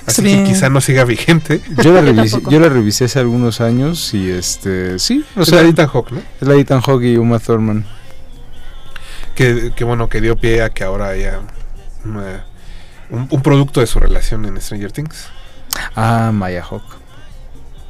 Así 0.06 0.22
bien. 0.22 0.44
que 0.44 0.52
quizá 0.52 0.68
no 0.70 0.80
siga 0.80 1.04
vigente. 1.04 1.60
Yo 1.82 1.92
la 1.92 2.00
revisé, 2.00 2.40
yo 2.50 2.60
la 2.60 2.68
revisé 2.68 3.04
hace 3.06 3.18
algunos 3.18 3.60
años 3.60 4.12
y 4.14 4.30
este 4.30 4.98
sí, 4.98 5.24
o 5.36 5.40
O 5.42 5.44
sea, 5.44 5.60
sea, 5.60 5.68
Ethan 5.68 5.88
Hawke, 5.88 6.12
¿no? 6.12 6.18
es 6.40 6.46
la 6.48 6.54
de 6.54 6.60
Ethan 6.60 6.80
Hawke 6.80 7.04
y 7.04 7.16
Uma 7.16 7.38
Thurman. 7.38 7.84
que, 9.34 9.72
que 9.74 9.84
bueno, 9.84 10.08
que 10.08 10.20
dio 10.20 10.36
pie 10.36 10.62
a 10.62 10.70
que 10.70 10.84
ahora 10.84 11.08
haya 11.08 11.40
una- 12.04 12.44
un, 13.10 13.26
un 13.30 13.42
producto 13.42 13.80
de 13.80 13.86
su 13.86 14.00
relación 14.00 14.44
en 14.46 14.60
Stranger 14.60 14.92
Things. 14.92 15.26
Ah, 15.94 16.30
Maya 16.34 16.62
Hawke. 16.62 16.96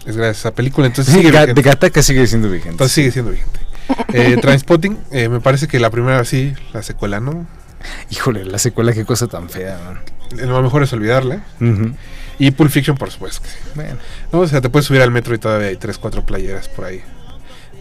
Es 0.06 0.16
gracias 0.16 0.44
a 0.44 0.48
esa 0.48 0.54
película, 0.54 0.86
entonces 0.86 1.12
Sí, 1.12 1.20
sigue 1.20 1.32
Ga- 1.32 1.40
vigente. 1.42 1.62
de 1.62 1.68
Gataka 1.70 2.02
sigue 2.02 2.26
siendo 2.26 2.48
vigente. 2.48 2.70
Entonces 2.70 2.94
sigue 2.94 3.10
siendo 3.10 3.30
vigente. 3.30 3.60
Eh, 4.12 4.36
Trainspotting, 4.40 4.98
eh, 5.12 5.28
me 5.28 5.40
parece 5.40 5.68
que 5.68 5.78
la 5.78 5.90
primera 5.90 6.24
sí, 6.24 6.54
la 6.72 6.82
secuela 6.82 7.20
no. 7.20 7.46
Híjole, 8.10 8.44
la 8.44 8.58
secuela, 8.58 8.92
qué 8.92 9.04
cosa 9.04 9.28
tan 9.28 9.48
fea. 9.48 9.78
Eh, 10.38 10.46
Lo 10.46 10.60
mejor 10.62 10.82
es 10.82 10.92
olvidarla. 10.92 11.42
Y 12.38 12.50
Pulp 12.52 12.70
Fiction, 12.70 12.96
por 12.96 13.10
supuesto. 13.10 13.42
que 13.42 13.48
sí. 13.48 13.56
Bueno, 13.74 13.96
No, 14.32 14.40
o 14.40 14.46
sea, 14.48 14.60
te 14.60 14.68
puedes 14.68 14.86
subir 14.86 15.00
al 15.02 15.10
metro 15.10 15.34
y 15.34 15.38
todavía 15.38 15.68
hay 15.68 15.76
tres, 15.76 15.98
cuatro 15.98 16.24
playeras 16.24 16.68
por 16.68 16.84
ahí 16.86 17.02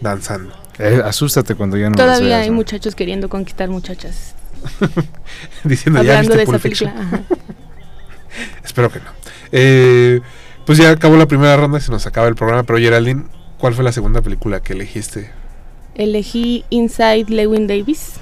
danzando. 0.00 0.54
eh, 0.78 1.02
asústate 1.04 1.54
cuando 1.56 1.76
ya 1.76 1.90
no 1.90 1.96
Todavía 1.96 2.28
veas, 2.28 2.42
hay 2.42 2.50
¿no? 2.50 2.56
muchachos 2.56 2.94
queriendo 2.94 3.28
conquistar 3.28 3.68
muchachas. 3.68 4.34
Diciendo 5.64 6.02
ya 6.02 6.18
Hablando 6.18 6.34
viste 6.34 6.36
de 6.36 6.42
esa 6.42 6.52
Pulp 6.52 6.62
película. 6.62 6.94
Espero 8.64 8.90
que 8.90 8.98
no. 9.00 9.06
Eh, 9.52 10.20
pues 10.66 10.78
ya 10.78 10.90
acabó 10.90 11.16
la 11.16 11.26
primera 11.26 11.56
ronda 11.56 11.78
y 11.78 11.80
se 11.80 11.90
nos 11.90 12.06
acaba 12.06 12.28
el 12.28 12.34
programa. 12.34 12.62
Pero 12.64 12.78
Geraldine, 12.78 13.24
¿cuál 13.58 13.74
fue 13.74 13.84
la 13.84 13.92
segunda 13.92 14.20
película 14.22 14.60
que 14.60 14.74
elegiste? 14.74 15.30
Elegí 15.98 16.64
Inside 16.70 17.26
Lewin 17.28 17.66
Davis 17.66 18.14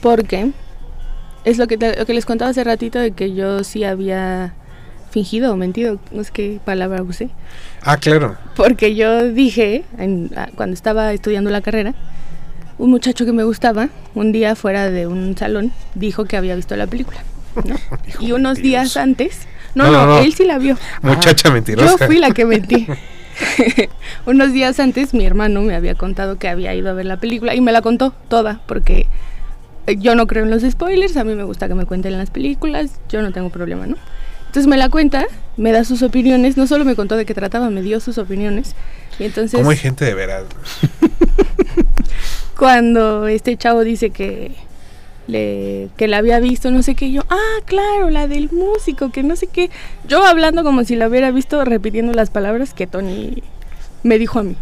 porque 0.00 0.50
es 1.44 1.58
lo 1.58 1.66
que, 1.66 1.76
te- 1.78 1.96
lo 1.96 2.06
que 2.06 2.14
les 2.14 2.24
contaba 2.26 2.50
hace 2.50 2.64
ratito 2.64 2.98
de 2.98 3.12
que 3.12 3.34
yo 3.34 3.64
sí 3.64 3.84
había 3.84 4.54
fingido 5.10 5.52
o 5.52 5.56
mentido, 5.56 5.98
no 6.10 6.22
sé 6.24 6.30
qué 6.32 6.60
palabra 6.64 7.02
usé. 7.02 7.30
Ah, 7.82 7.96
claro. 7.96 8.36
Porque 8.54 8.94
yo 8.94 9.28
dije, 9.32 9.84
en- 9.98 10.30
ah, 10.36 10.48
cuando 10.54 10.74
estaba 10.74 11.12
estudiando 11.12 11.50
la 11.50 11.60
carrera, 11.62 11.94
un 12.78 12.90
muchacho 12.90 13.24
que 13.24 13.32
me 13.32 13.44
gustaba, 13.44 13.88
un 14.14 14.32
día 14.32 14.54
fuera 14.54 14.90
de 14.90 15.06
un 15.06 15.36
salón, 15.36 15.72
dijo 15.94 16.24
que 16.26 16.36
había 16.36 16.54
visto 16.54 16.76
la 16.76 16.86
película. 16.86 17.18
¿no? 17.64 17.76
y 18.20 18.32
unos 18.32 18.58
días 18.58 18.96
antes, 18.98 19.46
no, 19.74 19.84
No, 19.84 19.92
no, 19.92 19.98
no, 20.06 20.06
no. 20.16 20.18
él 20.22 20.34
sí 20.34 20.44
la 20.44 20.58
vio. 20.58 20.76
Muchacha 21.00 21.50
mentirosa. 21.50 21.96
Yo 21.98 22.06
fui 22.06 22.18
la 22.18 22.32
que 22.32 22.44
mentí. 22.44 22.86
Unos 24.26 24.52
días 24.52 24.80
antes 24.80 25.14
mi 25.14 25.24
hermano 25.26 25.62
me 25.62 25.74
había 25.74 25.94
contado 25.94 26.38
que 26.38 26.48
había 26.48 26.74
ido 26.74 26.90
a 26.90 26.92
ver 26.92 27.06
la 27.06 27.18
película 27.18 27.54
y 27.54 27.60
me 27.60 27.72
la 27.72 27.82
contó 27.82 28.12
toda 28.28 28.60
porque 28.66 29.06
yo 29.98 30.14
no 30.14 30.26
creo 30.26 30.44
en 30.44 30.50
los 30.50 30.62
spoilers, 30.62 31.16
a 31.16 31.24
mí 31.24 31.34
me 31.34 31.44
gusta 31.44 31.68
que 31.68 31.74
me 31.74 31.86
cuenten 31.86 32.18
las 32.18 32.30
películas, 32.30 32.98
yo 33.08 33.22
no 33.22 33.32
tengo 33.32 33.50
problema, 33.50 33.86
¿no? 33.86 33.96
Entonces 34.46 34.66
me 34.66 34.76
la 34.76 34.88
cuenta, 34.88 35.26
me 35.56 35.70
da 35.70 35.84
sus 35.84 36.02
opiniones, 36.02 36.56
no 36.56 36.66
solo 36.66 36.84
me 36.84 36.96
contó 36.96 37.16
de 37.16 37.26
qué 37.26 37.34
trataba, 37.34 37.70
me 37.70 37.82
dio 37.82 38.00
sus 38.00 38.18
opiniones. 38.18 38.74
Y 39.18 39.24
entonces 39.24 39.58
¿Cómo 39.58 39.70
hay 39.70 39.76
gente 39.76 40.04
de 40.04 40.14
veras? 40.14 40.44
cuando 42.56 43.28
este 43.28 43.56
chavo 43.56 43.84
dice 43.84 44.10
que 44.10 44.52
le 45.26 45.88
que 45.96 46.06
la 46.08 46.18
había 46.18 46.38
visto, 46.40 46.70
no 46.70 46.82
sé 46.82 46.94
qué, 46.94 47.10
yo, 47.10 47.22
ah, 47.30 47.60
claro, 47.64 48.10
la 48.10 48.28
del 48.28 48.50
músico, 48.52 49.10
que 49.10 49.22
no 49.22 49.36
sé 49.36 49.46
qué. 49.48 49.70
Yo 50.08 50.24
hablando 50.24 50.62
como 50.64 50.84
si 50.84 50.96
la 50.96 51.08
hubiera 51.08 51.30
visto, 51.30 51.64
repitiendo 51.64 52.12
las 52.12 52.30
palabras 52.30 52.74
que 52.74 52.86
Tony 52.86 53.42
me 54.02 54.18
dijo 54.18 54.38
a 54.38 54.42
mí. 54.44 54.56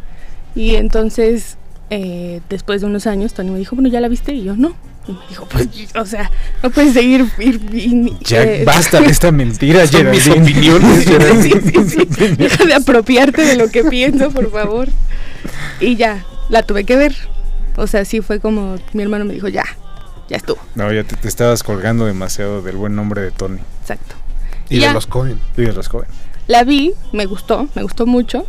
Y 0.55 0.77
entonces, 0.77 1.57
eh, 1.91 2.41
después 2.49 2.81
de 2.81 2.87
unos 2.87 3.07
años, 3.07 3.35
Tony 3.35 3.51
me 3.51 3.59
dijo, 3.59 3.77
bueno, 3.77 3.89
¿ya 3.91 4.01
la 4.01 4.09
viste? 4.09 4.33
Y 4.33 4.45
yo, 4.45 4.57
no. 4.57 4.75
Y 5.07 5.13
me 5.13 5.19
dijo, 5.29 5.47
pues, 5.51 5.69
o 5.97 6.07
sea, 6.07 6.31
no 6.63 6.71
puedes 6.71 6.95
seguir... 6.95 7.27
ir- 7.39 7.61
ir- 7.75 8.19
Ya 8.21 8.43
eh, 8.43 8.65
basta 8.65 9.01
de 9.01 9.09
esta 9.09 9.31
mentira, 9.33 9.87
Son 9.87 10.11
mis 10.11 10.27
opiniones. 10.29 11.05
Sí, 11.43 11.51
sí, 11.63 11.85
sí. 11.91 12.27
Deja 12.39 12.65
de 12.65 12.73
apropiarte 12.75 13.43
de 13.43 13.57
lo 13.57 13.69
que 13.69 13.85
pienso, 13.85 14.31
por 14.31 14.51
favor. 14.51 14.89
Y 15.81 15.97
ya, 15.97 16.25
la 16.49 16.63
tuve 16.63 16.85
que 16.85 16.97
ver. 16.97 17.15
O 17.77 17.87
sea, 17.87 18.05
sí 18.07 18.23
fue 18.23 18.41
como 18.41 18.77
mi 18.95 19.03
hermano 19.03 19.27
me 19.27 19.35
dijo, 19.35 19.49
ya, 19.49 19.65
ya 20.29 20.37
estuvo. 20.37 20.59
No, 20.75 20.93
ya 20.93 21.05
te, 21.05 21.17
te 21.17 21.29
estabas 21.29 21.63
colgando 21.63 22.07
demasiado 22.07 22.63
del 22.63 22.77
buen 22.77 22.95
nombre 22.97 23.21
de 23.23 23.31
Tony 23.31 23.61
Exacto. 23.81 24.15
Y 24.69 24.79
de 24.81 24.93
los 24.93 25.07
Cohen. 25.07 25.39
y 25.57 25.63
de 25.63 25.73
los 25.73 25.89
jóvenes. 25.89 26.15
La 26.47 26.65
vi, 26.65 26.95
me 27.13 27.27
gustó, 27.27 27.69
me 27.75 27.83
gustó 27.83 28.07
mucho. 28.07 28.47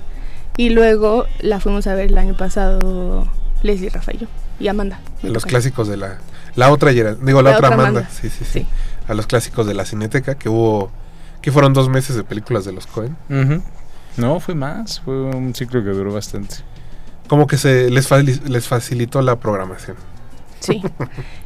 Y 0.57 0.69
luego 0.69 1.25
la 1.41 1.59
fuimos 1.59 1.85
a 1.87 1.93
ver 1.95 2.05
el 2.07 2.17
año 2.17 2.35
pasado 2.37 3.27
Leslie 3.63 3.89
Rafael 3.89 4.27
y 4.59 4.67
Amanda. 4.69 4.99
Los 5.21 5.43
tocó. 5.43 5.49
clásicos 5.49 5.87
de 5.89 5.97
la... 5.97 6.17
La 6.55 6.71
otra 6.71 6.93
Gerald- 6.93 7.19
digo, 7.19 7.41
la, 7.41 7.51
La 7.51 7.57
otra 7.57 7.67
otra 7.69 7.75
Amanda. 7.83 7.99
Amanda. 8.01 8.09
Sí, 8.21 8.29
sí, 8.29 8.45
sí, 8.45 8.59
Sí. 8.61 8.67
A 9.09 9.13
los 9.13 9.27
clásicos 9.27 9.67
de 9.67 9.73
la 9.73 9.83
Cineteca, 9.85 10.35
que 10.35 10.47
hubo... 10.47 10.89
Que 11.41 11.51
fueron 11.51 11.73
dos 11.73 11.89
meses 11.89 12.15
de 12.15 12.23
películas 12.23 12.63
de 12.65 12.71
los 12.71 12.87
Cohen. 12.87 13.17
No, 14.17 14.39
fue 14.39 14.55
más, 14.55 15.01
fue 15.01 15.13
un 15.13 15.53
ciclo 15.53 15.83
que 15.83 15.89
duró 15.89 16.13
bastante. 16.13 16.55
Como 17.27 17.45
que 17.47 17.57
se 17.57 17.89
les, 17.89 18.09
les 18.49 18.67
facilitó 18.67 19.21
la 19.21 19.35
programación. 19.37 19.97
Sí. 20.65 20.81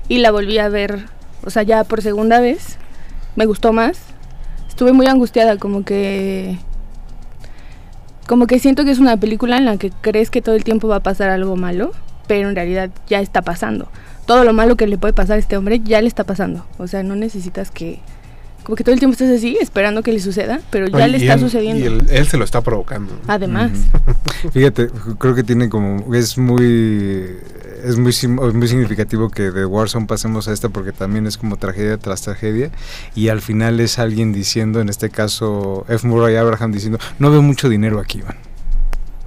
Y 0.08 0.20
la 0.20 0.32
volví 0.32 0.58
a 0.58 0.70
ver, 0.70 1.06
o 1.46 1.50
sea, 1.50 1.64
ya 1.64 1.84
por 1.84 2.02
segunda 2.02 2.40
vez. 2.40 2.78
Me 3.36 3.46
gustó 3.46 3.74
más. 3.74 4.00
Estuve 4.68 4.92
muy 4.94 5.08
angustiada, 5.08 5.58
como 5.58 5.84
que. 5.84 6.58
Como 8.28 8.46
que 8.48 8.60
siento 8.60 8.86
que 8.86 8.92
es 8.92 9.00
una 9.00 9.18
película 9.18 9.58
en 9.58 9.66
la 9.66 9.78
que 9.78 9.92
crees 10.02 10.30
que 10.30 10.42
todo 10.42 10.56
el 10.56 10.64
tiempo 10.64 10.88
va 10.88 10.98
a 10.98 11.04
pasar 11.04 11.30
algo 11.30 11.56
malo, 11.56 11.92
pero 12.28 12.50
en 12.50 12.56
realidad 12.56 12.92
ya 13.08 13.20
está 13.22 13.42
pasando. 13.42 13.90
Todo 14.26 14.44
lo 14.44 14.54
malo 14.54 14.76
que 14.76 14.86
le 14.86 14.98
puede 15.00 15.14
pasar 15.14 15.38
a 15.38 15.40
este 15.40 15.58
hombre 15.58 15.80
ya 15.84 16.02
le 16.02 16.08
está 16.08 16.24
pasando. 16.24 16.66
O 16.78 16.88
sea, 16.88 17.02
no 17.04 17.16
necesitas 17.16 17.72
que. 17.72 18.00
Como 18.64 18.76
que 18.76 18.84
todo 18.84 18.94
el 18.94 19.00
tiempo 19.00 19.14
estés 19.14 19.36
así, 19.36 19.58
esperando 19.60 20.04
que 20.04 20.12
le 20.12 20.20
suceda, 20.20 20.60
pero 20.70 20.88
ya 20.88 20.98
Oye, 20.98 21.08
le 21.08 21.18
está 21.18 21.34
él- 21.34 21.40
sucediendo. 21.40 21.84
Y 21.84 21.88
él, 21.88 22.06
él 22.12 22.28
se 22.28 22.38
lo 22.38 22.44
está 22.44 22.62
provocando. 22.62 23.20
Además. 23.28 23.72
Fíjate, 24.54 24.90
creo 25.18 25.34
que 25.34 25.44
tiene 25.44 25.70
como 25.70 26.14
es 26.14 26.38
muy 26.38 27.36
es 27.84 27.98
muy 27.98 28.12
sim- 28.14 28.40
es 28.48 28.54
muy 28.54 28.68
significativo 28.68 29.30
que 29.30 29.52
de 29.52 29.66
Warzone 29.66 30.06
pasemos 30.08 30.48
a 30.48 30.54
esta 30.54 30.70
porque 30.70 30.92
también 30.92 31.28
es 31.28 31.38
como 31.38 31.58
tragedia 31.58 31.98
tras 31.98 32.22
tragedia 32.22 32.72
y 33.16 33.30
al 33.30 33.42
final 33.42 33.80
es 33.80 34.00
alguien 34.00 34.34
diciendo, 34.34 34.82
en 34.82 34.90
este 34.90 35.10
caso 35.10 35.86
F. 35.90 36.08
Murray 36.08 36.36
Abraham 36.36 36.72
diciendo, 36.72 37.00
no 37.20 37.32
veo 37.32 37.42
mucho 37.42 37.70
dinero 37.70 38.00
aquí, 38.00 38.20
Iván. 38.20 38.38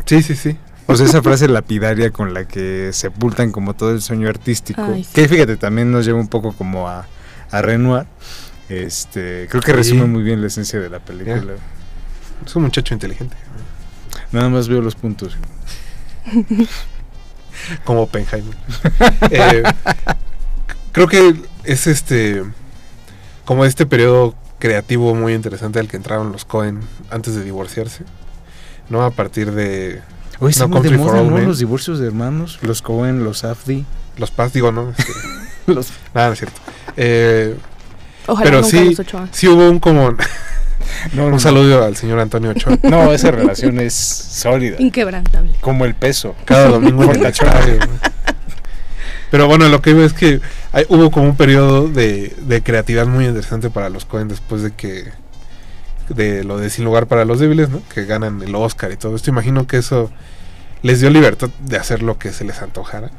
Sí, 0.06 0.22
sí, 0.22 0.34
sí. 0.36 0.56
O 0.86 0.96
sea, 0.96 1.06
esa 1.06 1.22
frase 1.22 1.48
lapidaria 1.48 2.10
con 2.10 2.34
la 2.34 2.46
que 2.46 2.90
sepultan 2.92 3.52
como 3.52 3.74
todo 3.74 3.92
el 3.92 4.02
sueño 4.02 4.28
artístico, 4.28 4.82
Ay, 4.82 5.04
sí. 5.04 5.10
que 5.14 5.28
fíjate, 5.28 5.56
también 5.56 5.90
nos 5.92 6.04
lleva 6.04 6.18
un 6.18 6.28
poco 6.28 6.52
como 6.52 6.88
a, 6.88 7.06
a 7.50 7.62
Renoir. 7.62 8.06
Este, 8.68 9.46
creo 9.48 9.62
que 9.62 9.70
Sí. 9.70 9.76
resume 9.76 10.06
muy 10.06 10.22
bien 10.22 10.40
la 10.40 10.48
esencia 10.48 10.80
de 10.80 10.90
la 10.90 10.98
película. 10.98 11.54
Es 12.44 12.56
un 12.56 12.62
muchacho 12.64 12.94
inteligente. 12.94 13.36
Nada 14.32 14.48
más 14.48 14.68
veo 14.68 14.80
los 14.82 14.94
puntos. 14.96 15.36
Como 17.84 18.02
Oppenheimer. 18.02 18.54
Eh, 19.30 19.62
creo 20.92 21.06
que 21.06 21.34
es 21.64 21.86
este. 21.86 22.42
Como 23.44 23.64
este 23.64 23.86
periodo 23.86 24.34
creativo 24.58 25.14
muy 25.14 25.34
interesante 25.34 25.80
al 25.80 25.88
que 25.88 25.96
entraron 25.96 26.32
los 26.32 26.44
Cohen 26.44 26.80
antes 27.10 27.34
de 27.34 27.42
divorciarse. 27.42 28.04
¿No? 28.88 29.02
A 29.04 29.10
partir 29.10 29.52
de 29.52 30.02
No 30.40 30.48
de 30.48 30.54
Country 30.54 30.96
for 30.96 31.06
moda, 31.06 31.22
¿no? 31.22 31.30
Men. 31.30 31.46
Los 31.46 31.58
divorcios 31.58 31.98
de 31.98 32.06
hermanos, 32.06 32.58
los 32.62 32.82
Cohen, 32.82 33.24
los 33.24 33.44
Afdi. 33.44 33.84
Los 34.18 34.30
Paz, 34.30 34.52
digo, 34.52 34.72
¿no? 34.72 34.90
Este, 34.98 35.12
Los... 35.72 35.88
nada, 36.12 36.28
no 36.28 36.32
es 36.32 36.38
cierto. 36.38 36.60
Eh, 36.96 37.56
Ojalá 38.26 38.44
pero 38.44 38.62
nunca 38.62 38.76
sí, 38.76 38.96
sí 39.30 39.48
hubo 39.48 39.68
un 39.70 39.78
como... 39.78 40.16
No, 41.14 41.28
no, 41.28 41.34
un 41.34 41.40
saludo 41.40 41.84
al 41.84 41.96
señor 41.96 42.18
Antonio 42.20 42.50
Ochoa. 42.50 42.78
No, 42.82 43.12
esa 43.12 43.30
relación 43.30 43.78
es 43.80 43.94
sólida. 43.94 44.76
Inquebrantable. 44.78 45.52
Como 45.60 45.84
el 45.84 45.94
peso. 45.94 46.34
Cada 46.44 46.68
domingo 46.68 47.04
en 47.12 47.24
estadio. 47.26 47.78
Pero 49.30 49.46
bueno, 49.46 49.68
lo 49.68 49.80
que 49.80 49.94
veo 49.94 50.04
es 50.04 50.12
que 50.12 50.40
hay- 50.72 50.84
hubo 50.88 51.10
como 51.10 51.26
un 51.26 51.36
periodo 51.36 51.88
de, 51.88 52.34
de 52.46 52.62
creatividad 52.62 53.06
muy 53.06 53.24
interesante 53.26 53.70
para 53.70 53.88
los 53.88 54.04
Cohen 54.04 54.28
después 54.28 54.62
de 54.62 54.72
que 54.72 55.10
de 56.10 56.44
lo 56.44 56.58
de 56.58 56.68
Sin 56.68 56.84
lugar 56.84 57.06
para 57.06 57.24
los 57.24 57.38
débiles, 57.40 57.70
¿no? 57.70 57.80
Que 57.94 58.04
ganan 58.04 58.42
el 58.42 58.54
Oscar 58.54 58.92
y 58.92 58.96
todo 58.96 59.16
esto. 59.16 59.30
Imagino 59.30 59.66
que 59.66 59.78
eso 59.78 60.10
les 60.82 61.00
dio 61.00 61.08
libertad 61.10 61.48
de 61.60 61.76
hacer 61.78 62.02
lo 62.02 62.18
que 62.18 62.32
se 62.32 62.44
les 62.44 62.60
antojara. 62.60 63.10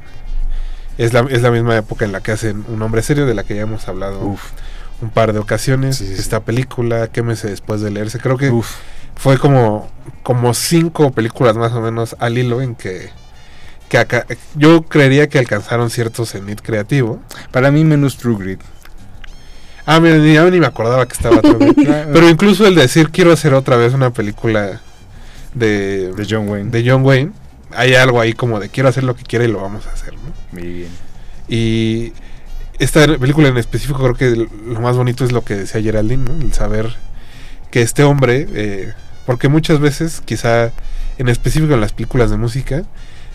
Es 1.00 1.14
la, 1.14 1.22
es 1.32 1.42
la 1.42 1.50
misma 1.50 1.76
época 1.76 2.06
en 2.06 2.12
la 2.12 2.22
que 2.22 2.32
hacen 2.34 2.64
Un 2.68 2.80
hombre 2.84 3.02
serio, 3.02 3.26
de 3.26 3.34
la 3.34 3.44
que 3.44 3.56
ya 3.56 3.62
hemos 3.64 3.88
hablado 3.88 4.20
Uf, 4.24 4.52
un 5.04 5.10
par 5.12 5.34
de 5.34 5.40
ocasiones. 5.40 5.98
Sí, 5.98 6.08
sí, 6.08 6.16
sí. 6.16 6.22
Esta 6.22 6.40
película, 6.42 7.08
Quémese 7.10 7.50
después 7.50 7.82
de 7.82 7.92
leerse. 7.92 8.20
Creo 8.20 8.38
que 8.38 8.50
uf. 8.50 8.70
fue 9.16 9.38
como, 9.38 9.90
como 10.24 10.54
cinco 10.54 11.12
películas 11.12 11.56
más 11.56 11.72
o 11.74 11.82
menos 11.82 12.16
al 12.20 12.38
hilo 12.38 12.62
en 12.62 12.76
que, 12.76 13.10
que 13.90 13.98
acá- 13.98 14.26
yo 14.56 14.84
creería 14.84 15.28
que 15.30 15.40
alcanzaron 15.40 15.90
cierto 15.90 16.26
cenit 16.26 16.62
creativo. 16.62 17.20
Para 17.52 17.70
mí 17.72 17.84
menos 17.84 18.18
True 18.18 18.38
Grit. 18.38 18.62
Ah, 19.86 20.00
mira, 20.00 20.16
ni, 20.18 20.38
ni 20.52 20.60
me 20.60 20.66
acordaba 20.66 21.06
que 21.06 21.14
estaba 21.14 21.42
todo 21.42 21.58
bien. 21.76 21.76
Pero 22.14 22.30
incluso 22.30 22.66
el 22.66 22.76
decir 22.76 23.10
quiero 23.12 23.34
hacer 23.34 23.54
otra 23.54 23.76
vez 23.76 23.94
una 23.94 24.12
película 24.12 24.80
de, 25.54 26.14
de 26.14 26.28
John 26.30 26.48
Wayne. 26.50 26.72
de 26.72 26.90
John 26.90 27.04
Wayne, 27.06 27.32
hay 27.76 27.94
algo 27.96 28.22
ahí 28.22 28.34
como 28.34 28.60
de 28.62 28.70
quiero 28.70 28.88
hacer 28.90 29.04
lo 29.04 29.16
que 29.16 29.24
quiera 29.24 29.44
y 29.46 29.50
lo 29.50 29.62
vamos 29.62 29.86
a 29.88 29.92
hacer, 29.92 30.14
¿no? 30.14 30.32
Muy 30.54 30.68
bien. 30.72 30.90
Y 31.50 32.14
esta 32.80 33.06
película 33.18 33.48
en 33.48 33.58
específico 33.58 34.00
creo 34.00 34.16
que 34.16 34.48
lo 34.68 34.82
más 34.82 34.96
bonito 34.96 35.24
es 35.26 35.32
lo 35.32 35.44
que 35.44 35.56
decía 35.56 35.82
Geraldine, 35.82 36.24
¿no? 36.24 36.42
El 36.42 36.54
saber 36.54 36.96
que 37.72 37.82
este 37.82 38.04
hombre, 38.04 38.48
eh, 38.54 38.94
porque 39.26 39.48
muchas 39.48 39.80
veces, 39.80 40.22
quizá 40.24 40.72
en 41.18 41.30
específico 41.30 41.74
en 41.74 41.82
las 41.82 41.94
películas 41.94 42.30
de 42.30 42.38
música, 42.38 42.84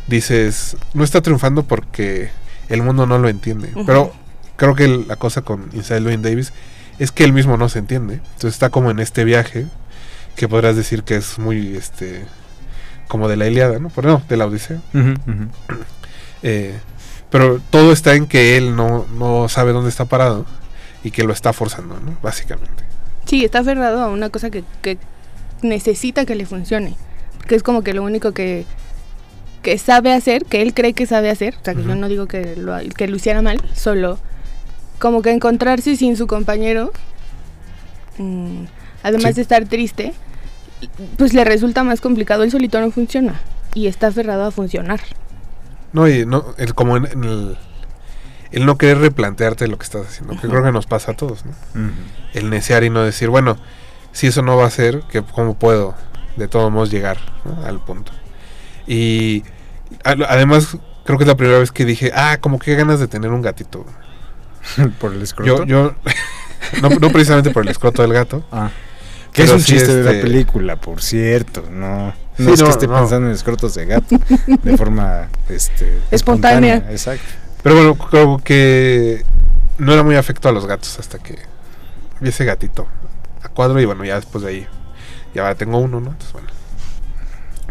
dices, 0.07 0.77
no 0.95 1.05
está 1.05 1.23
triunfando 1.23 1.63
porque 1.63 2.31
el 2.69 2.83
mundo 2.83 3.07
no 3.07 3.19
lo 3.19 3.29
entiende. 3.29 3.71
Pero 3.87 4.13
creo 4.57 4.75
que 4.75 4.89
la 4.89 5.17
cosa 5.17 5.43
con 5.43 5.71
Inside 5.73 6.01
Llewyn 6.01 6.23
Davis 6.23 6.53
es 6.99 7.13
que 7.13 7.25
él 7.25 7.33
mismo 7.33 7.57
no 7.57 7.69
se 7.69 7.79
entiende. 7.79 8.15
Entonces 8.15 8.55
está 8.55 8.71
como 8.71 8.91
en 8.91 8.99
este 8.99 9.25
viaje 9.25 9.67
que 10.37 10.49
podrás 10.49 10.77
decir 10.77 11.03
que 11.03 11.17
es 11.17 11.39
muy, 11.39 11.77
este, 11.77 12.25
como 13.09 13.29
de 13.29 13.37
la 13.37 13.47
Iliada, 13.47 13.79
¿no? 13.79 13.91
Pero 13.91 14.09
no, 14.09 14.23
de 14.29 14.37
la 14.37 14.47
Odisea. 14.47 14.81
Ujú. 14.95 15.15
Eh, 16.43 16.79
pero 17.31 17.61
todo 17.71 17.93
está 17.93 18.15
en 18.15 18.27
que 18.27 18.57
él 18.57 18.75
no, 18.77 19.07
no 19.19 19.49
sabe 19.49 19.73
dónde 19.73 19.91
está 19.91 20.05
parado 20.07 20.47
y 21.05 21.11
que 21.11 21.25
lo 21.25 21.33
está 21.33 21.53
forzando, 21.53 21.99
¿no? 22.01 22.17
Básicamente. 22.23 22.85
Sí, 23.27 23.45
está 23.45 23.61
aferrado 23.61 24.03
a 24.03 24.09
una 24.09 24.31
cosa 24.31 24.51
que, 24.51 24.65
que 24.83 24.99
necesita 25.63 26.25
que 26.25 26.35
le 26.35 26.47
funcione. 26.47 26.97
Porque 27.37 27.55
es 27.55 27.63
como 27.63 27.83
que 27.83 27.93
lo 27.95 28.03
único 28.03 28.33
que, 28.33 28.65
que 29.63 29.77
sabe 29.79 30.13
hacer, 30.13 30.45
que 30.45 30.63
él 30.63 30.73
cree 30.75 30.93
que 30.95 31.07
sabe 31.07 31.31
hacer. 31.31 31.55
O 31.61 31.65
sea, 31.65 31.75
que 31.75 31.83
yo 31.85 31.95
no 31.95 32.09
digo 32.09 32.27
que 32.27 32.57
lo, 32.57 32.77
que 32.97 33.07
lo 33.09 33.17
hiciera 33.17 33.43
mal, 33.43 33.61
solo 33.75 34.19
como 34.99 35.23
que 35.23 35.31
encontrarse 35.31 35.97
sin 35.97 36.17
su 36.17 36.27
compañero, 36.27 36.93
mm, 38.19 38.65
además 39.03 39.31
Sí. 39.31 39.35
de 39.37 39.43
estar 39.43 39.65
triste, 39.67 40.13
pues 41.17 41.35
le 41.35 41.45
resulta 41.45 41.85
más 41.85 42.01
complicado. 42.01 42.43
Él 42.43 42.51
solito 42.51 42.81
no 42.81 42.91
funciona 42.91 43.41
y 43.75 43.87
está 43.87 44.09
aferrado 44.09 44.45
a 44.47 44.51
funcionar. 44.51 45.01
No, 45.93 46.09
y 46.09 46.27
no, 46.27 46.45
el, 46.59 46.75
como 46.75 46.97
en, 46.97 47.07
en 47.07 47.25
el, 47.25 47.59
el 48.51 48.67
no 48.67 48.77
querer 48.79 48.99
replantearte 48.99 49.67
lo 49.69 49.79
que 49.79 49.85
estás 49.85 50.07
haciendo, 50.07 50.39
que 50.41 50.49
creo 50.49 50.63
que 50.63 50.73
nos 50.73 50.87
pasa 50.87 51.13
a 51.13 51.17
todos, 51.17 51.45
¿no? 51.47 51.53
El 52.35 52.51
necear 52.51 52.85
y 52.85 52.91
no 52.91 53.03
decir, 53.03 53.29
bueno, 53.31 53.57
si 54.13 54.27
eso 54.27 54.43
no 54.43 54.57
va 54.57 54.67
a 54.67 54.71
ser, 54.71 55.03
que 55.11 55.23
¿cómo 55.23 55.55
puedo 55.59 55.95
de 56.37 56.49
todos 56.49 56.71
modos 56.71 56.91
llegar 56.91 57.19
¿no? 57.45 57.65
al 57.67 57.81
punto? 57.81 58.13
Y 58.87 59.45
a- 60.05 60.13
además, 60.29 60.77
creo 61.05 61.19
que 61.19 61.25
es 61.25 61.29
la 61.29 61.37
primera 61.37 61.59
vez 61.59 61.73
que 61.73 61.85
dije, 61.85 62.13
ah, 62.15 62.39
como 62.41 62.59
que 62.59 62.75
ganas 62.75 63.01
de 63.01 63.09
tener 63.09 63.31
un 63.31 63.43
gatito. 63.43 63.85
Por 65.01 65.13
el 65.15 65.23
escroto. 65.23 65.65
Yo, 65.65 65.65
yo, 65.65 65.95
no, 66.83 66.89
no 66.91 67.11
precisamente 67.11 67.51
por 67.51 67.63
el 67.65 67.71
escroto 67.71 68.03
del 68.03 68.13
gato, 68.13 68.45
Ah. 68.53 68.71
Que 69.33 69.45
es 69.45 69.51
un 69.51 69.61
sí, 69.61 69.73
chiste 69.75 69.95
de 69.95 70.03
la 70.05 70.11
este- 70.13 70.23
película, 70.23 70.77
por 70.77 71.01
cierto. 71.03 71.65
No, 71.71 72.13
no 72.39 72.45
Sí, 72.47 72.53
es 72.53 72.61
no, 72.61 72.67
que 72.67 72.71
esté 72.73 72.87
no. 72.87 72.95
pensando 72.95 73.27
en 73.29 73.35
escrotos 73.35 73.75
de 73.75 73.87
gato 73.87 74.17
de 74.63 74.77
forma 74.77 75.29
este, 75.49 76.01
Espontánea. 76.11 76.77
Exacto. 76.91 77.25
Pero 77.63 77.75
bueno, 77.75 77.95
creo 77.97 78.39
que 78.39 79.25
no 79.79 79.93
era 79.93 80.03
muy 80.03 80.17
afecto 80.17 80.49
a 80.49 80.53
los 80.53 80.67
gatos 80.67 80.99
hasta 80.99 81.19
que 81.19 81.39
vi 82.21 82.29
ese 82.29 82.45
gatito 82.45 82.87
a 83.43 83.49
cuadro 83.49 83.81
y 83.81 83.85
bueno, 83.85 84.05
ya 84.05 84.17
después 84.17 84.43
de 84.45 84.51
ahí, 84.51 84.67
ya 85.35 85.43
ahora 85.43 85.55
tengo 85.55 85.79
uno, 85.79 86.01
¿no? 86.01 86.11
Entonces 86.11 86.33
bueno, 86.33 86.49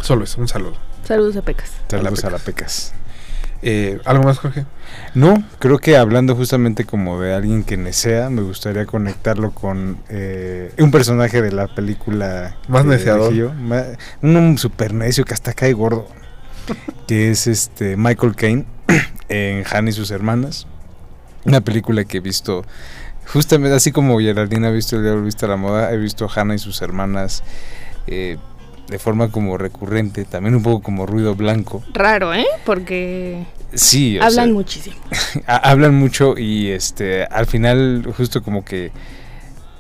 solo 0.02 0.24
eso, 0.24 0.40
un 0.42 0.48
saludo. 0.48 0.76
Saludos 1.08 1.38
a 1.38 1.42
Pecas. 1.42 1.72
Saludos 1.90 2.22
la 2.24 2.30
a 2.30 2.32
la 2.32 2.38
pecas. 2.40 2.94
Eh, 3.64 4.00
¿Algo 4.06 4.24
más, 4.24 4.38
Jorge? 4.38 4.66
No, 5.16 5.44
creo 5.60 5.80
que 5.80 5.98
hablando 5.98 6.36
justamente 6.36 6.86
como 6.86 7.20
de 7.20 7.34
alguien 7.34 7.64
que 7.64 7.76
nesea, 7.78 8.30
me 8.30 8.42
gustaría 8.44 8.86
conectarlo 8.86 9.52
con 9.52 9.98
eh, 10.10 10.72
un 10.78 10.92
personaje 10.92 11.42
de 11.42 11.52
la 11.52 11.68
película. 11.68 12.56
Más 12.68 12.86
neceador. 12.86 13.34
ma- 13.56 13.84
un 14.22 14.58
super 14.58 14.94
necio 14.94 15.26
que 15.26 15.34
hasta 15.34 15.54
cae 15.54 15.74
gordo. 15.74 16.08
que 17.08 17.32
es 17.32 17.48
este 17.48 17.96
Michael 17.98 18.36
Caine 18.36 18.66
en 19.30 19.64
Hannah 19.70 19.90
y 19.90 19.94
sus 19.94 20.12
hermanas. 20.12 20.68
Una 21.46 21.62
película 21.62 22.04
que 22.04 22.18
he 22.18 22.22
visto 22.22 22.64
justamente 23.26 23.76
así 23.76 23.92
como 23.92 24.20
Geraldine 24.20 24.68
ha 24.68 24.72
visto 24.72 24.98
el 24.98 25.04
Diablo 25.04 25.24
Vista 25.24 25.46
a 25.48 25.50
la 25.50 25.56
Moda, 25.58 25.92
he 25.92 25.98
visto 25.98 26.30
Hannah 26.34 26.56
y 26.56 26.60
sus 26.60 26.82
hermanas 26.82 27.44
eh, 28.08 28.38
de 28.90 29.00
forma 29.00 29.30
como 29.32 29.58
recurrente, 29.58 30.26
también 30.26 30.56
un 30.56 30.64
poco 30.64 30.82
como 30.82 31.06
ruido 31.06 31.36
blanco. 31.36 31.84
Raro, 31.94 32.34
¿eh? 32.34 32.46
Porque 32.66 33.46
Sí, 33.74 34.18
o 34.18 34.24
hablan 34.24 34.46
sea, 34.46 34.54
muchísimo. 34.54 34.96
ha- 35.48 35.70
hablan 35.70 35.94
mucho 35.96 36.38
y 36.38 36.70
este 36.70 37.26
al 37.26 37.46
final 37.48 38.08
justo 38.16 38.42
como 38.42 38.64
que 38.64 38.92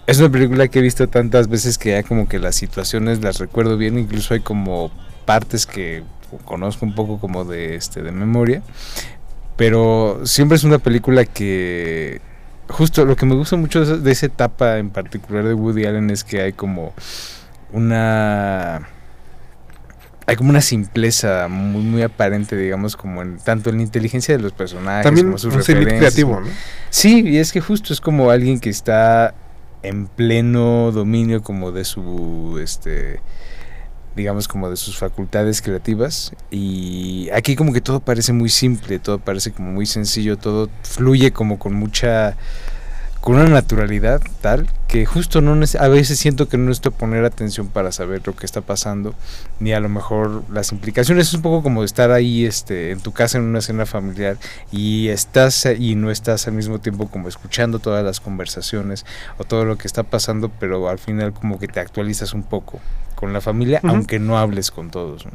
es 0.07 0.19
una 0.19 0.29
película 0.29 0.67
que 0.67 0.79
he 0.79 0.81
visto 0.81 1.07
tantas 1.07 1.47
veces 1.47 1.77
que 1.77 1.91
ya 1.91 2.03
como 2.03 2.27
que 2.27 2.39
las 2.39 2.55
situaciones 2.55 3.21
las 3.21 3.39
recuerdo 3.39 3.77
bien, 3.77 3.97
incluso 3.97 4.33
hay 4.33 4.41
como 4.41 4.91
partes 5.25 5.65
que 5.65 6.03
conozco 6.45 6.85
un 6.85 6.95
poco 6.95 7.19
como 7.19 7.45
de 7.45 7.75
este 7.75 8.01
de 8.01 8.11
memoria, 8.11 8.61
pero 9.55 10.21
siempre 10.25 10.57
es 10.57 10.63
una 10.65 10.79
película 10.79 11.23
que 11.25 12.19
justo 12.69 13.05
lo 13.05 13.15
que 13.15 13.25
me 13.25 13.35
gusta 13.35 13.55
mucho 13.55 13.85
de 13.85 14.11
esa 14.11 14.25
etapa 14.25 14.77
en 14.77 14.89
particular 14.89 15.45
de 15.45 15.53
Woody 15.53 15.85
Allen 15.85 16.09
es 16.09 16.23
que 16.25 16.41
hay 16.41 16.51
como 16.53 16.93
una 17.71 18.87
hay 20.27 20.35
como 20.35 20.49
una 20.49 20.61
simpleza 20.61 21.47
muy 21.49 21.81
muy 21.81 22.01
aparente 22.01 22.55
digamos 22.57 22.97
como 22.97 23.21
en 23.21 23.37
tanto 23.37 23.69
en 23.69 23.77
la 23.77 23.83
inteligencia 23.83 24.35
de 24.35 24.43
los 24.43 24.51
personajes 24.51 25.05
También 25.05 25.27
como 25.27 25.35
un 25.35 25.39
sus 25.39 25.53
cenit 25.65 25.85
referencias 25.85 26.13
creativo, 26.13 26.41
¿no? 26.41 26.47
Sí, 26.89 27.23
y 27.25 27.37
es 27.37 27.51
que 27.53 27.61
justo 27.61 27.93
es 27.93 28.01
como 28.01 28.29
alguien 28.29 28.59
que 28.59 28.69
está 28.69 29.33
en 29.83 30.07
pleno 30.07 30.91
dominio 30.91 31.41
como 31.41 31.71
de 31.71 31.85
su 31.85 32.59
este 32.61 33.21
digamos 34.17 34.49
como 34.49 34.69
de 34.69 34.75
sus 34.75 34.97
facultades 34.97 35.61
creativas 35.61 36.33
y 36.51 37.29
aquí 37.33 37.55
como 37.55 37.71
que 37.71 37.81
todo 37.81 38.01
parece 38.01 38.33
muy 38.33 38.49
simple, 38.49 38.99
todo 38.99 39.19
parece 39.19 39.51
como 39.51 39.71
muy 39.71 39.85
sencillo, 39.85 40.37
todo 40.37 40.69
fluye 40.81 41.31
como 41.31 41.57
con 41.57 41.73
mucha 41.73 42.35
con 43.27 43.35
una 43.35 43.49
naturalidad 43.49 44.21
tal 44.39 44.69
que 44.87 45.05
justo 45.05 45.41
no 45.41 45.51
a 45.51 45.87
veces 45.89 46.17
siento 46.17 46.47
que 46.47 46.55
no 46.55 46.67
necesito 46.67 46.91
poner 46.91 47.25
atención 47.25 47.67
para 47.67 47.91
saber 47.91 48.21
lo 48.25 48.33
que 48.33 48.45
está 48.45 48.61
pasando 48.61 49.15
ni 49.59 49.73
a 49.73 49.81
lo 49.81 49.89
mejor 49.89 50.43
las 50.49 50.71
implicaciones. 50.71 51.27
Es 51.27 51.33
un 51.33 51.41
poco 51.41 51.61
como 51.61 51.83
estar 51.83 52.11
ahí 52.11 52.45
este 52.45 52.91
en 52.91 53.01
tu 53.01 53.11
casa 53.11 53.37
en 53.37 53.43
una 53.43 53.59
cena 53.59 53.85
familiar 53.85 54.37
y 54.71 55.09
estás 55.09 55.67
y 55.77 55.95
no 55.95 56.09
estás 56.09 56.47
al 56.47 56.53
mismo 56.53 56.79
tiempo 56.79 57.09
como 57.09 57.27
escuchando 57.27 57.79
todas 57.79 58.01
las 58.01 58.21
conversaciones 58.21 59.05
o 59.37 59.43
todo 59.43 59.65
lo 59.65 59.77
que 59.77 59.87
está 59.87 60.03
pasando 60.03 60.49
pero 60.57 60.87
al 60.87 60.97
final 60.97 61.33
como 61.33 61.59
que 61.59 61.67
te 61.67 61.81
actualizas 61.81 62.33
un 62.33 62.43
poco 62.43 62.79
con 63.15 63.33
la 63.33 63.41
familia 63.41 63.81
aunque 63.83 64.19
no 64.19 64.37
hables 64.37 64.71
con 64.71 64.89
todos 64.89 65.25
¿no? 65.25 65.33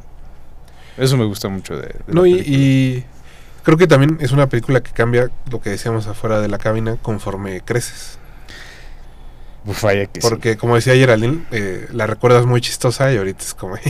eso 0.96 1.18
me 1.18 1.26
gusta 1.26 1.50
mucho 1.50 1.76
de, 1.76 1.88
de 1.88 2.14
No, 2.14 2.24
y, 2.24 2.36
y 2.40 3.04
creo 3.62 3.76
que 3.78 3.86
también 3.86 4.18
es 4.20 4.32
una 4.32 4.48
película 4.48 4.82
que 4.82 4.92
cambia 4.92 5.30
lo 5.50 5.60
que 5.60 5.70
decíamos 5.70 6.06
afuera 6.06 6.40
de 6.40 6.48
la 6.48 6.58
cabina 6.58 6.96
conforme 7.00 7.60
creces. 7.60 8.18
Uf, 9.64 9.80
vaya 9.84 10.06
que 10.06 10.20
sí. 10.20 10.26
Porque 10.28 10.56
como 10.56 10.74
decía 10.74 10.94
Geraldine, 10.94 11.44
eh, 11.52 11.86
la 11.92 12.08
recuerdas 12.08 12.46
muy 12.46 12.60
chistosa 12.60 13.12
y 13.12 13.16
ahorita 13.16 13.44
es 13.44 13.54
como... 13.54 13.76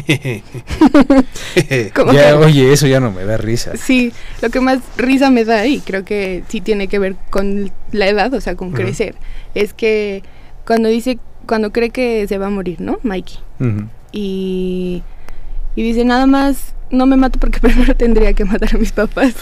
Como 1.94 2.12
Ya, 2.12 2.28
que- 2.28 2.32
oye 2.34 2.72
eso 2.72 2.86
ya 2.86 3.00
no 3.00 3.10
me 3.10 3.24
da 3.24 3.36
risa 3.36 3.76
Sí, 3.76 4.12
lo 4.40 4.50
que 4.50 4.60
más 4.60 4.80
risa 4.96 5.30
me 5.30 5.44
da 5.44 5.66
y 5.66 5.80
creo 5.80 6.04
que 6.04 6.44
sí 6.48 6.60
tiene 6.60 6.88
que 6.88 6.98
ver 6.98 7.16
con 7.30 7.70
la 7.90 8.08
edad, 8.08 8.32
o 8.34 8.40
sea, 8.40 8.54
con 8.54 8.72
crecer, 8.72 9.14
es 9.54 9.72
que 9.72 10.22
cuando 10.66 10.88
dice, 10.88 11.18
cuando 11.46 11.72
cree 11.72 11.90
que 11.90 12.26
se 12.28 12.38
va 12.38 12.46
a 12.46 12.50
morir, 12.50 12.80
¿no? 12.80 12.98
Mikey. 13.02 13.38
Ujú. 13.60 13.88
Y, 14.12 15.02
Y 15.76 15.82
dice, 15.82 16.04
nada 16.04 16.26
más 16.26 16.74
no 16.90 17.06
me 17.06 17.16
mato 17.16 17.38
porque 17.38 17.58
primero 17.60 17.94
tendría 17.96 18.32
que 18.34 18.44
matar 18.44 18.74
a 18.74 18.78
mis 18.78 18.92
papás. 18.92 19.34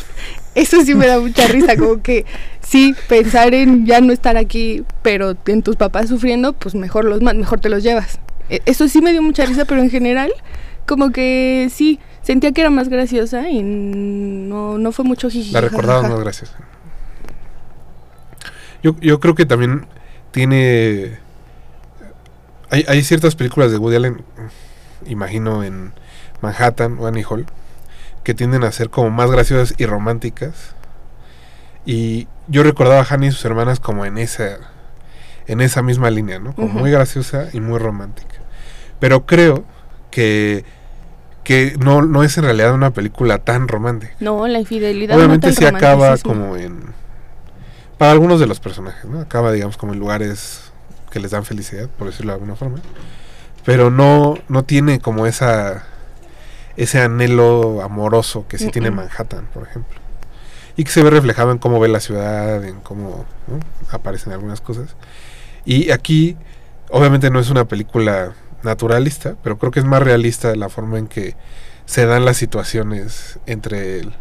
Eso 0.54 0.82
sí 0.84 0.94
me 0.94 1.06
da 1.06 1.18
mucha 1.20 1.46
risa, 1.48 1.76
como 1.76 2.02
que 2.02 2.24
sí, 2.60 2.94
pensar 3.08 3.54
en 3.54 3.86
ya 3.86 4.00
no 4.00 4.12
estar 4.12 4.36
aquí, 4.36 4.84
pero 5.02 5.36
en 5.46 5.62
tus 5.62 5.76
papás 5.76 6.08
sufriendo, 6.08 6.52
pues 6.52 6.74
mejor 6.74 7.04
los 7.04 7.20
mejor 7.22 7.60
te 7.60 7.68
los 7.68 7.82
llevas. 7.82 8.18
E- 8.48 8.62
Eso 8.66 8.88
sí 8.88 9.00
me 9.00 9.12
dio 9.12 9.22
mucha 9.22 9.44
risa, 9.46 9.64
pero 9.64 9.80
en 9.80 9.90
general, 9.90 10.32
como 10.86 11.10
que 11.10 11.68
sí, 11.72 12.00
sentía 12.22 12.52
que 12.52 12.60
era 12.62 12.70
más 12.70 12.88
graciosa 12.88 13.48
y 13.48 13.62
no, 13.62 14.78
no 14.78 14.92
fue 14.92 15.04
mucho 15.04 15.30
jiji. 15.30 15.52
La 15.52 15.60
recordaba 15.60 16.02
más 16.02 16.18
gracias. 16.20 16.52
Yo, 18.82 18.96
yo 19.00 19.20
creo 19.20 19.34
que 19.34 19.46
también 19.46 19.86
tiene. 20.30 21.18
Hay, 22.70 22.84
hay 22.88 23.02
ciertas 23.02 23.34
películas 23.34 23.70
de 23.72 23.78
Woody 23.78 23.96
Allen, 23.96 24.22
imagino 25.06 25.64
en 25.64 25.92
Manhattan 26.42 26.96
o 26.98 27.06
Annie 27.06 27.24
Hall, 27.28 27.46
que 28.24 28.34
tienden 28.34 28.64
a 28.64 28.72
ser 28.72 28.90
como 28.90 29.10
más 29.10 29.30
graciosas 29.30 29.74
y 29.78 29.86
románticas. 29.86 30.74
Y 31.86 32.28
yo 32.48 32.62
recordaba 32.62 33.00
a 33.00 33.06
Hannah 33.08 33.26
y 33.26 33.32
sus 33.32 33.44
hermanas 33.44 33.80
como 33.80 34.04
en 34.04 34.18
esa, 34.18 34.58
en 35.46 35.60
esa 35.60 35.82
misma 35.82 36.10
línea, 36.10 36.38
¿no? 36.38 36.54
Como 36.54 36.68
muy 36.68 36.90
graciosa 36.90 37.48
y 37.52 37.60
muy 37.60 37.78
romántica. 37.78 38.34
Pero 38.98 39.24
creo 39.24 39.64
que, 40.10 40.64
que 41.42 41.76
no, 41.78 42.02
no 42.02 42.22
es 42.22 42.36
en 42.36 42.44
realidad 42.44 42.74
una 42.74 42.90
película 42.90 43.38
tan 43.38 43.66
romántica. 43.66 44.14
No, 44.20 44.46
la 44.46 44.60
infidelidad. 44.60 45.16
Obviamente 45.16 45.48
mata 45.48 45.58
sí 45.58 45.64
acaba 45.66 46.16
como 46.18 46.56
en... 46.56 46.92
Para 47.96 48.12
algunos 48.12 48.40
de 48.40 48.46
los 48.46 48.60
personajes, 48.60 49.04
¿no? 49.04 49.20
Acaba, 49.20 49.52
digamos, 49.52 49.76
como 49.76 49.92
en 49.92 49.98
lugares 49.98 50.70
que 51.10 51.20
les 51.20 51.30
dan 51.32 51.44
felicidad, 51.44 51.88
por 51.98 52.06
decirlo 52.06 52.32
de 52.32 52.34
alguna 52.34 52.56
forma. 52.56 52.78
Pero 53.64 53.90
no, 53.90 54.36
no 54.48 54.64
tiene 54.64 55.00
como 55.00 55.26
esa... 55.26 55.84
Ese 56.80 57.00
anhelo 57.00 57.82
amoroso 57.82 58.46
que 58.48 58.56
sí 58.58 58.70
tiene. 58.70 58.90
Manhattan, 58.90 59.46
por 59.52 59.64
ejemplo. 59.68 59.98
Y 60.76 60.84
que 60.84 60.90
se 60.90 61.02
ve 61.02 61.10
reflejado 61.10 61.52
en 61.52 61.58
cómo 61.58 61.78
ve 61.78 61.88
la 61.88 62.00
ciudad, 62.00 62.64
en 62.64 62.80
cómo 62.80 63.26
¿no? 63.48 63.60
aparecen 63.90 64.32
algunas 64.32 64.60
cosas. 64.60 64.96
Y 65.64 65.90
aquí, 65.90 66.36
obviamente 66.88 67.28
no 67.30 67.38
es 67.38 67.50
una 67.50 67.66
película 67.66 68.32
naturalista, 68.62 69.36
pero 69.42 69.58
creo 69.58 69.70
que 69.72 69.80
es 69.80 69.84
más 69.86 70.02
realista 70.02 70.54
la 70.56 70.68
forma 70.70 70.98
en 70.98 71.06
que 71.06 71.36
se 71.84 72.06
dan 72.06 72.24
las 72.24 72.36
situaciones 72.38 73.38
entre 73.46 73.98
el, 74.00 74.12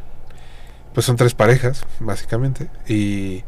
pues 0.93 1.05
son 1.05 1.15
tres 1.15 1.33
parejas, 1.35 1.85
básicamente. 1.99 2.67
Y, 2.87 3.43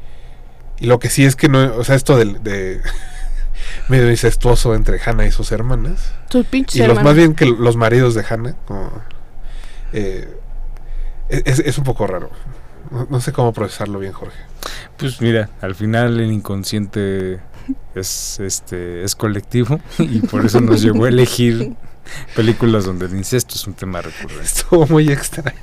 y 0.80 0.86
lo 0.86 0.99
que 0.99 1.09
sí 1.09 1.26
es 1.26 1.36
que 1.36 1.49
no, 1.49 1.76
o 1.76 1.84
sea, 1.84 1.95
esto 1.95 2.16
del- 2.18 2.41
de, 2.43 2.82
medio 3.88 4.10
incestuoso 4.10 4.76
entre 4.76 5.00
Hannah 5.00 5.26
y 5.26 5.32
sus 5.32 5.52
hermanas. 5.52 6.14
Pinches 6.50 6.82
Y 6.82 6.88
los 6.88 7.02
más 7.04 7.16
bien 7.16 7.36
que 7.36 7.46
los 7.46 7.76
maridos 7.76 8.16
de 8.16 8.26
Hannah, 8.28 8.56
como, 8.66 8.92
eh, 9.94 10.38
es, 11.30 11.60
es 11.60 11.78
un 11.78 11.84
poco 11.84 12.08
raro. 12.08 12.30
No, 12.90 13.08
no 13.10 13.22
sé 13.22 13.32
cómo 13.32 13.54
procesarlo 13.54 14.00
bien, 14.00 14.14
Jorge. 14.14 14.38
Pues 14.98 15.22
mira, 15.22 15.50
al 15.62 15.76
final 15.76 16.20
el 16.20 16.32
inconsciente 16.32 17.40
es 17.96 18.40
este 18.40 19.04
es 19.04 19.16
colectivo 19.16 19.80
y 20.00 20.20
por 20.22 20.46
eso 20.46 20.62
nos 20.62 20.82
llevó 20.82 21.06
a 21.06 21.10
elegir 21.10 21.76
películas 22.36 22.86
donde 22.86 23.06
el 23.06 23.16
incesto 23.16 23.56
es 23.56 23.66
un 23.68 23.74
tema 23.74 24.02
recurrente. 24.02 24.44
Estuvo 24.44 24.88
muy 24.88 25.12
extraño. 25.12 25.58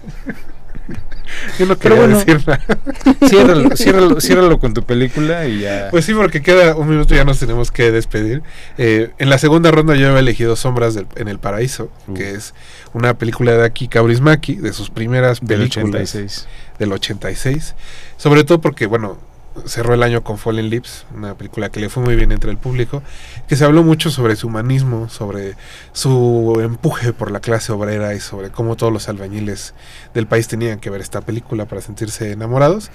Yo 1.58 1.66
no 1.66 1.78
quería 1.78 1.98
bueno. 1.98 2.18
decir 2.18 2.40
nada. 2.46 2.64
Ciérralo, 3.28 3.76
ciérralo, 3.76 4.20
ciérralo 4.20 4.58
con 4.58 4.72
tu 4.74 4.82
película 4.82 5.46
y 5.46 5.60
ya. 5.60 5.88
Pues 5.90 6.04
sí, 6.06 6.14
porque 6.14 6.40
queda 6.42 6.74
un 6.74 6.88
minuto 6.88 7.12
y 7.14 7.18
ya 7.18 7.24
nos 7.24 7.38
tenemos 7.38 7.70
que 7.70 7.90
despedir. 7.92 8.42
Eh, 8.78 9.10
en 9.18 9.28
la 9.28 9.36
segunda 9.38 9.70
ronda 9.70 9.94
yo 9.94 10.08
había 10.08 10.20
elegido 10.20 10.56
Sombras 10.56 10.94
del- 10.94 11.06
en 11.16 11.28
el 11.28 11.38
Paraíso, 11.38 11.90
Uh. 12.06 12.14
que 12.14 12.30
es 12.32 12.54
una 12.94 13.18
película 13.18 13.52
de 13.52 13.64
Aki 13.66 13.88
Kaurismäki, 13.88 14.54
de 14.56 14.72
sus 14.72 14.88
primeras 14.90 15.40
del 15.40 15.68
películas 15.68 16.14
86. 16.14 16.46
del 16.78 16.92
86. 16.92 17.74
Sobre 18.16 18.44
todo 18.44 18.60
porque, 18.62 18.86
bueno, 18.86 19.18
cerró 19.66 19.94
el 19.94 20.02
año 20.02 20.22
con 20.22 20.38
Fallen 20.38 20.70
Lips, 20.70 21.06
una 21.14 21.34
película 21.34 21.70
que 21.70 21.80
le 21.80 21.88
fue 21.88 22.02
muy 22.02 22.16
bien 22.16 22.32
entre 22.32 22.50
el 22.50 22.56
público, 22.56 23.02
que 23.48 23.56
se 23.56 23.64
habló 23.64 23.82
mucho 23.82 24.10
sobre 24.10 24.36
su 24.36 24.48
humanismo, 24.48 25.08
sobre 25.08 25.54
su 25.92 26.58
empuje 26.62 27.12
por 27.12 27.30
la 27.30 27.40
clase 27.40 27.72
obrera 27.72 28.14
y 28.14 28.20
sobre 28.20 28.50
cómo 28.50 28.76
todos 28.76 28.92
los 28.92 29.08
albañiles 29.08 29.74
del 30.14 30.26
país 30.26 30.48
tenían 30.48 30.78
que 30.78 30.90
ver 30.90 31.00
esta 31.00 31.20
película 31.20 31.66
para 31.66 31.80
sentirse 31.80 32.32
enamorados. 32.32 32.90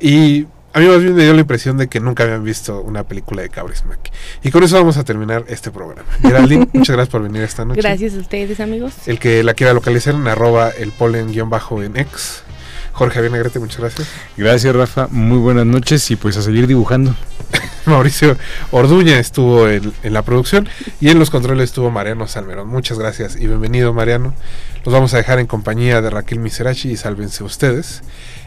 Y 0.00 0.46
a 0.72 0.80
mí 0.80 0.86
más 0.86 1.02
bien 1.02 1.14
me 1.14 1.22
dio 1.22 1.32
la 1.32 1.40
impresión 1.40 1.78
de 1.78 1.88
que 1.88 1.98
nunca 1.98 2.24
habían 2.24 2.44
visto 2.44 2.80
una 2.82 3.02
película 3.02 3.42
de 3.42 3.48
Kaurismäki. 3.48 4.10
Y 4.42 4.50
con 4.50 4.62
eso 4.62 4.76
vamos 4.76 4.96
a 4.96 5.04
terminar 5.04 5.44
este 5.48 5.70
programa. 5.70 6.08
Geraldine, 6.20 6.68
muchas 6.72 6.94
gracias 6.94 7.10
por 7.10 7.22
venir 7.22 7.42
esta 7.42 7.64
noche. 7.64 7.80
Gracias 7.80 8.14
a 8.14 8.18
ustedes, 8.18 8.60
amigos. 8.60 8.94
El 9.06 9.18
que 9.18 9.42
la 9.42 9.54
quiera 9.54 9.72
localizar 9.72 10.14
en 10.14 10.28
arroba 10.28 10.70
el 10.70 10.92
polen 10.92 11.32
guion 11.32 11.48
bajo 11.48 11.82
en 11.82 11.96
ex. 11.96 12.42
Jorge 12.98 13.14
Javier 13.14 13.30
Negrete, 13.30 13.60
muchas 13.60 13.78
gracias. 13.78 14.08
Gracias, 14.36 14.74
Rafa. 14.74 15.06
Muy 15.12 15.38
buenas 15.38 15.64
noches 15.64 16.10
y 16.10 16.16
pues 16.16 16.36
a 16.36 16.42
seguir 16.42 16.66
dibujando. 16.66 17.14
Mauricio 17.86 18.36
Orduña 18.72 19.20
estuvo 19.20 19.68
en, 19.68 19.92
en 20.02 20.12
la 20.12 20.22
producción 20.22 20.68
y 21.00 21.08
en 21.08 21.20
los 21.20 21.30
controles 21.30 21.70
estuvo 21.70 21.92
Mariano 21.92 22.26
Salmerón. 22.26 22.66
Muchas 22.66 22.98
gracias 22.98 23.36
y 23.36 23.46
bienvenido 23.46 23.92
Mariano. 23.92 24.34
Los 24.84 24.92
vamos 24.92 25.14
a 25.14 25.18
dejar 25.18 25.38
en 25.38 25.46
compañía 25.46 26.02
de 26.02 26.10
Raquel 26.10 26.40
Miserachi 26.40 26.90
y 26.90 26.96
sálvense 26.96 27.44
ustedes. 27.44 28.02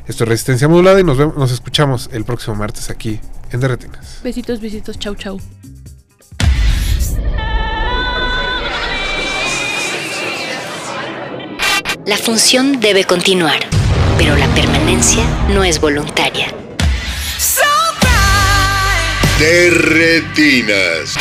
Esto 0.05 0.25
es 0.25 0.29
Resistencia 0.29 0.67
Modulada 0.67 0.99
y 0.99 1.05
nos, 1.05 1.17
vemos, 1.17 1.37
nos 1.37 1.53
escuchamos 1.53 2.09
el 2.11 2.25
próximo 2.25 2.57
martes 2.57 2.89
aquí 2.89 3.21
en 3.53 3.61
Derretinas. 3.61 4.19
Besitos, 4.21 4.59
besitos, 4.59 4.99
chau, 4.99 5.15
chau. 5.15 5.39
La 12.05 12.17
función 12.17 12.81
debe 12.81 13.05
continuar, 13.05 13.61
pero 14.21 14.35
la 14.37 14.47
permanencia 14.53 15.23
no 15.49 15.63
es 15.63 15.81
voluntaria. 15.81 16.53
De 19.39 19.71
retinas. 19.71 21.15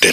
de 0.00 0.10